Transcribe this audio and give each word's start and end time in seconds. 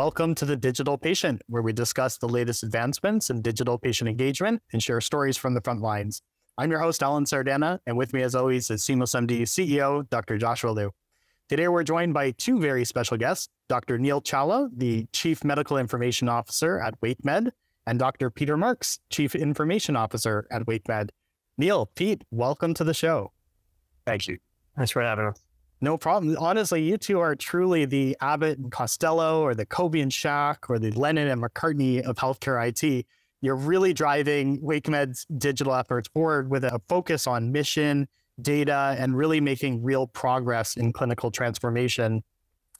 Welcome 0.00 0.34
to 0.36 0.46
the 0.46 0.56
Digital 0.56 0.96
Patient, 0.96 1.42
where 1.46 1.60
we 1.60 1.74
discuss 1.74 2.16
the 2.16 2.26
latest 2.26 2.62
advancements 2.62 3.28
in 3.28 3.42
digital 3.42 3.76
patient 3.76 4.08
engagement 4.08 4.62
and 4.72 4.82
share 4.82 4.98
stories 5.02 5.36
from 5.36 5.52
the 5.52 5.60
front 5.60 5.82
lines. 5.82 6.22
I'm 6.56 6.70
your 6.70 6.80
host, 6.80 7.02
Alan 7.02 7.26
Sardana, 7.26 7.80
and 7.86 7.98
with 7.98 8.14
me, 8.14 8.22
as 8.22 8.34
always, 8.34 8.70
is 8.70 8.82
SeamlessMD 8.82 9.42
CEO, 9.42 10.08
Dr. 10.08 10.38
Joshua 10.38 10.70
Liu. 10.70 10.92
Today, 11.50 11.68
we're 11.68 11.82
joined 11.82 12.14
by 12.14 12.30
two 12.30 12.58
very 12.58 12.86
special 12.86 13.18
guests 13.18 13.50
Dr. 13.68 13.98
Neal 13.98 14.22
Chawla, 14.22 14.70
the 14.74 15.06
Chief 15.12 15.44
Medical 15.44 15.76
Information 15.76 16.30
Officer 16.30 16.80
at 16.80 16.98
WakeMed, 17.02 17.50
and 17.86 17.98
Dr. 17.98 18.30
Peter 18.30 18.56
Marks, 18.56 19.00
Chief 19.10 19.34
Information 19.34 19.96
Officer 19.96 20.48
at 20.50 20.62
WakeMed. 20.62 21.10
Neal, 21.58 21.84
Pete, 21.94 22.24
welcome 22.30 22.72
to 22.72 22.84
the 22.84 22.94
show. 22.94 23.32
Thank 24.06 24.28
you. 24.28 24.38
Thanks 24.78 24.92
for 24.92 25.02
having 25.02 25.26
us. 25.26 25.49
No 25.82 25.96
problem. 25.96 26.36
Honestly, 26.38 26.82
you 26.82 26.98
two 26.98 27.20
are 27.20 27.34
truly 27.34 27.86
the 27.86 28.16
Abbott 28.20 28.58
and 28.58 28.70
Costello 28.70 29.40
or 29.40 29.54
the 29.54 29.64
Kobe 29.64 30.00
and 30.00 30.12
Shaq 30.12 30.68
or 30.68 30.78
the 30.78 30.90
Lennon 30.90 31.28
and 31.28 31.42
McCartney 31.42 32.02
of 32.02 32.16
healthcare 32.16 32.68
IT. 32.68 33.06
You're 33.40 33.56
really 33.56 33.94
driving 33.94 34.60
WakeMed's 34.60 35.24
digital 35.38 35.74
efforts 35.74 36.08
forward 36.08 36.50
with 36.50 36.64
a 36.64 36.80
focus 36.88 37.26
on 37.26 37.50
mission, 37.50 38.06
data, 38.42 38.94
and 38.98 39.16
really 39.16 39.40
making 39.40 39.82
real 39.82 40.06
progress 40.06 40.76
in 40.76 40.92
clinical 40.92 41.30
transformation. 41.30 42.22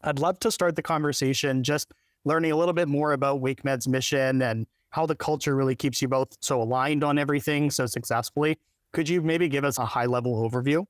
I'd 0.02 0.18
love 0.18 0.38
to 0.40 0.50
start 0.50 0.76
the 0.76 0.82
conversation 0.82 1.62
just 1.62 1.94
learning 2.26 2.52
a 2.52 2.56
little 2.56 2.74
bit 2.74 2.88
more 2.88 3.14
about 3.14 3.40
WakeMed's 3.40 3.88
mission 3.88 4.42
and 4.42 4.66
how 4.90 5.06
the 5.06 5.16
culture 5.16 5.56
really 5.56 5.74
keeps 5.74 6.02
you 6.02 6.08
both 6.08 6.36
so 6.42 6.60
aligned 6.60 7.02
on 7.02 7.18
everything 7.18 7.70
so 7.70 7.86
successfully. 7.86 8.58
Could 8.92 9.08
you 9.08 9.22
maybe 9.22 9.48
give 9.48 9.64
us 9.64 9.78
a 9.78 9.86
high 9.86 10.06
level 10.06 10.48
overview? 10.48 10.84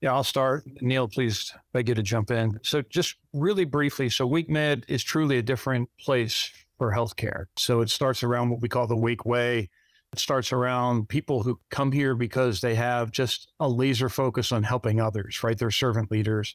Yeah, 0.00 0.12
I'll 0.12 0.24
start. 0.24 0.64
Neal, 0.82 1.08
please 1.08 1.52
beg 1.72 1.88
you 1.88 1.94
to 1.94 2.02
jump 2.02 2.30
in. 2.30 2.58
So, 2.62 2.82
just 2.82 3.16
really 3.32 3.64
briefly, 3.64 4.08
so 4.08 4.28
WakeMed 4.28 4.84
is 4.88 5.02
truly 5.02 5.38
a 5.38 5.42
different 5.42 5.88
place 5.98 6.50
for 6.78 6.92
healthcare. 6.92 7.46
So, 7.56 7.80
it 7.80 7.88
starts 7.88 8.22
around 8.22 8.50
what 8.50 8.60
we 8.60 8.68
call 8.68 8.86
the 8.86 8.96
Wake 8.96 9.24
Way. 9.24 9.70
It 10.12 10.18
starts 10.18 10.52
around 10.52 11.08
people 11.08 11.42
who 11.42 11.58
come 11.70 11.92
here 11.92 12.14
because 12.14 12.60
they 12.60 12.74
have 12.74 13.10
just 13.10 13.52
a 13.58 13.68
laser 13.68 14.08
focus 14.08 14.52
on 14.52 14.62
helping 14.62 15.00
others, 15.00 15.42
right? 15.42 15.58
They're 15.58 15.70
servant 15.70 16.10
leaders. 16.10 16.54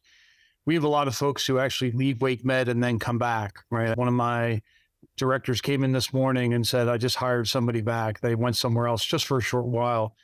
We 0.66 0.76
have 0.76 0.84
a 0.84 0.90
lot 0.90 1.08
of 1.08 1.16
folks 1.16 1.46
who 1.46 1.58
actually 1.58 1.92
leave 1.92 2.18
WakeMed 2.18 2.68
and 2.68 2.84
then 2.84 3.00
come 3.00 3.18
back, 3.18 3.60
right? 3.72 3.98
One 3.98 4.08
of 4.08 4.14
my 4.14 4.62
directors 5.18 5.62
came 5.62 5.84
in 5.84 5.92
this 5.92 6.14
morning 6.14 6.54
and 6.54 6.66
said, 6.66 6.88
I 6.88 6.98
just 6.98 7.16
hired 7.16 7.48
somebody 7.48 7.82
back. 7.82 8.22
They 8.22 8.36
went 8.36 8.56
somewhere 8.56 8.88
else 8.88 9.04
just 9.04 9.26
for 9.26 9.38
a 9.40 9.42
short 9.42 9.66
while 9.66 10.16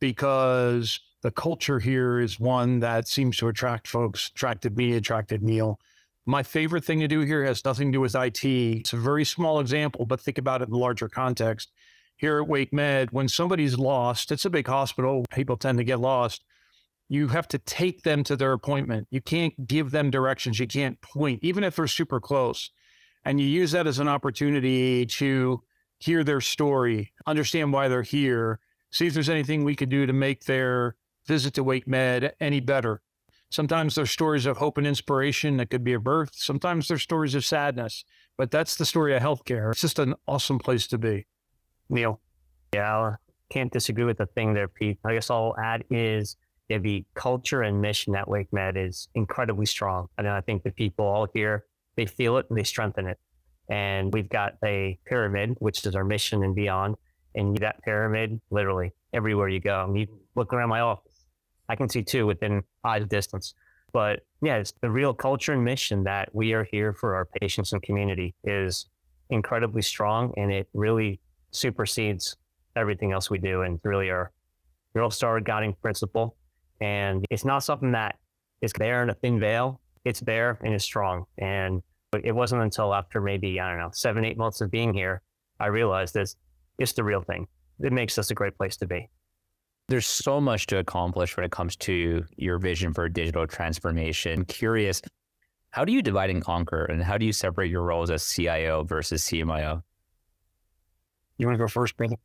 because 0.00 1.00
the 1.22 1.30
culture 1.30 1.80
here 1.80 2.20
is 2.20 2.38
one 2.38 2.80
that 2.80 3.08
seems 3.08 3.36
to 3.38 3.48
attract 3.48 3.88
folks, 3.88 4.30
attracted 4.34 4.76
me, 4.76 4.92
attracted 4.94 5.42
Neal. 5.42 5.80
My 6.26 6.42
favorite 6.42 6.84
thing 6.84 7.00
to 7.00 7.08
do 7.08 7.20
here 7.20 7.44
has 7.44 7.64
nothing 7.64 7.88
to 7.88 7.96
do 7.96 8.00
with 8.00 8.14
IT. 8.14 8.44
It's 8.44 8.92
a 8.92 8.98
very 8.98 9.24
small 9.24 9.60
example, 9.60 10.06
but 10.06 10.20
think 10.20 10.38
about 10.38 10.62
it 10.62 10.68
in 10.68 10.72
the 10.72 10.78
larger 10.78 11.08
context. 11.08 11.72
Here 12.16 12.42
at 12.42 12.48
WakeMed, 12.48 13.12
when 13.12 13.28
somebody's 13.28 13.78
lost, 13.78 14.30
it's 14.30 14.44
a 14.44 14.50
big 14.50 14.66
hospital, 14.66 15.24
people 15.30 15.56
tend 15.56 15.78
to 15.78 15.84
get 15.84 16.00
lost. 16.00 16.44
You 17.08 17.28
have 17.28 17.48
to 17.48 17.58
take 17.58 18.02
them 18.02 18.22
to 18.24 18.36
their 18.36 18.52
appointment. 18.52 19.08
You 19.10 19.20
can't 19.20 19.66
give 19.66 19.90
them 19.90 20.10
directions. 20.10 20.60
You 20.60 20.66
can't 20.66 21.00
point, 21.00 21.40
even 21.42 21.64
if 21.64 21.76
they're 21.76 21.86
super 21.86 22.20
close. 22.20 22.70
And 23.24 23.40
you 23.40 23.46
use 23.46 23.72
that 23.72 23.86
as 23.86 23.98
an 23.98 24.08
opportunity 24.08 25.06
to 25.06 25.62
hear 25.98 26.22
their 26.22 26.40
story, 26.40 27.12
understand 27.26 27.72
why 27.72 27.88
they're 27.88 28.02
here, 28.02 28.60
see 28.90 29.06
if 29.06 29.14
there's 29.14 29.28
anything 29.28 29.64
we 29.64 29.74
could 29.74 29.88
do 29.88 30.06
to 30.06 30.12
make 30.12 30.44
their 30.44 30.96
visit 31.28 31.54
to 31.54 31.64
WakeMed 31.64 32.32
any 32.40 32.58
better. 32.58 33.02
Sometimes 33.50 33.94
there's 33.94 34.10
stories 34.10 34.46
of 34.46 34.56
hope 34.56 34.76
and 34.76 34.86
inspiration 34.86 35.56
that 35.58 35.70
could 35.70 35.84
be 35.84 35.92
a 35.92 36.00
birth. 36.00 36.30
Sometimes 36.34 36.88
there's 36.88 37.02
stories 37.02 37.34
of 37.34 37.44
sadness, 37.44 38.04
but 38.36 38.50
that's 38.50 38.76
the 38.76 38.84
story 38.84 39.14
of 39.14 39.22
healthcare. 39.22 39.70
It's 39.70 39.80
just 39.80 39.98
an 39.98 40.14
awesome 40.26 40.58
place 40.58 40.86
to 40.88 40.98
be. 40.98 41.26
Neal. 41.88 42.20
Yeah, 42.74 42.94
I 42.94 43.14
can't 43.50 43.72
disagree 43.72 44.04
with 44.04 44.18
the 44.18 44.26
thing 44.26 44.52
there, 44.52 44.68
Pete. 44.68 44.98
I 45.04 45.14
guess 45.14 45.30
I'll 45.30 45.54
add 45.58 45.84
is 45.90 46.36
yeah, 46.68 46.78
the 46.78 47.06
culture 47.14 47.62
and 47.62 47.80
mission 47.80 48.14
at 48.14 48.26
WakeMed 48.26 48.76
is 48.76 49.08
incredibly 49.14 49.64
strong. 49.64 50.08
And 50.18 50.28
I 50.28 50.42
think 50.42 50.62
the 50.62 50.70
people 50.70 51.06
all 51.06 51.26
here, 51.32 51.64
they 51.96 52.04
feel 52.04 52.36
it 52.36 52.46
and 52.50 52.58
they 52.58 52.64
strengthen 52.64 53.06
it. 53.06 53.18
And 53.70 54.12
we've 54.12 54.28
got 54.28 54.54
a 54.64 54.98
pyramid, 55.06 55.56
which 55.60 55.86
is 55.86 55.94
our 55.94 56.04
mission 56.04 56.42
and 56.42 56.54
beyond. 56.54 56.96
And 57.34 57.56
that 57.58 57.82
pyramid, 57.82 58.40
literally 58.50 58.92
everywhere 59.14 59.48
you 59.48 59.60
go. 59.60 59.76
I 59.76 59.86
mean, 59.86 60.08
you 60.08 60.18
look 60.34 60.52
around 60.52 60.68
my 60.68 60.80
office 60.80 61.07
I 61.68 61.76
can 61.76 61.88
see 61.88 62.02
two 62.02 62.26
within 62.26 62.62
eyes 62.84 63.06
distance. 63.06 63.54
But 63.92 64.20
yeah, 64.42 64.56
it's 64.56 64.72
the 64.80 64.90
real 64.90 65.14
culture 65.14 65.52
and 65.52 65.64
mission 65.64 66.04
that 66.04 66.34
we 66.34 66.52
are 66.52 66.64
here 66.70 66.92
for 66.92 67.14
our 67.14 67.26
patients 67.40 67.72
and 67.72 67.82
community 67.82 68.34
is 68.44 68.86
incredibly 69.30 69.82
strong 69.82 70.32
and 70.36 70.52
it 70.52 70.68
really 70.74 71.20
supersedes 71.50 72.36
everything 72.76 73.12
else 73.12 73.30
we 73.30 73.38
do 73.38 73.62
and 73.62 73.80
really 73.82 74.10
our 74.10 74.30
real 74.94 75.10
star 75.10 75.40
guiding 75.40 75.74
principle. 75.80 76.36
And 76.80 77.24
it's 77.30 77.44
not 77.44 77.64
something 77.64 77.92
that 77.92 78.16
is 78.60 78.72
there 78.78 79.02
in 79.02 79.10
a 79.10 79.14
thin 79.14 79.40
veil. 79.40 79.80
It's 80.04 80.20
there 80.20 80.58
and 80.62 80.74
it's 80.74 80.84
strong. 80.84 81.24
And 81.38 81.82
it 82.24 82.32
wasn't 82.32 82.62
until 82.62 82.94
after 82.94 83.20
maybe, 83.20 83.60
I 83.60 83.70
don't 83.70 83.78
know, 83.78 83.90
seven, 83.92 84.24
eight 84.24 84.38
months 84.38 84.60
of 84.60 84.70
being 84.70 84.94
here, 84.94 85.22
I 85.60 85.66
realized 85.66 86.14
this 86.14 86.36
it's 86.78 86.92
the 86.92 87.04
real 87.04 87.22
thing. 87.22 87.48
It 87.80 87.92
makes 87.92 88.18
us 88.18 88.30
a 88.30 88.34
great 88.34 88.56
place 88.56 88.76
to 88.78 88.86
be 88.86 89.08
there's 89.88 90.06
so 90.06 90.40
much 90.40 90.66
to 90.66 90.78
accomplish 90.78 91.36
when 91.36 91.44
it 91.44 91.50
comes 91.50 91.74
to 91.76 92.24
your 92.36 92.58
vision 92.58 92.92
for 92.92 93.08
digital 93.08 93.46
transformation. 93.46 94.44
curious, 94.44 95.00
how 95.70 95.84
do 95.84 95.92
you 95.92 96.02
divide 96.02 96.30
and 96.30 96.42
conquer 96.42 96.84
and 96.84 97.02
how 97.02 97.16
do 97.16 97.24
you 97.24 97.32
separate 97.32 97.70
your 97.70 97.82
roles 97.82 98.10
as 98.10 98.26
CIO 98.28 98.84
versus 98.84 99.22
CMIO? 99.24 99.82
You 101.38 101.46
want 101.46 101.58
to 101.58 101.64
go 101.64 101.68
first, 101.68 101.96
brother? 101.96 102.16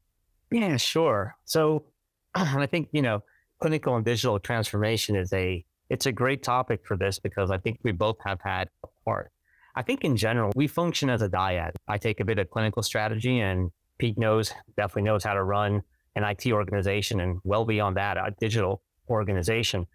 Yeah, 0.51 0.77
sure. 0.77 1.35
So 1.45 1.85
I 2.35 2.65
think, 2.65 2.89
you 2.91 3.01
know, 3.01 3.23
clinical 3.61 3.95
and 3.95 4.03
digital 4.03 4.39
transformation 4.39 5.15
is 5.15 5.31
a 5.33 5.63
it's 5.89 6.05
a 6.05 6.11
great 6.11 6.43
topic 6.43 6.81
for 6.85 6.97
this 6.97 7.19
because 7.19 7.51
I 7.51 7.57
think 7.57 7.79
we 7.83 7.91
both 7.91 8.17
have 8.25 8.39
had 8.41 8.69
a 8.83 8.87
part. 9.05 9.31
I 9.75 9.83
think 9.83 10.03
in 10.03 10.17
general, 10.17 10.51
we 10.55 10.67
function 10.67 11.09
as 11.09 11.21
a 11.21 11.29
dyad. 11.29 11.71
I 11.87 11.97
take 11.97 12.19
a 12.19 12.25
bit 12.25 12.39
of 12.39 12.49
clinical 12.49 12.81
strategy 12.81 13.39
and 13.39 13.69
Pete 13.99 14.17
knows, 14.17 14.53
definitely 14.75 15.03
knows 15.03 15.23
how 15.23 15.33
to 15.33 15.43
run 15.43 15.83
an 16.15 16.23
IT 16.23 16.51
organization 16.51 17.19
and 17.19 17.39
well 17.43 17.65
beyond 17.65 17.97
that, 17.97 18.17
a 18.17 18.33
digital 18.39 18.81
organization. 19.09 19.87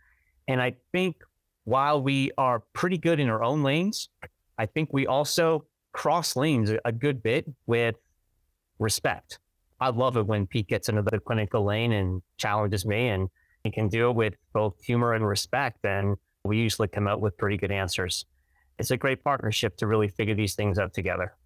And 0.46 0.60
I 0.60 0.76
think 0.92 1.16
while 1.64 2.02
we 2.02 2.32
are 2.38 2.60
pretty 2.72 2.98
good 2.98 3.20
in 3.20 3.28
our 3.28 3.42
own 3.42 3.62
lanes, 3.62 4.08
I 4.58 4.66
think 4.66 4.90
we 4.92 5.06
also 5.06 5.66
cross 5.92 6.36
lanes 6.36 6.72
a 6.84 6.92
good 6.92 7.22
bit 7.22 7.46
with 7.66 7.96
respect. 8.78 9.38
I 9.80 9.90
love 9.90 10.16
it 10.16 10.26
when 10.26 10.46
Pete 10.46 10.68
gets 10.68 10.88
into 10.88 11.02
the 11.02 11.20
clinical 11.20 11.64
lane 11.64 11.92
and 11.92 12.22
challenges 12.36 12.84
me 12.84 13.08
and 13.08 13.28
he 13.62 13.70
can 13.70 13.88
do 13.88 14.10
it 14.10 14.16
with 14.16 14.34
both 14.52 14.82
humor 14.82 15.14
and 15.14 15.26
respect. 15.26 15.84
And 15.84 16.16
we 16.44 16.58
usually 16.58 16.88
come 16.88 17.06
out 17.06 17.20
with 17.20 17.36
pretty 17.36 17.56
good 17.56 17.70
answers. 17.70 18.24
It's 18.78 18.90
a 18.90 18.96
great 18.96 19.22
partnership 19.22 19.76
to 19.78 19.86
really 19.86 20.08
figure 20.08 20.34
these 20.34 20.54
things 20.54 20.78
out 20.78 20.94
together 20.94 21.36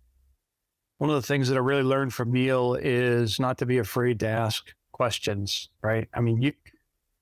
one 1.02 1.10
of 1.10 1.16
the 1.16 1.26
things 1.26 1.48
that 1.48 1.56
I 1.56 1.58
really 1.58 1.82
learned 1.82 2.14
from 2.14 2.30
Neal 2.30 2.76
is 2.80 3.40
not 3.40 3.58
to 3.58 3.66
be 3.66 3.78
afraid 3.78 4.20
to 4.20 4.28
ask 4.28 4.72
questions, 4.92 5.68
right? 5.82 6.08
I 6.14 6.20
mean, 6.20 6.40
you, 6.40 6.52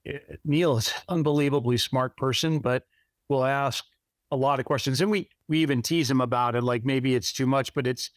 eh, 0.05 0.19
Neal 0.45 0.77
is 0.77 0.89
an 0.89 1.17
unbelievably 1.17 1.79
smart 1.79 2.15
person, 2.15 2.59
but 2.59 2.85
will 3.31 3.43
ask 3.43 3.87
a 4.31 4.37
lot 4.37 4.61
of 4.61 4.67
questions. 4.67 5.01
And 5.01 5.11
we, 5.11 5.31
we 5.49 5.61
even 5.61 5.81
tease 5.81 6.11
him 6.11 6.21
about 6.21 6.57
it, 6.57 6.63
like 6.63 6.85
maybe 6.85 7.15
it's 7.15 7.33
too 7.33 7.47
much, 7.47 7.73
but 7.73 7.87
it's, 7.87 8.11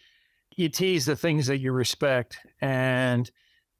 you 0.57 0.68
tease 0.68 1.06
the 1.06 1.16
things 1.16 1.47
that 1.47 1.59
you 1.59 1.72
respect. 1.72 2.40
And 2.59 3.31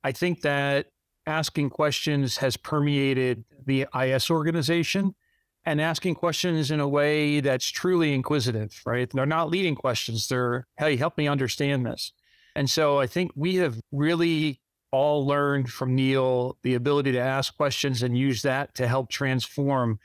I 0.06 0.14
think 0.14 0.40
that 0.44 0.86
asking 1.28 1.72
questions 1.72 2.38
has 2.38 2.56
permeated 2.56 3.44
the 3.66 3.88
IS 3.94 4.30
organization 4.30 5.16
and 5.65 5.80
asking 5.80 6.15
questions 6.15 6.71
in 6.71 6.80
a 6.80 6.88
way 6.88 7.39
that's 7.39 7.69
truly 7.69 8.13
inquisitive, 8.13 8.81
right? 8.86 9.10
They're 9.10 9.25
not 9.25 9.50
leading 9.50 9.75
questions. 9.75 10.27
They're, 10.27 10.68
hey, 10.77 10.98
help 10.98 11.18
me 11.18 11.27
understand 11.27 11.86
this. 11.86 12.12
And 12.56 12.69
so 12.69 13.00
I 13.00 13.07
think 13.07 13.31
we 13.36 13.56
have 13.56 13.80
really 13.92 14.60
all 14.92 15.25
learned 15.25 15.71
from 15.71 15.95
Neal 15.95 16.57
the 16.62 16.75
ability 16.75 17.13
to 17.13 17.19
ask 17.19 17.56
questions 17.57 18.04
and 18.04 18.18
use 18.18 18.44
that 18.44 18.75
to 18.75 18.88
help 18.88 19.10
transform. 19.10 20.00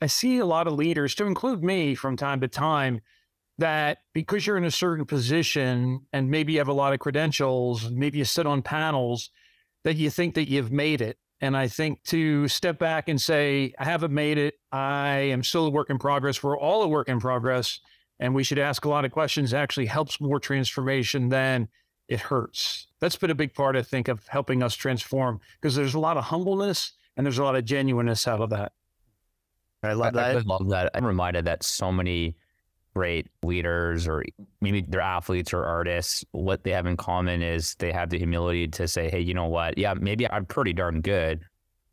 I 0.00 0.06
see 0.06 0.38
a 0.38 0.46
lot 0.46 0.66
of 0.66 0.72
leaders, 0.72 1.14
to 1.16 1.26
include 1.26 1.62
me 1.62 1.94
from 1.94 2.16
time 2.16 2.40
to 2.40 2.48
time, 2.48 3.00
that 3.58 3.98
because 4.14 4.46
you're 4.46 4.56
in 4.56 4.64
a 4.64 4.70
certain 4.70 5.04
position 5.04 6.06
and 6.12 6.30
maybe 6.30 6.54
you 6.54 6.58
have 6.58 6.68
a 6.68 6.72
lot 6.72 6.94
of 6.94 7.00
credentials, 7.00 7.90
maybe 7.90 8.18
you 8.18 8.24
sit 8.24 8.46
on 8.46 8.62
panels, 8.62 9.30
that 9.84 9.96
you 9.96 10.10
think 10.10 10.34
that 10.34 10.48
you've 10.48 10.72
made 10.72 11.00
it. 11.00 11.18
And 11.42 11.56
I 11.56 11.66
think 11.66 12.04
to 12.04 12.46
step 12.46 12.78
back 12.78 13.08
and 13.08 13.20
say, 13.20 13.74
I 13.76 13.84
haven't 13.84 14.14
made 14.14 14.38
it. 14.38 14.54
I 14.70 15.08
am 15.18 15.42
still 15.42 15.66
a 15.66 15.70
work 15.70 15.90
in 15.90 15.98
progress. 15.98 16.40
We're 16.40 16.56
all 16.56 16.84
a 16.84 16.88
work 16.88 17.08
in 17.08 17.18
progress. 17.18 17.80
And 18.20 18.32
we 18.32 18.44
should 18.44 18.60
ask 18.60 18.84
a 18.84 18.88
lot 18.88 19.04
of 19.04 19.10
questions 19.10 19.52
actually 19.52 19.86
helps 19.86 20.20
more 20.20 20.38
transformation 20.38 21.30
than 21.30 21.68
it 22.06 22.20
hurts. 22.20 22.86
That's 23.00 23.16
been 23.16 23.30
a 23.30 23.34
big 23.34 23.54
part, 23.54 23.74
I 23.74 23.82
think, 23.82 24.06
of 24.06 24.24
helping 24.28 24.62
us 24.62 24.76
transform 24.76 25.40
because 25.60 25.74
there's 25.74 25.94
a 25.94 25.98
lot 25.98 26.16
of 26.16 26.24
humbleness 26.24 26.92
and 27.16 27.26
there's 27.26 27.38
a 27.38 27.44
lot 27.44 27.56
of 27.56 27.64
genuineness 27.64 28.28
out 28.28 28.40
of 28.40 28.50
that. 28.50 28.72
I 29.82 29.94
love 29.94 30.14
that. 30.14 30.36
I 30.36 30.40
love 30.40 30.68
that. 30.68 30.92
I'm 30.94 31.04
reminded 31.04 31.46
that 31.46 31.64
so 31.64 31.90
many 31.90 32.36
great 32.94 33.26
leaders 33.42 34.06
or 34.06 34.24
maybe 34.60 34.82
they're 34.82 35.00
athletes 35.00 35.52
or 35.52 35.64
artists, 35.64 36.24
what 36.32 36.62
they 36.64 36.70
have 36.70 36.86
in 36.86 36.96
common 36.96 37.42
is 37.42 37.74
they 37.76 37.92
have 37.92 38.10
the 38.10 38.18
humility 38.18 38.68
to 38.68 38.86
say, 38.86 39.08
hey, 39.10 39.20
you 39.20 39.34
know 39.34 39.46
what? 39.46 39.78
Yeah, 39.78 39.94
maybe 39.94 40.30
I'm 40.30 40.44
pretty 40.44 40.72
darn 40.72 41.00
good, 41.00 41.40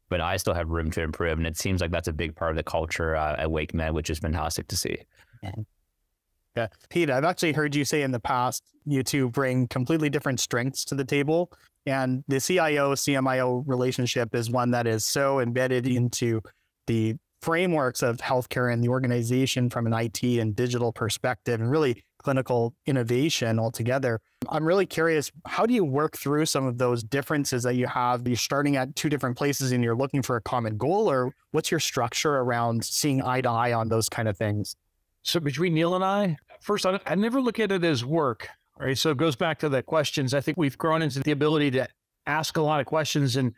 but 0.09 0.21
I 0.21 0.37
still 0.37 0.53
have 0.53 0.69
room 0.69 0.91
to 0.91 1.01
improve. 1.01 1.37
And 1.37 1.47
it 1.47 1.57
seems 1.57 1.81
like 1.81 1.91
that's 1.91 2.07
a 2.07 2.13
big 2.13 2.35
part 2.35 2.51
of 2.51 2.57
the 2.57 2.63
culture 2.63 3.15
uh, 3.15 3.35
at 3.37 3.47
WakeMed, 3.47 3.93
which 3.93 4.09
is 4.09 4.19
fantastic 4.19 4.67
to 4.67 4.77
see. 4.77 4.97
Yeah. 5.43 6.67
Pete, 6.89 7.09
I've 7.09 7.23
actually 7.23 7.53
heard 7.53 7.73
you 7.75 7.85
say 7.85 8.01
in 8.01 8.11
the 8.11 8.19
past, 8.19 8.63
you 8.85 9.03
two 9.03 9.29
bring 9.29 9.67
completely 9.67 10.09
different 10.09 10.39
strengths 10.39 10.83
to 10.85 10.95
the 10.95 11.05
table. 11.05 11.51
And 11.85 12.23
the 12.27 12.41
CIO 12.41 12.93
CMIO 12.93 13.63
relationship 13.65 14.35
is 14.35 14.49
one 14.49 14.71
that 14.71 14.85
is 14.85 15.05
so 15.05 15.39
embedded 15.39 15.87
into 15.87 16.41
the 16.87 17.15
frameworks 17.41 18.01
of 18.01 18.17
healthcare 18.17 18.71
and 18.71 18.83
the 18.83 18.89
organization 18.89 19.69
from 19.69 19.87
an 19.87 19.93
IT 19.93 20.23
and 20.23 20.55
digital 20.55 20.91
perspective 20.91 21.59
and 21.59 21.71
really 21.71 22.03
clinical 22.19 22.75
innovation 22.85 23.59
altogether. 23.59 24.19
I'm 24.49 24.65
really 24.65 24.85
curious, 24.85 25.31
how 25.45 25.65
do 25.65 25.73
you 25.73 25.85
work 25.85 26.17
through 26.17 26.45
some 26.45 26.65
of 26.65 26.77
those 26.77 27.01
differences 27.01 27.63
that 27.63 27.75
you 27.75 27.87
have? 27.87 28.27
You're 28.27 28.37
starting 28.37 28.75
at 28.75 28.95
two 28.95 29.09
different 29.09 29.37
places 29.37 29.71
and 29.71 29.83
you're 29.83 29.95
looking 29.95 30.21
for 30.21 30.35
a 30.35 30.41
common 30.41 30.77
goal, 30.77 31.09
or 31.09 31.33
what's 31.51 31.71
your 31.71 31.79
structure 31.79 32.35
around 32.35 32.83
seeing 32.83 33.21
eye 33.21 33.41
to 33.41 33.49
eye 33.49 33.73
on 33.73 33.89
those 33.89 34.09
kind 34.09 34.27
of 34.27 34.37
things? 34.37 34.75
So 35.23 35.39
between 35.39 35.73
Neal 35.73 35.95
and 35.95 36.03
I, 36.03 36.37
first, 36.61 36.85
I, 36.85 36.99
I 37.05 37.15
never 37.15 37.41
look 37.41 37.59
at 37.59 37.71
it 37.71 37.83
as 37.83 38.03
work, 38.05 38.49
right? 38.77 38.97
So 38.97 39.11
it 39.11 39.17
goes 39.17 39.35
back 39.35 39.59
to 39.59 39.69
the 39.69 39.81
questions. 39.81 40.33
I 40.33 40.41
think 40.41 40.57
we've 40.57 40.77
grown 40.77 41.01
into 41.01 41.21
the 41.21 41.31
ability 41.31 41.71
to 41.71 41.87
ask 42.25 42.57
a 42.57 42.61
lot 42.61 42.79
of 42.79 42.85
questions 42.85 43.35
and 43.35 43.53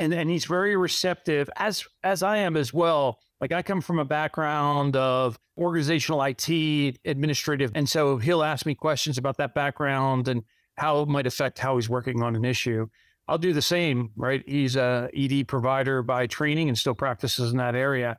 and 0.00 0.14
and 0.14 0.30
he's 0.30 0.46
very 0.46 0.76
receptive 0.76 1.48
as 1.56 1.84
as 2.02 2.22
I 2.22 2.38
am 2.38 2.56
as 2.56 2.74
well. 2.74 3.20
Like 3.40 3.52
I 3.52 3.62
come 3.62 3.80
from 3.80 3.98
a 3.98 4.04
background 4.04 4.96
of 4.96 5.38
organizational 5.56 6.22
IT, 6.22 6.98
administrative, 7.04 7.70
and 7.74 7.88
so 7.88 8.16
he'll 8.16 8.42
ask 8.42 8.66
me 8.66 8.74
questions 8.74 9.18
about 9.18 9.36
that 9.36 9.54
background 9.54 10.26
and 10.26 10.42
how 10.76 11.02
it 11.02 11.08
might 11.08 11.26
affect 11.26 11.58
how 11.58 11.76
he's 11.76 11.88
working 11.88 12.22
on 12.22 12.34
an 12.34 12.44
issue. 12.44 12.86
I'll 13.28 13.38
do 13.38 13.52
the 13.52 13.62
same, 13.62 14.10
right? 14.16 14.42
He's 14.46 14.74
a 14.74 15.08
ED 15.14 15.46
provider 15.46 16.02
by 16.02 16.26
training 16.26 16.68
and 16.68 16.76
still 16.76 16.94
practices 16.94 17.52
in 17.52 17.58
that 17.58 17.76
area. 17.76 18.18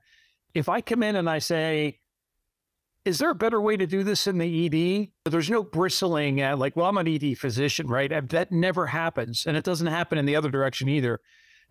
If 0.53 0.69
I 0.69 0.81
come 0.81 1.03
in 1.03 1.15
and 1.15 1.29
I 1.29 1.39
say, 1.39 1.99
is 3.03 3.17
there 3.17 3.31
a 3.31 3.35
better 3.35 3.59
way 3.59 3.75
to 3.77 3.87
do 3.87 4.03
this 4.03 4.27
in 4.27 4.37
the 4.37 4.65
ED? 4.65 5.09
There's 5.29 5.49
no 5.49 5.63
bristling 5.63 6.39
at 6.41 6.59
like, 6.59 6.75
well, 6.75 6.85
I'm 6.85 6.97
an 6.97 7.07
ED 7.07 7.37
physician, 7.37 7.87
right? 7.87 8.29
That 8.29 8.51
never 8.51 8.87
happens. 8.87 9.45
And 9.45 9.57
it 9.57 9.63
doesn't 9.63 9.87
happen 9.87 10.17
in 10.17 10.25
the 10.25 10.35
other 10.35 10.49
direction 10.49 10.87
either. 10.87 11.19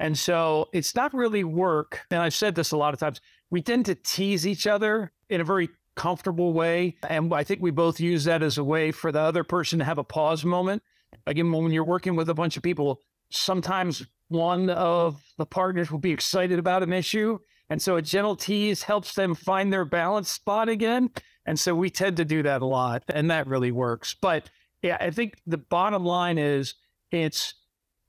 And 0.00 0.19
so 0.19 0.69
it's 0.73 0.94
not 0.94 1.12
really 1.12 1.44
work. 1.44 2.00
And 2.11 2.20
I've 2.20 2.35
said 2.35 2.55
this 2.55 2.73
a 2.73 2.76
lot 2.76 2.94
of 2.94 2.99
times. 2.99 3.20
We 3.50 3.61
tend 3.61 3.85
to 3.87 3.94
tease 3.94 4.47
each 4.47 4.67
other 4.67 5.12
in 5.29 5.41
a 5.41 5.44
very 5.44 5.69
comfortable 5.94 6.55
way. 6.55 6.97
And 7.06 7.32
I 7.35 7.44
think 7.44 7.61
we 7.61 7.70
both 7.70 8.00
use 8.00 8.25
that 8.25 8.43
as 8.43 8.56
a 8.56 8.64
way 8.64 8.93
for 8.93 9.12
the 9.12 9.20
other 9.20 9.44
person 9.44 9.79
to 9.79 9.85
have 9.85 9.99
a 9.99 10.05
pause 10.05 10.44
moment. 10.44 10.82
Again, 11.26 11.52
when 11.52 11.70
you're 11.70 11.85
working 11.85 12.17
with 12.17 12.31
a 12.31 12.35
bunch 12.35 12.56
of 12.56 12.62
people, 12.62 13.00
sometimes 13.31 14.06
one 14.29 14.70
of 14.70 15.23
the 15.37 15.44
partners 15.44 15.91
will 15.91 15.99
be 15.99 16.12
excited 16.12 16.58
about 16.58 16.82
an 16.82 16.94
issue. 16.94 17.38
And 17.69 17.82
so 17.82 17.96
a 17.96 18.03
gentle 18.03 18.37
tease 18.37 18.82
helps 18.82 19.14
them 19.14 19.35
find 19.35 19.70
their 19.70 19.85
balance 19.85 20.31
spot 20.31 20.70
again. 20.70 21.11
And 21.44 21.61
so 21.61 21.75
we 21.75 21.91
tend 21.91 22.17
to 22.17 22.25
do 22.25 22.43
that 22.44 22.62
a 22.62 22.67
lot. 22.67 23.03
And 23.08 23.31
that 23.31 23.46
really 23.46 23.70
works. 23.70 24.17
But 24.19 24.49
yeah, 24.82 24.96
I 24.99 25.11
think 25.11 25.35
the 25.46 25.58
bottom 25.58 26.05
line 26.05 26.38
is 26.38 26.75
it's 27.11 27.55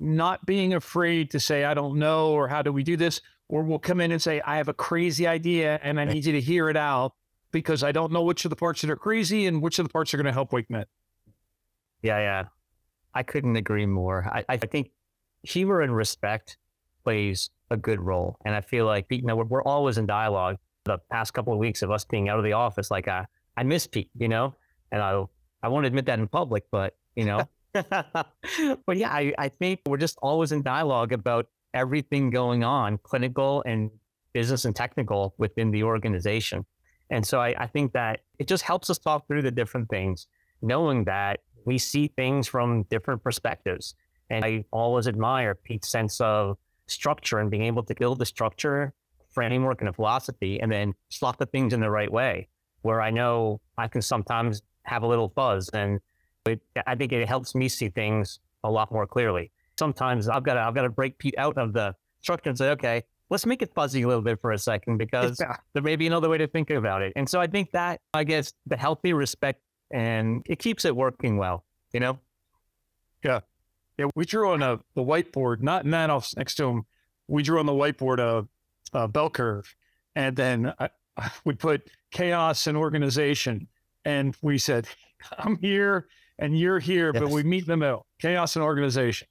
not 0.01 0.45
being 0.45 0.73
afraid 0.73 1.31
to 1.31 1.39
say, 1.39 1.63
I 1.63 1.73
don't 1.73 1.97
know, 1.97 2.31
or 2.31 2.47
how 2.47 2.61
do 2.61 2.73
we 2.73 2.83
do 2.83 2.97
this? 2.97 3.21
Or 3.47 3.63
we'll 3.63 3.79
come 3.79 4.01
in 4.01 4.11
and 4.11 4.21
say, 4.21 4.41
I 4.41 4.57
have 4.57 4.67
a 4.67 4.73
crazy 4.73 5.27
idea 5.27 5.79
and 5.83 5.99
I 5.99 6.05
need 6.05 6.25
you 6.25 6.31
to 6.33 6.41
hear 6.41 6.69
it 6.69 6.77
out 6.77 7.13
because 7.51 7.83
I 7.83 7.91
don't 7.91 8.11
know 8.11 8.23
which 8.23 8.45
of 8.45 8.49
the 8.49 8.55
parts 8.55 8.81
that 8.81 8.89
are 8.89 8.95
crazy 8.95 9.45
and 9.45 9.61
which 9.61 9.77
of 9.77 9.85
the 9.85 9.91
parts 9.91 10.13
are 10.13 10.17
going 10.17 10.25
to 10.25 10.31
help 10.31 10.51
WakeMed. 10.51 10.85
Yeah, 12.01 12.17
yeah. 12.17 12.43
I 13.13 13.23
couldn't 13.23 13.57
agree 13.57 13.85
more. 13.85 14.25
I, 14.25 14.45
I 14.49 14.57
think 14.57 14.91
humor 15.43 15.81
and 15.81 15.95
respect 15.95 16.57
plays 17.03 17.49
a 17.69 17.77
good 17.77 17.99
role. 17.99 18.37
And 18.45 18.55
I 18.55 18.61
feel 18.61 18.85
like, 18.85 19.05
you 19.09 19.21
know, 19.21 19.35
we're, 19.35 19.45
we're 19.45 19.63
always 19.63 19.97
in 19.97 20.05
dialogue. 20.05 20.57
The 20.85 20.97
past 21.11 21.33
couple 21.33 21.53
of 21.53 21.59
weeks 21.59 21.83
of 21.83 21.91
us 21.91 22.05
being 22.05 22.29
out 22.29 22.39
of 22.39 22.45
the 22.45 22.53
office, 22.53 22.89
like 22.89 23.07
I, 23.07 23.25
I 23.55 23.63
miss 23.63 23.85
Pete, 23.85 24.09
you 24.17 24.29
know, 24.29 24.55
and 24.91 25.01
I, 25.01 25.23
I 25.61 25.67
won't 25.67 25.85
admit 25.85 26.05
that 26.05 26.17
in 26.17 26.27
public, 26.27 26.63
but, 26.71 26.95
you 27.15 27.25
know, 27.25 27.47
but 27.73 28.97
yeah, 28.97 29.09
I, 29.09 29.33
I 29.37 29.49
think 29.49 29.81
we're 29.85 29.97
just 29.97 30.17
always 30.21 30.51
in 30.51 30.61
dialogue 30.61 31.13
about 31.13 31.47
everything 31.73 32.29
going 32.29 32.63
on, 32.63 32.97
clinical 33.03 33.63
and 33.65 33.89
business 34.33 34.65
and 34.65 34.75
technical 34.75 35.33
within 35.37 35.71
the 35.71 35.83
organization. 35.83 36.65
And 37.09 37.25
so 37.25 37.39
I, 37.39 37.53
I 37.57 37.67
think 37.67 37.93
that 37.93 38.21
it 38.39 38.47
just 38.47 38.63
helps 38.63 38.89
us 38.89 38.97
talk 38.97 39.27
through 39.27 39.41
the 39.41 39.51
different 39.51 39.89
things, 39.89 40.27
knowing 40.61 41.05
that 41.05 41.41
we 41.65 41.77
see 41.77 42.07
things 42.07 42.47
from 42.47 42.83
different 42.83 43.23
perspectives. 43.23 43.95
And 44.29 44.45
I 44.45 44.63
always 44.71 45.07
admire 45.07 45.55
Pete's 45.55 45.89
sense 45.89 46.21
of 46.21 46.57
structure 46.87 47.39
and 47.39 47.51
being 47.51 47.63
able 47.63 47.83
to 47.83 47.95
build 47.95 48.19
the 48.19 48.25
structure, 48.25 48.93
framework, 49.31 49.81
and 49.81 49.89
a 49.89 49.93
philosophy, 49.93 50.59
and 50.61 50.71
then 50.71 50.93
slot 51.09 51.37
the 51.37 51.45
things 51.45 51.73
in 51.73 51.81
the 51.81 51.89
right 51.89 52.11
way. 52.11 52.47
Where 52.81 53.01
I 53.01 53.11
know 53.11 53.59
I 53.77 53.87
can 53.87 54.01
sometimes 54.01 54.61
have 54.83 55.03
a 55.03 55.07
little 55.07 55.29
fuzz 55.35 55.69
and 55.69 55.99
it, 56.45 56.61
I 56.87 56.95
think 56.95 57.11
it 57.11 57.27
helps 57.27 57.55
me 57.55 57.67
see 57.67 57.89
things 57.89 58.39
a 58.63 58.71
lot 58.71 58.91
more 58.91 59.05
clearly. 59.05 59.51
Sometimes 59.77 60.27
I've 60.27 60.43
got 60.43 60.55
to, 60.55 60.61
I've 60.61 60.75
got 60.75 60.83
to 60.83 60.89
break 60.89 61.17
Pete 61.17 61.35
out 61.37 61.57
of 61.57 61.73
the 61.73 61.95
structure 62.21 62.49
and 62.49 62.57
say, 62.57 62.69
okay, 62.71 63.03
let's 63.29 63.45
make 63.45 63.61
it 63.61 63.73
fuzzy 63.73 64.01
a 64.01 64.07
little 64.07 64.21
bit 64.21 64.39
for 64.41 64.51
a 64.51 64.57
second 64.57 64.97
because 64.97 65.39
yeah. 65.39 65.57
there 65.73 65.83
may 65.83 65.95
be 65.95 66.07
another 66.07 66.29
way 66.29 66.37
to 66.37 66.47
think 66.47 66.69
about 66.69 67.01
it. 67.01 67.13
And 67.15 67.27
so 67.29 67.39
I 67.39 67.47
think 67.47 67.71
that, 67.71 68.01
I 68.13 68.23
guess, 68.23 68.53
the 68.67 68.77
healthy 68.77 69.13
respect 69.13 69.61
and 69.91 70.45
it 70.47 70.59
keeps 70.59 70.85
it 70.85 70.95
working 70.95 71.37
well, 71.37 71.63
you 71.93 71.99
know? 71.99 72.19
Yeah. 73.23 73.41
Yeah. 73.97 74.07
We 74.15 74.25
drew 74.25 74.49
on 74.51 74.63
a, 74.63 74.79
the 74.95 75.01
whiteboard, 75.01 75.61
not 75.61 75.85
office 76.09 76.35
next 76.35 76.55
to 76.55 76.65
him. 76.65 76.85
We 77.27 77.43
drew 77.43 77.59
on 77.59 77.65
the 77.65 77.73
whiteboard 77.73 78.19
a, 78.19 78.47
a 78.97 79.07
bell 79.07 79.29
curve. 79.29 79.73
And 80.15 80.35
then 80.35 80.73
I, 80.79 80.89
we 81.45 81.53
put 81.53 81.89
chaos 82.11 82.67
and 82.67 82.77
organization. 82.77 83.67
And 84.05 84.35
we 84.41 84.57
said, 84.57 84.87
I'm 85.37 85.57
here 85.57 86.07
and 86.41 86.57
you're 86.59 86.79
here, 86.79 87.11
yes. 87.13 87.21
but 87.21 87.29
we 87.29 87.43
meet 87.43 87.63
in 87.63 87.69
the 87.69 87.77
middle. 87.77 88.05
Chaos 88.19 88.55
and 88.55 88.63
organization. 88.63 89.27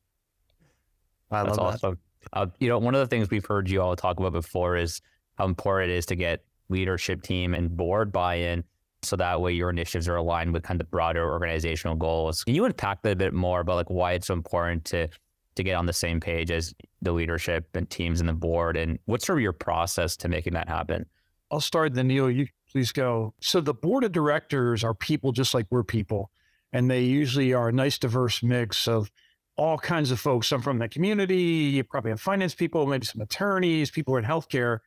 I 1.30 1.42
That's 1.42 1.58
awesome. 1.58 1.98
Uh, 2.32 2.46
you 2.60 2.68
know, 2.68 2.78
one 2.78 2.94
of 2.94 3.00
the 3.00 3.06
things 3.06 3.28
we've 3.30 3.44
heard 3.44 3.68
you 3.68 3.82
all 3.82 3.96
talk 3.96 4.18
about 4.18 4.32
before 4.32 4.76
is 4.76 5.02
how 5.37 5.44
important 5.44 5.90
it 5.90 5.96
is 5.96 6.06
to 6.06 6.14
get 6.14 6.44
leadership 6.68 7.23
team 7.23 7.52
and 7.52 7.76
board 7.76 8.12
buy-in 8.12 8.62
so 9.02 9.16
that 9.16 9.40
way 9.40 9.52
your 9.52 9.70
initiatives 9.70 10.08
are 10.08 10.16
aligned 10.16 10.52
with 10.52 10.62
kind 10.62 10.80
of 10.80 10.90
broader 10.90 11.28
organizational 11.28 11.96
goals. 11.96 12.44
Can 12.44 12.54
you 12.54 12.64
unpack 12.64 13.02
that 13.02 13.12
a 13.12 13.16
bit 13.16 13.32
more 13.32 13.61
about 13.61 13.76
like 13.76 13.90
why 13.90 14.12
it's 14.12 14.28
so 14.28 14.35
important 14.35 14.85
to 14.87 15.08
to 15.56 15.64
get 15.64 15.75
on 15.75 15.85
the 15.85 15.92
same 15.92 16.20
page 16.20 16.50
as 16.50 16.73
the 17.02 17.11
leadership 17.11 17.66
and 17.75 17.90
teams 17.90 18.20
and 18.20 18.28
the 18.28 18.35
board 18.35 18.76
and 18.76 18.99
what's 19.06 19.26
sort 19.26 19.38
of 19.38 19.42
your 19.42 19.52
process 19.52 20.16
to 20.18 20.28
making 20.28 20.52
that 20.52 20.68
happen? 20.68 21.04
I'll 21.50 21.61
start 21.61 21.94
then 21.94 22.06
Neal, 22.06 22.30
you 22.30 22.46
please 22.70 22.92
go. 22.92 23.35
So 23.40 23.61
the 23.61 23.75
board 23.75 24.04
of 24.04 24.12
directors 24.12 24.85
are 24.85 24.94
people 24.94 25.32
just 25.32 25.54
like 25.54 25.66
we're 25.70 25.82
people 25.82 26.30
and 26.72 26.90
they 26.90 27.02
usually 27.02 27.52
are 27.52 27.68
a 27.68 27.72
nice 27.72 27.98
diverse 27.98 28.42
mix 28.42 28.86
of 28.86 29.10
all 29.56 29.78
kinds 29.78 30.10
of 30.10 30.20
folks. 30.20 30.48
Some 30.48 30.62
from 30.62 30.78
the 30.78 30.88
community, 30.88 31.36
you 31.36 31.84
probably 31.84 32.10
have 32.10 32.20
finance 32.20 32.54
people, 32.54 32.86
maybe 32.86 33.06
some 33.06 33.20
attorneys, 33.20 33.90
people 33.90 34.16
in 34.16 34.24
healthcare, 34.24 34.78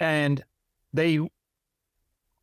and 0.00 0.44
they 0.92 1.18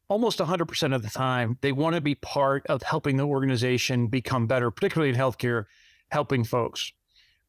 almost 0.07 0.39
100% 0.39 0.95
of 0.95 1.01
the 1.01 1.09
time 1.09 1.57
they 1.61 1.71
want 1.71 1.95
to 1.95 2.01
be 2.01 2.15
part 2.15 2.65
of 2.67 2.83
helping 2.83 3.17
the 3.17 3.25
organization 3.25 4.07
become 4.07 4.45
better, 4.47 4.69
particularly 4.69 5.09
in 5.09 5.19
healthcare, 5.19 5.65
helping 6.11 6.43
folks. 6.43 6.91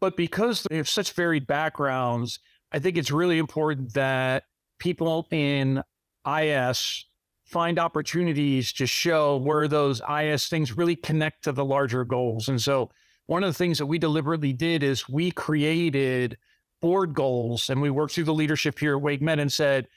But 0.00 0.16
because 0.16 0.66
they 0.68 0.76
have 0.76 0.88
such 0.88 1.12
varied 1.12 1.46
backgrounds, 1.46 2.38
I 2.72 2.78
think 2.78 2.96
it's 2.96 3.10
really 3.10 3.38
important 3.38 3.94
that 3.94 4.44
people 4.78 5.26
in 5.30 5.82
IS 6.26 7.06
find 7.46 7.78
opportunities 7.78 8.72
to 8.72 8.86
show 8.86 9.36
where 9.36 9.62
mm-hmm. 9.62 9.70
those 9.70 10.02
IS 10.10 10.48
things 10.48 10.76
really 10.76 10.96
connect 10.96 11.44
to 11.44 11.52
the 11.52 11.64
larger 11.64 12.04
goals. 12.04 12.48
And 12.48 12.60
so 12.60 12.90
one 13.26 13.42
of 13.42 13.48
the 13.48 13.58
things 13.58 13.78
that 13.78 13.86
we 13.86 13.98
deliberately 13.98 14.52
did 14.52 14.82
is 14.82 15.08
we 15.08 15.30
created 15.30 16.36
board 16.80 17.14
goals 17.14 17.70
and 17.70 17.80
we 17.80 17.90
worked 17.90 18.12
through 18.12 18.24
the 18.24 18.34
leadership 18.34 18.78
here 18.78 18.96
at 18.96 19.02
WakeMed 19.02 19.40
and 19.40 19.52
said, 19.52 19.88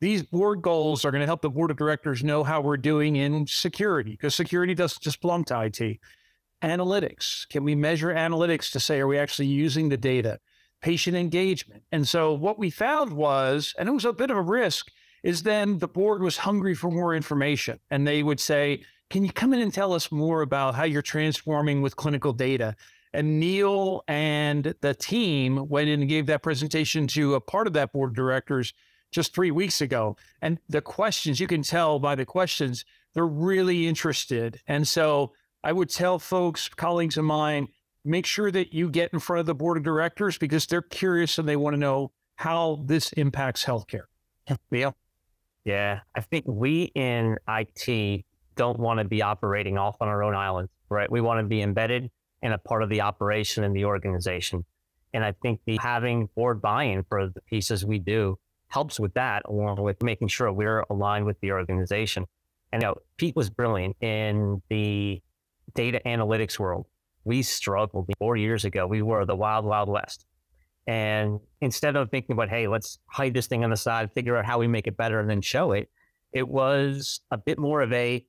these 0.00 0.22
board 0.22 0.62
goals 0.62 1.04
are 1.04 1.10
going 1.10 1.20
to 1.20 1.26
help 1.26 1.42
the 1.42 1.50
board 1.50 1.70
of 1.70 1.76
directors 1.76 2.24
know 2.24 2.42
how 2.42 2.60
we're 2.60 2.78
doing 2.78 3.16
in 3.16 3.46
security 3.46 4.12
because 4.12 4.34
security 4.34 4.74
doesn't 4.74 5.02
just 5.02 5.20
belong 5.20 5.44
to 5.44 5.60
IT. 5.60 5.98
Analytics. 6.62 7.48
Can 7.48 7.64
we 7.64 7.74
measure 7.74 8.08
analytics 8.08 8.70
to 8.72 8.80
say, 8.80 9.00
are 9.00 9.06
we 9.06 9.18
actually 9.18 9.48
using 9.48 9.88
the 9.88 9.96
data? 9.96 10.38
Patient 10.80 11.16
engagement. 11.16 11.82
And 11.92 12.08
so 12.08 12.32
what 12.32 12.58
we 12.58 12.70
found 12.70 13.12
was, 13.12 13.74
and 13.78 13.88
it 13.88 13.92
was 13.92 14.06
a 14.06 14.12
bit 14.12 14.30
of 14.30 14.38
a 14.38 14.42
risk, 14.42 14.90
is 15.22 15.42
then 15.42 15.78
the 15.78 15.88
board 15.88 16.22
was 16.22 16.38
hungry 16.38 16.74
for 16.74 16.90
more 16.90 17.14
information 17.14 17.78
and 17.90 18.06
they 18.06 18.22
would 18.22 18.40
say, 18.40 18.82
Can 19.10 19.24
you 19.24 19.32
come 19.32 19.52
in 19.52 19.60
and 19.60 19.72
tell 19.72 19.92
us 19.92 20.10
more 20.10 20.42
about 20.42 20.74
how 20.74 20.84
you're 20.84 21.02
transforming 21.02 21.82
with 21.82 21.96
clinical 21.96 22.32
data? 22.32 22.76
And 23.12 23.40
Neal 23.40 24.04
and 24.06 24.74
the 24.80 24.94
team 24.94 25.68
went 25.68 25.88
in 25.88 26.00
and 26.00 26.08
gave 26.08 26.26
that 26.26 26.42
presentation 26.42 27.06
to 27.08 27.34
a 27.34 27.40
part 27.40 27.66
of 27.66 27.72
that 27.72 27.92
board 27.92 28.10
of 28.10 28.16
directors 28.16 28.72
just 29.10 29.34
three 29.34 29.50
weeks 29.50 29.80
ago. 29.80 30.16
And 30.40 30.58
the 30.68 30.80
questions, 30.80 31.40
you 31.40 31.48
can 31.48 31.62
tell 31.62 31.98
by 31.98 32.14
the 32.14 32.24
questions, 32.24 32.84
they're 33.14 33.26
really 33.26 33.88
interested. 33.88 34.60
And 34.68 34.86
so 34.86 35.32
I 35.64 35.72
would 35.72 35.90
tell 35.90 36.18
folks, 36.18 36.68
colleagues 36.68 37.16
of 37.16 37.24
mine, 37.24 37.68
make 38.04 38.26
sure 38.26 38.50
that 38.50 38.72
you 38.72 38.88
get 38.88 39.12
in 39.12 39.18
front 39.18 39.40
of 39.40 39.46
the 39.46 39.54
board 39.54 39.76
of 39.76 39.82
directors 39.82 40.38
because 40.38 40.66
they're 40.66 40.82
curious 40.82 41.38
and 41.38 41.48
they 41.48 41.56
want 41.56 41.74
to 41.74 41.80
know 41.80 42.12
how 42.36 42.82
this 42.86 43.12
impacts 43.12 43.64
healthcare. 43.64 44.04
Yeah. 44.70 44.92
Yeah. 45.64 46.00
I 46.14 46.20
think 46.20 46.44
we 46.48 46.90
in 46.94 47.36
IT 47.48 48.24
don't 48.56 48.78
want 48.78 48.98
to 48.98 49.04
be 49.04 49.22
operating 49.22 49.78
off 49.78 49.96
on 50.00 50.08
our 50.08 50.22
own 50.22 50.34
island, 50.34 50.68
right? 50.88 51.10
We 51.10 51.20
want 51.20 51.40
to 51.40 51.46
be 51.46 51.62
embedded 51.62 52.10
and 52.42 52.54
a 52.54 52.58
part 52.58 52.82
of 52.82 52.88
the 52.88 53.02
operation 53.02 53.64
in 53.64 53.72
the 53.72 53.84
organization. 53.84 54.64
And 55.12 55.24
I 55.24 55.32
think 55.32 55.60
the 55.66 55.78
having 55.80 56.28
board 56.34 56.62
buy-in 56.62 57.04
for 57.08 57.28
the 57.28 57.40
pieces 57.42 57.84
we 57.84 57.98
do 57.98 58.38
helps 58.68 59.00
with 59.00 59.14
that, 59.14 59.42
along 59.46 59.82
with 59.82 60.02
making 60.02 60.28
sure 60.28 60.52
we're 60.52 60.84
aligned 60.88 61.26
with 61.26 61.38
the 61.40 61.52
organization. 61.52 62.26
And 62.72 62.82
you 62.82 62.88
know, 62.88 62.94
Pete 63.16 63.34
was 63.34 63.50
brilliant 63.50 63.96
in 64.00 64.62
the 64.68 65.20
data 65.74 66.00
analytics 66.06 66.58
world. 66.58 66.86
We 67.24 67.42
struggled 67.42 68.08
four 68.18 68.36
years 68.36 68.64
ago. 68.64 68.86
We 68.86 69.02
were 69.02 69.26
the 69.26 69.36
wild, 69.36 69.64
wild 69.64 69.88
west. 69.88 70.24
And 70.86 71.40
instead 71.60 71.96
of 71.96 72.10
thinking 72.10 72.32
about, 72.32 72.48
hey, 72.48 72.66
let's 72.66 72.98
hide 73.06 73.34
this 73.34 73.46
thing 73.46 73.64
on 73.64 73.70
the 73.70 73.76
side, 73.76 74.12
figure 74.12 74.36
out 74.36 74.44
how 74.44 74.58
we 74.58 74.66
make 74.66 74.86
it 74.86 74.96
better, 74.96 75.20
and 75.20 75.28
then 75.28 75.40
show 75.40 75.72
it, 75.72 75.88
it 76.32 76.48
was 76.48 77.20
a 77.30 77.38
bit 77.38 77.58
more 77.58 77.82
of 77.82 77.92
a, 77.92 78.24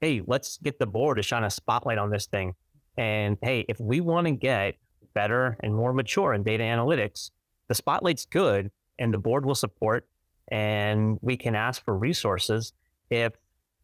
hey, 0.00 0.22
let's 0.26 0.58
get 0.58 0.78
the 0.78 0.86
board 0.86 1.16
to 1.16 1.22
shine 1.22 1.44
a 1.44 1.50
spotlight 1.50 1.98
on 1.98 2.10
this 2.10 2.26
thing. 2.26 2.54
And 2.96 3.36
hey, 3.42 3.64
if 3.68 3.78
we 3.80 4.00
want 4.00 4.26
to 4.26 4.32
get 4.32 4.76
better 5.14 5.56
and 5.60 5.74
more 5.74 5.92
mature 5.92 6.34
in 6.34 6.42
data 6.42 6.64
analytics, 6.64 7.30
the 7.68 7.74
spotlight's 7.74 8.24
good 8.24 8.70
and 8.98 9.12
the 9.12 9.18
board 9.18 9.44
will 9.44 9.54
support 9.54 10.06
and 10.50 11.18
we 11.22 11.36
can 11.36 11.54
ask 11.54 11.84
for 11.84 11.96
resources 11.96 12.72
if 13.08 13.32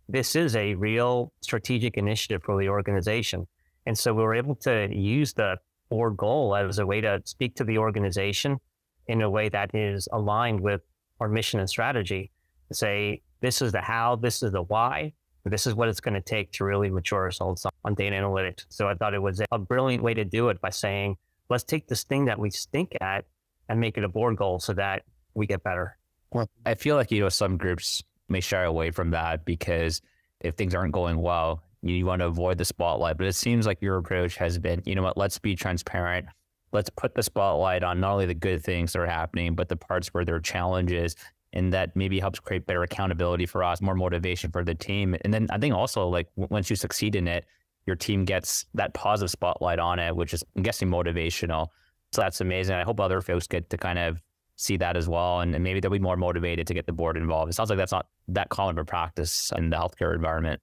this 0.09 0.37
is 0.37 0.55
a 0.57 0.75
real 0.75 1.33
strategic 1.41 1.97
initiative 1.97 2.43
for 2.43 2.61
the 2.61 2.69
organization. 2.69 3.47
And 3.87 3.97
so 3.97 4.13
we 4.13 4.23
were 4.23 4.35
able 4.35 4.57
to 4.57 4.89
use 4.93 5.33
the 5.33 5.59
board 5.89 6.17
goal 6.17 6.55
as 6.55 6.79
a 6.79 6.87
way 6.87 7.01
to 7.01 7.21
speak 7.25 7.55
to 7.57 7.65
the 7.65 7.79
organization 7.79 8.59
in 9.07 9.23
a 9.23 9.31
way 9.31 9.49
that 9.49 9.75
is 9.75 10.09
aligned 10.13 10.61
with 10.61 10.83
our 11.21 11.29
mission 11.29 11.61
and 11.61 11.69
strategy 11.69 12.31
to 12.69 12.75
say, 12.75 13.23
this 13.41 13.63
is 13.63 13.73
the 13.73 13.81
how, 13.81 14.17
this 14.17 14.43
is 14.43 14.53
the 14.53 14.63
why, 14.63 15.13
this 15.45 15.67
is 15.67 15.75
what 15.75 15.89
it's 15.89 16.01
going 16.01 16.15
to 16.15 16.21
take 16.21 16.51
to 16.53 16.65
really 16.65 16.91
mature 16.91 17.21
ourselves 17.21 17.65
on 17.85 17.95
data 17.95 18.17
analytics. 18.17 18.65
So 18.69 18.89
I 18.89 18.95
thought 18.95 19.15
it 19.15 19.23
was 19.23 19.41
a 19.53 19.59
brilliant 19.59 20.03
way 20.03 20.15
to 20.15 20.25
do 20.25 20.49
it 20.49 20.61
by 20.61 20.71
saying, 20.71 21.17
let's 21.49 21.65
take 21.65 21.87
this 21.87 22.03
thing 22.05 22.25
that 22.25 22.39
we 22.39 22.51
stink 22.51 22.97
at 23.01 23.25
and 23.69 23.79
make 23.81 23.97
it 23.97 24.05
a 24.05 24.09
board 24.09 24.37
goal 24.37 24.59
so 24.59 24.73
that 24.75 25.03
we 25.35 25.47
get 25.47 25.63
better. 25.63 25.97
Well, 26.33 26.49
I 26.65 26.75
feel 26.75 26.97
like, 26.97 27.13
you 27.13 27.21
know, 27.21 27.29
some 27.29 27.57
groups 27.57 28.03
may 28.29 28.41
shy 28.41 28.63
away 28.63 28.91
from 28.91 29.11
that 29.11 29.45
because 29.45 30.03
if 30.41 30.55
things 30.57 30.75
aren't 30.75 30.93
going 30.93 31.21
well, 31.21 31.63
you, 31.83 32.07
want 32.07 32.21
to 32.21 32.27
avoid 32.27 32.59
the 32.59 32.65
spotlight. 32.65 33.17
But 33.17 33.27
it 33.27 33.35
seems 33.35 33.67
like 33.67 33.81
your 33.81 33.97
approach 33.97 34.37
has 34.37 34.59
been, 34.59 34.83
you 34.85 34.95
know 34.95 35.03
what, 35.03 35.17
let's 35.17 35.39
be 35.39 35.55
transparent. 35.55 36.27
Let's 36.73 36.91
put 36.91 37.15
the 37.15 37.23
spotlight 37.23 37.83
on 37.83 38.01
not 38.01 38.13
only 38.13 38.27
the 38.27 38.35
good 38.35 38.63
things 38.63 38.93
that 38.93 39.01
are 39.01 39.07
happening, 39.07 39.55
but 39.55 39.69
the 39.69 39.77
parts 39.77 40.09
where 40.09 40.25
there 40.25 40.35
are 40.35 40.41
challenges 40.41 41.17
and 41.53 41.73
that 41.73 41.95
maybe 41.97 42.19
helps 42.19 42.41
create 42.41 42.67
better 42.67 42.83
accountability 42.83 43.47
for 43.47 43.65
us, 43.65 43.81
more 43.81 43.95
motivation 43.95 44.51
for 44.51 44.65
the 44.65 44.75
team. 44.75 45.17
And 45.23 45.33
then 45.33 45.47
I 45.51 45.59
think 45.59 45.75
also 45.75 46.09
like 46.09 46.29
once 46.37 46.69
you 46.69 46.77
succeed 46.77 47.17
in 47.17 47.29
it, 47.29 47.47
your 47.87 47.97
team 47.97 48.25
gets 48.25 48.67
that 48.75 48.93
positive 48.95 49.31
spotlight 49.31 49.79
on 49.79 49.99
it, 49.99 50.15
which 50.15 50.35
is 50.35 50.45
I'm 50.57 50.63
guessing 50.63 50.89
motivational. 50.89 51.69
So 52.13 52.21
that's 52.23 52.41
amazing. 52.41 52.75
I 52.75 52.83
hope 52.83 53.01
other 53.01 53.21
folks 53.21 53.47
get 53.47 53.71
to 53.71 53.79
kind 53.79 53.99
of 53.99 54.21
see 54.57 54.77
that 54.79 54.97
as 54.97 55.09
well, 55.09 55.41
and, 55.41 55.55
and 55.55 55.63
maybe 55.63 55.81
they'll 55.81 55.91
be 55.91 55.99
more 55.99 56.17
motivated 56.17 56.67
to 56.67 56.75
get 56.75 56.87
the 56.87 56.93
board 56.93 57.17
involved. 57.17 57.51
It 57.51 57.55
sounds 57.55 57.71
like 57.71 57.79
that's 57.79 57.93
not 57.93 58.07
that 58.29 58.49
common 58.49 58.79
of 58.79 58.83
a 58.83 58.85
practice 58.85 59.53
in 59.57 59.71
the 59.71 59.77
healthcare 59.77 60.15
environment. 60.15 60.61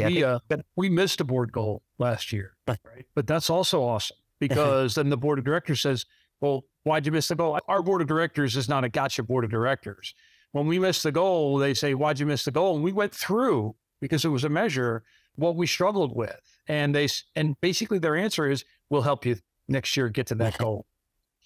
Yeah, 0.00 0.08
we, 0.08 0.24
uh, 0.24 0.62
we 0.76 0.88
missed 0.88 1.20
a 1.20 1.24
board 1.24 1.52
goal 1.52 1.82
last 1.98 2.32
year, 2.32 2.56
right? 2.68 3.06
But 3.14 3.26
that's 3.26 3.50
also 3.50 3.82
awesome 3.82 4.16
because 4.40 4.94
then 4.94 5.10
the 5.10 5.16
board 5.16 5.38
of 5.38 5.44
directors 5.44 5.80
says, 5.80 6.06
well, 6.40 6.64
why'd 6.84 7.06
you 7.06 7.12
miss 7.12 7.28
the 7.28 7.34
goal? 7.34 7.58
Our 7.68 7.82
board 7.82 8.00
of 8.00 8.08
directors 8.08 8.56
is 8.56 8.68
not 8.68 8.84
a 8.84 8.88
gotcha 8.88 9.22
board 9.22 9.44
of 9.44 9.50
directors. 9.50 10.14
When 10.52 10.66
we 10.66 10.78
miss 10.78 11.02
the 11.02 11.12
goal, 11.12 11.58
they 11.58 11.74
say, 11.74 11.94
why'd 11.94 12.18
you 12.18 12.26
miss 12.26 12.44
the 12.44 12.50
goal? 12.50 12.74
And 12.74 12.84
we 12.84 12.92
went 12.92 13.14
through 13.14 13.76
because 14.00 14.24
it 14.24 14.28
was 14.28 14.44
a 14.44 14.48
measure 14.48 15.04
what 15.36 15.56
we 15.56 15.66
struggled 15.66 16.16
with. 16.16 16.40
And 16.66 16.94
they, 16.94 17.08
and 17.36 17.60
basically 17.60 17.98
their 17.98 18.16
answer 18.16 18.50
is, 18.50 18.64
we'll 18.88 19.02
help 19.02 19.24
you 19.24 19.36
next 19.68 19.96
year 19.96 20.08
get 20.08 20.26
to 20.28 20.34
that 20.36 20.58
goal. 20.58 20.86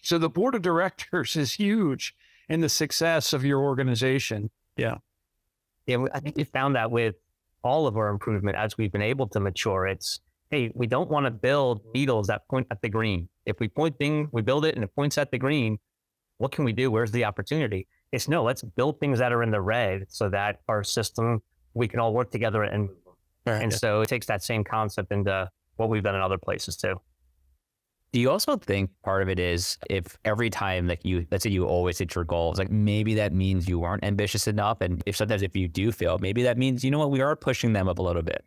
So 0.02 0.18
the 0.18 0.30
board 0.30 0.54
of 0.54 0.62
directors 0.62 1.37
is 1.37 1.54
huge 1.54 2.14
in 2.49 2.61
the 2.61 2.68
success 2.68 3.32
of 3.32 3.44
your 3.44 3.61
organization. 3.61 4.50
Yeah. 4.76 4.99
Yeah. 5.87 6.06
I 6.12 6.20
think 6.20 6.37
we 6.37 6.44
found 6.44 6.76
that 6.76 6.90
with 6.90 7.16
all 7.64 7.87
of 7.87 7.97
our 7.97 8.09
improvement 8.09 8.56
as 8.56 8.78
we've 8.78 8.92
been 8.92 9.02
able 9.02 9.26
to 9.28 9.40
mature. 9.40 9.87
It's, 9.87 10.21
hey, 10.50 10.71
we 10.75 10.87
don't 10.87 11.11
want 11.11 11.26
to 11.26 11.30
build 11.30 11.80
needles 11.94 12.28
that 12.28 12.47
point 12.49 12.66
at 12.71 12.80
the 12.83 12.88
green. 12.88 13.28
If 13.47 13.59
we 13.59 13.68
point 13.68 13.99
thing, 13.99 14.28
we 14.30 14.42
build 14.42 14.64
it 14.64 14.75
and 14.75 14.85
it 14.85 14.94
points 14.94 15.18
at 15.18 15.30
the 15.30 15.38
green. 15.38 15.78
What 16.38 16.52
can 16.52 16.64
we 16.64 16.73
do? 16.73 16.90
Where's 16.90 17.11
the 17.11 17.25
opportunity? 17.25 17.88
It's 18.12 18.28
no, 18.28 18.44
let's 18.44 18.62
build 18.62 19.00
things 19.00 19.18
that 19.18 19.33
are 19.33 19.42
in 19.42 19.50
the 19.50 19.61
red 19.61 20.04
so 20.09 20.28
that 20.28 20.61
our 20.68 20.85
system, 20.85 21.42
we 21.73 21.88
can 21.88 21.99
all 21.99 22.12
work 22.12 22.30
together 22.30 22.62
and 22.62 22.83
move. 22.83 22.97
Right. 23.47 23.62
And 23.62 23.73
so 23.73 24.02
it 24.02 24.09
takes 24.09 24.26
that 24.26 24.42
same 24.42 24.62
concept 24.62 25.11
into 25.11 25.50
what 25.76 25.88
we've 25.88 26.02
done 26.02 26.14
in 26.14 26.21
other 26.21 26.38
places 26.38 26.76
too. 26.76 27.00
Do 28.14 28.21
you 28.21 28.30
also 28.30 28.56
think 28.56 28.90
part 29.02 29.23
of 29.23 29.28
it 29.28 29.40
is 29.40 29.76
if 29.90 30.16
every 30.25 30.49
time 30.49 30.87
that 30.87 31.04
you, 31.04 31.26
let's 31.33 31.42
say 31.42 31.50
you 31.50 31.66
always 31.66 31.99
hit 31.99 32.14
your 32.14 32.23
goals, 32.23 32.61
like 32.61 32.71
maybe 32.71 33.12
that 33.14 33.33
means 33.33 33.68
you 33.68 33.83
aren't 33.83 34.04
ambitious 34.04 34.47
enough. 34.47 34.80
And 34.83 35.02
if 35.04 35.16
sometimes 35.16 35.42
if 35.42 35.56
you 35.56 35.66
do 35.66 35.90
fail, 35.90 36.18
maybe 36.21 36.44
that 36.44 36.56
means, 36.56 36.85
you 36.85 36.92
know 36.92 37.00
what, 37.00 37.11
we 37.11 37.21
are 37.23 37.35
pushing 37.35 37.73
them 37.73 37.88
up 37.88 37.99
a 37.99 38.02
little 38.02 38.23
bit. 38.23 38.44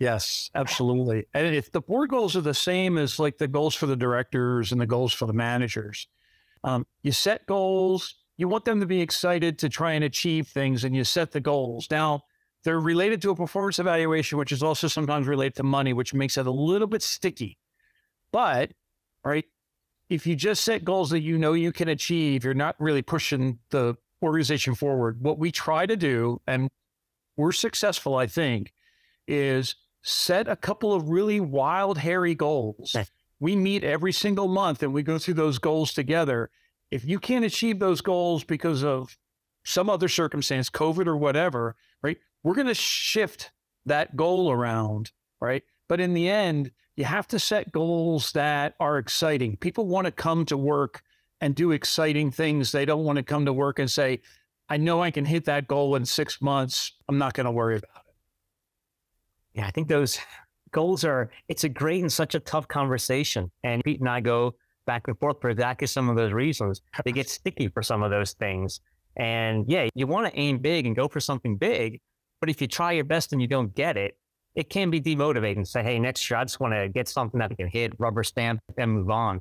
Yes, 0.00 0.50
absolutely. 0.56 1.26
And 1.34 1.54
if 1.54 1.70
the 1.70 1.80
board 1.80 2.10
goals 2.10 2.34
are 2.34 2.40
the 2.40 2.52
same 2.52 2.98
as 2.98 3.20
like 3.20 3.38
the 3.38 3.46
goals 3.46 3.76
for 3.76 3.86
the 3.86 3.94
directors 3.94 4.72
and 4.72 4.80
the 4.80 4.86
goals 4.86 5.12
for 5.12 5.26
the 5.26 5.32
managers, 5.32 6.08
um, 6.64 6.84
you 7.04 7.12
set 7.12 7.46
goals, 7.46 8.16
you 8.38 8.48
want 8.48 8.64
them 8.64 8.80
to 8.80 8.86
be 8.86 9.00
excited 9.00 9.60
to 9.60 9.68
try 9.68 9.92
and 9.92 10.02
achieve 10.02 10.48
things, 10.48 10.82
and 10.82 10.96
you 10.96 11.04
set 11.04 11.30
the 11.30 11.40
goals. 11.40 11.86
Now, 11.92 12.22
they're 12.64 12.80
related 12.80 13.22
to 13.22 13.30
a 13.30 13.36
performance 13.36 13.78
evaluation, 13.78 14.36
which 14.36 14.50
is 14.50 14.64
also 14.64 14.88
sometimes 14.88 15.28
related 15.28 15.54
to 15.58 15.62
money, 15.62 15.92
which 15.92 16.12
makes 16.12 16.36
it 16.36 16.48
a 16.48 16.50
little 16.50 16.88
bit 16.88 17.02
sticky. 17.02 17.56
But, 18.32 18.72
right, 19.24 19.44
if 20.08 20.26
you 20.26 20.36
just 20.36 20.64
set 20.64 20.84
goals 20.84 21.10
that 21.10 21.20
you 21.20 21.38
know 21.38 21.52
you 21.52 21.72
can 21.72 21.88
achieve, 21.88 22.44
you're 22.44 22.54
not 22.54 22.76
really 22.78 23.02
pushing 23.02 23.58
the 23.70 23.96
organization 24.22 24.74
forward. 24.74 25.22
What 25.22 25.38
we 25.38 25.50
try 25.50 25.86
to 25.86 25.96
do, 25.96 26.40
and 26.46 26.68
we're 27.36 27.52
successful, 27.52 28.16
I 28.16 28.26
think, 28.26 28.72
is 29.26 29.76
set 30.02 30.48
a 30.48 30.56
couple 30.56 30.92
of 30.92 31.10
really 31.10 31.40
wild, 31.40 31.98
hairy 31.98 32.34
goals. 32.34 32.96
We 33.40 33.54
meet 33.54 33.84
every 33.84 34.12
single 34.12 34.48
month 34.48 34.82
and 34.82 34.92
we 34.92 35.02
go 35.02 35.18
through 35.18 35.34
those 35.34 35.58
goals 35.58 35.92
together. 35.92 36.50
If 36.90 37.04
you 37.04 37.18
can't 37.18 37.44
achieve 37.44 37.78
those 37.78 38.00
goals 38.00 38.42
because 38.42 38.82
of 38.82 39.16
some 39.64 39.90
other 39.90 40.08
circumstance, 40.08 40.70
COVID 40.70 41.06
or 41.06 41.16
whatever, 41.16 41.76
right, 42.02 42.16
we're 42.42 42.54
going 42.54 42.66
to 42.66 42.74
shift 42.74 43.52
that 43.84 44.16
goal 44.16 44.50
around, 44.50 45.12
right? 45.40 45.62
But 45.88 46.00
in 46.00 46.14
the 46.14 46.28
end, 46.28 46.72
you 46.98 47.04
have 47.04 47.28
to 47.28 47.38
set 47.38 47.70
goals 47.70 48.32
that 48.32 48.74
are 48.80 48.98
exciting. 48.98 49.56
People 49.56 49.86
want 49.86 50.06
to 50.06 50.10
come 50.10 50.44
to 50.46 50.56
work 50.56 51.00
and 51.40 51.54
do 51.54 51.70
exciting 51.70 52.32
things. 52.32 52.72
They 52.72 52.84
don't 52.84 53.04
want 53.04 53.18
to 53.18 53.22
come 53.22 53.46
to 53.46 53.52
work 53.52 53.78
and 53.78 53.88
say, 53.88 54.20
I 54.68 54.78
know 54.78 55.00
I 55.00 55.12
can 55.12 55.24
hit 55.24 55.44
that 55.44 55.68
goal 55.68 55.94
in 55.94 56.04
six 56.04 56.42
months. 56.42 56.94
I'm 57.08 57.16
not 57.16 57.34
going 57.34 57.44
to 57.44 57.52
worry 57.52 57.76
about 57.76 58.02
it. 58.08 58.14
Yeah, 59.54 59.68
I 59.68 59.70
think 59.70 59.86
those 59.86 60.18
goals 60.72 61.04
are, 61.04 61.30
it's 61.46 61.62
a 61.62 61.68
great 61.68 62.00
and 62.00 62.12
such 62.12 62.34
a 62.34 62.40
tough 62.40 62.66
conversation. 62.66 63.48
And 63.62 63.84
Pete 63.84 64.00
and 64.00 64.08
I 64.08 64.18
go 64.18 64.56
back 64.84 65.06
and 65.06 65.16
forth 65.20 65.40
for 65.40 65.50
exactly 65.50 65.86
some 65.86 66.08
of 66.08 66.16
those 66.16 66.32
reasons. 66.32 66.82
They 67.04 67.12
get 67.12 67.28
sticky 67.30 67.68
for 67.68 67.84
some 67.84 68.02
of 68.02 68.10
those 68.10 68.32
things. 68.32 68.80
And 69.14 69.66
yeah, 69.68 69.88
you 69.94 70.08
want 70.08 70.26
to 70.26 70.36
aim 70.36 70.58
big 70.58 70.84
and 70.84 70.96
go 70.96 71.06
for 71.06 71.20
something 71.20 71.58
big. 71.58 72.00
But 72.40 72.50
if 72.50 72.60
you 72.60 72.66
try 72.66 72.90
your 72.90 73.04
best 73.04 73.32
and 73.32 73.40
you 73.40 73.46
don't 73.46 73.72
get 73.72 73.96
it, 73.96 74.18
it 74.58 74.68
can 74.68 74.90
be 74.90 75.00
demotivating 75.00 75.60
to 75.60 75.66
say, 75.66 75.84
hey, 75.84 76.00
next 76.00 76.28
year 76.28 76.40
I 76.40 76.42
just 76.42 76.58
want 76.58 76.74
to 76.74 76.88
get 76.88 77.06
something 77.06 77.38
that 77.38 77.52
I 77.52 77.54
can 77.54 77.68
hit, 77.68 77.92
rubber 78.00 78.24
stamp, 78.24 78.60
and 78.76 78.90
move 78.92 79.08
on. 79.08 79.40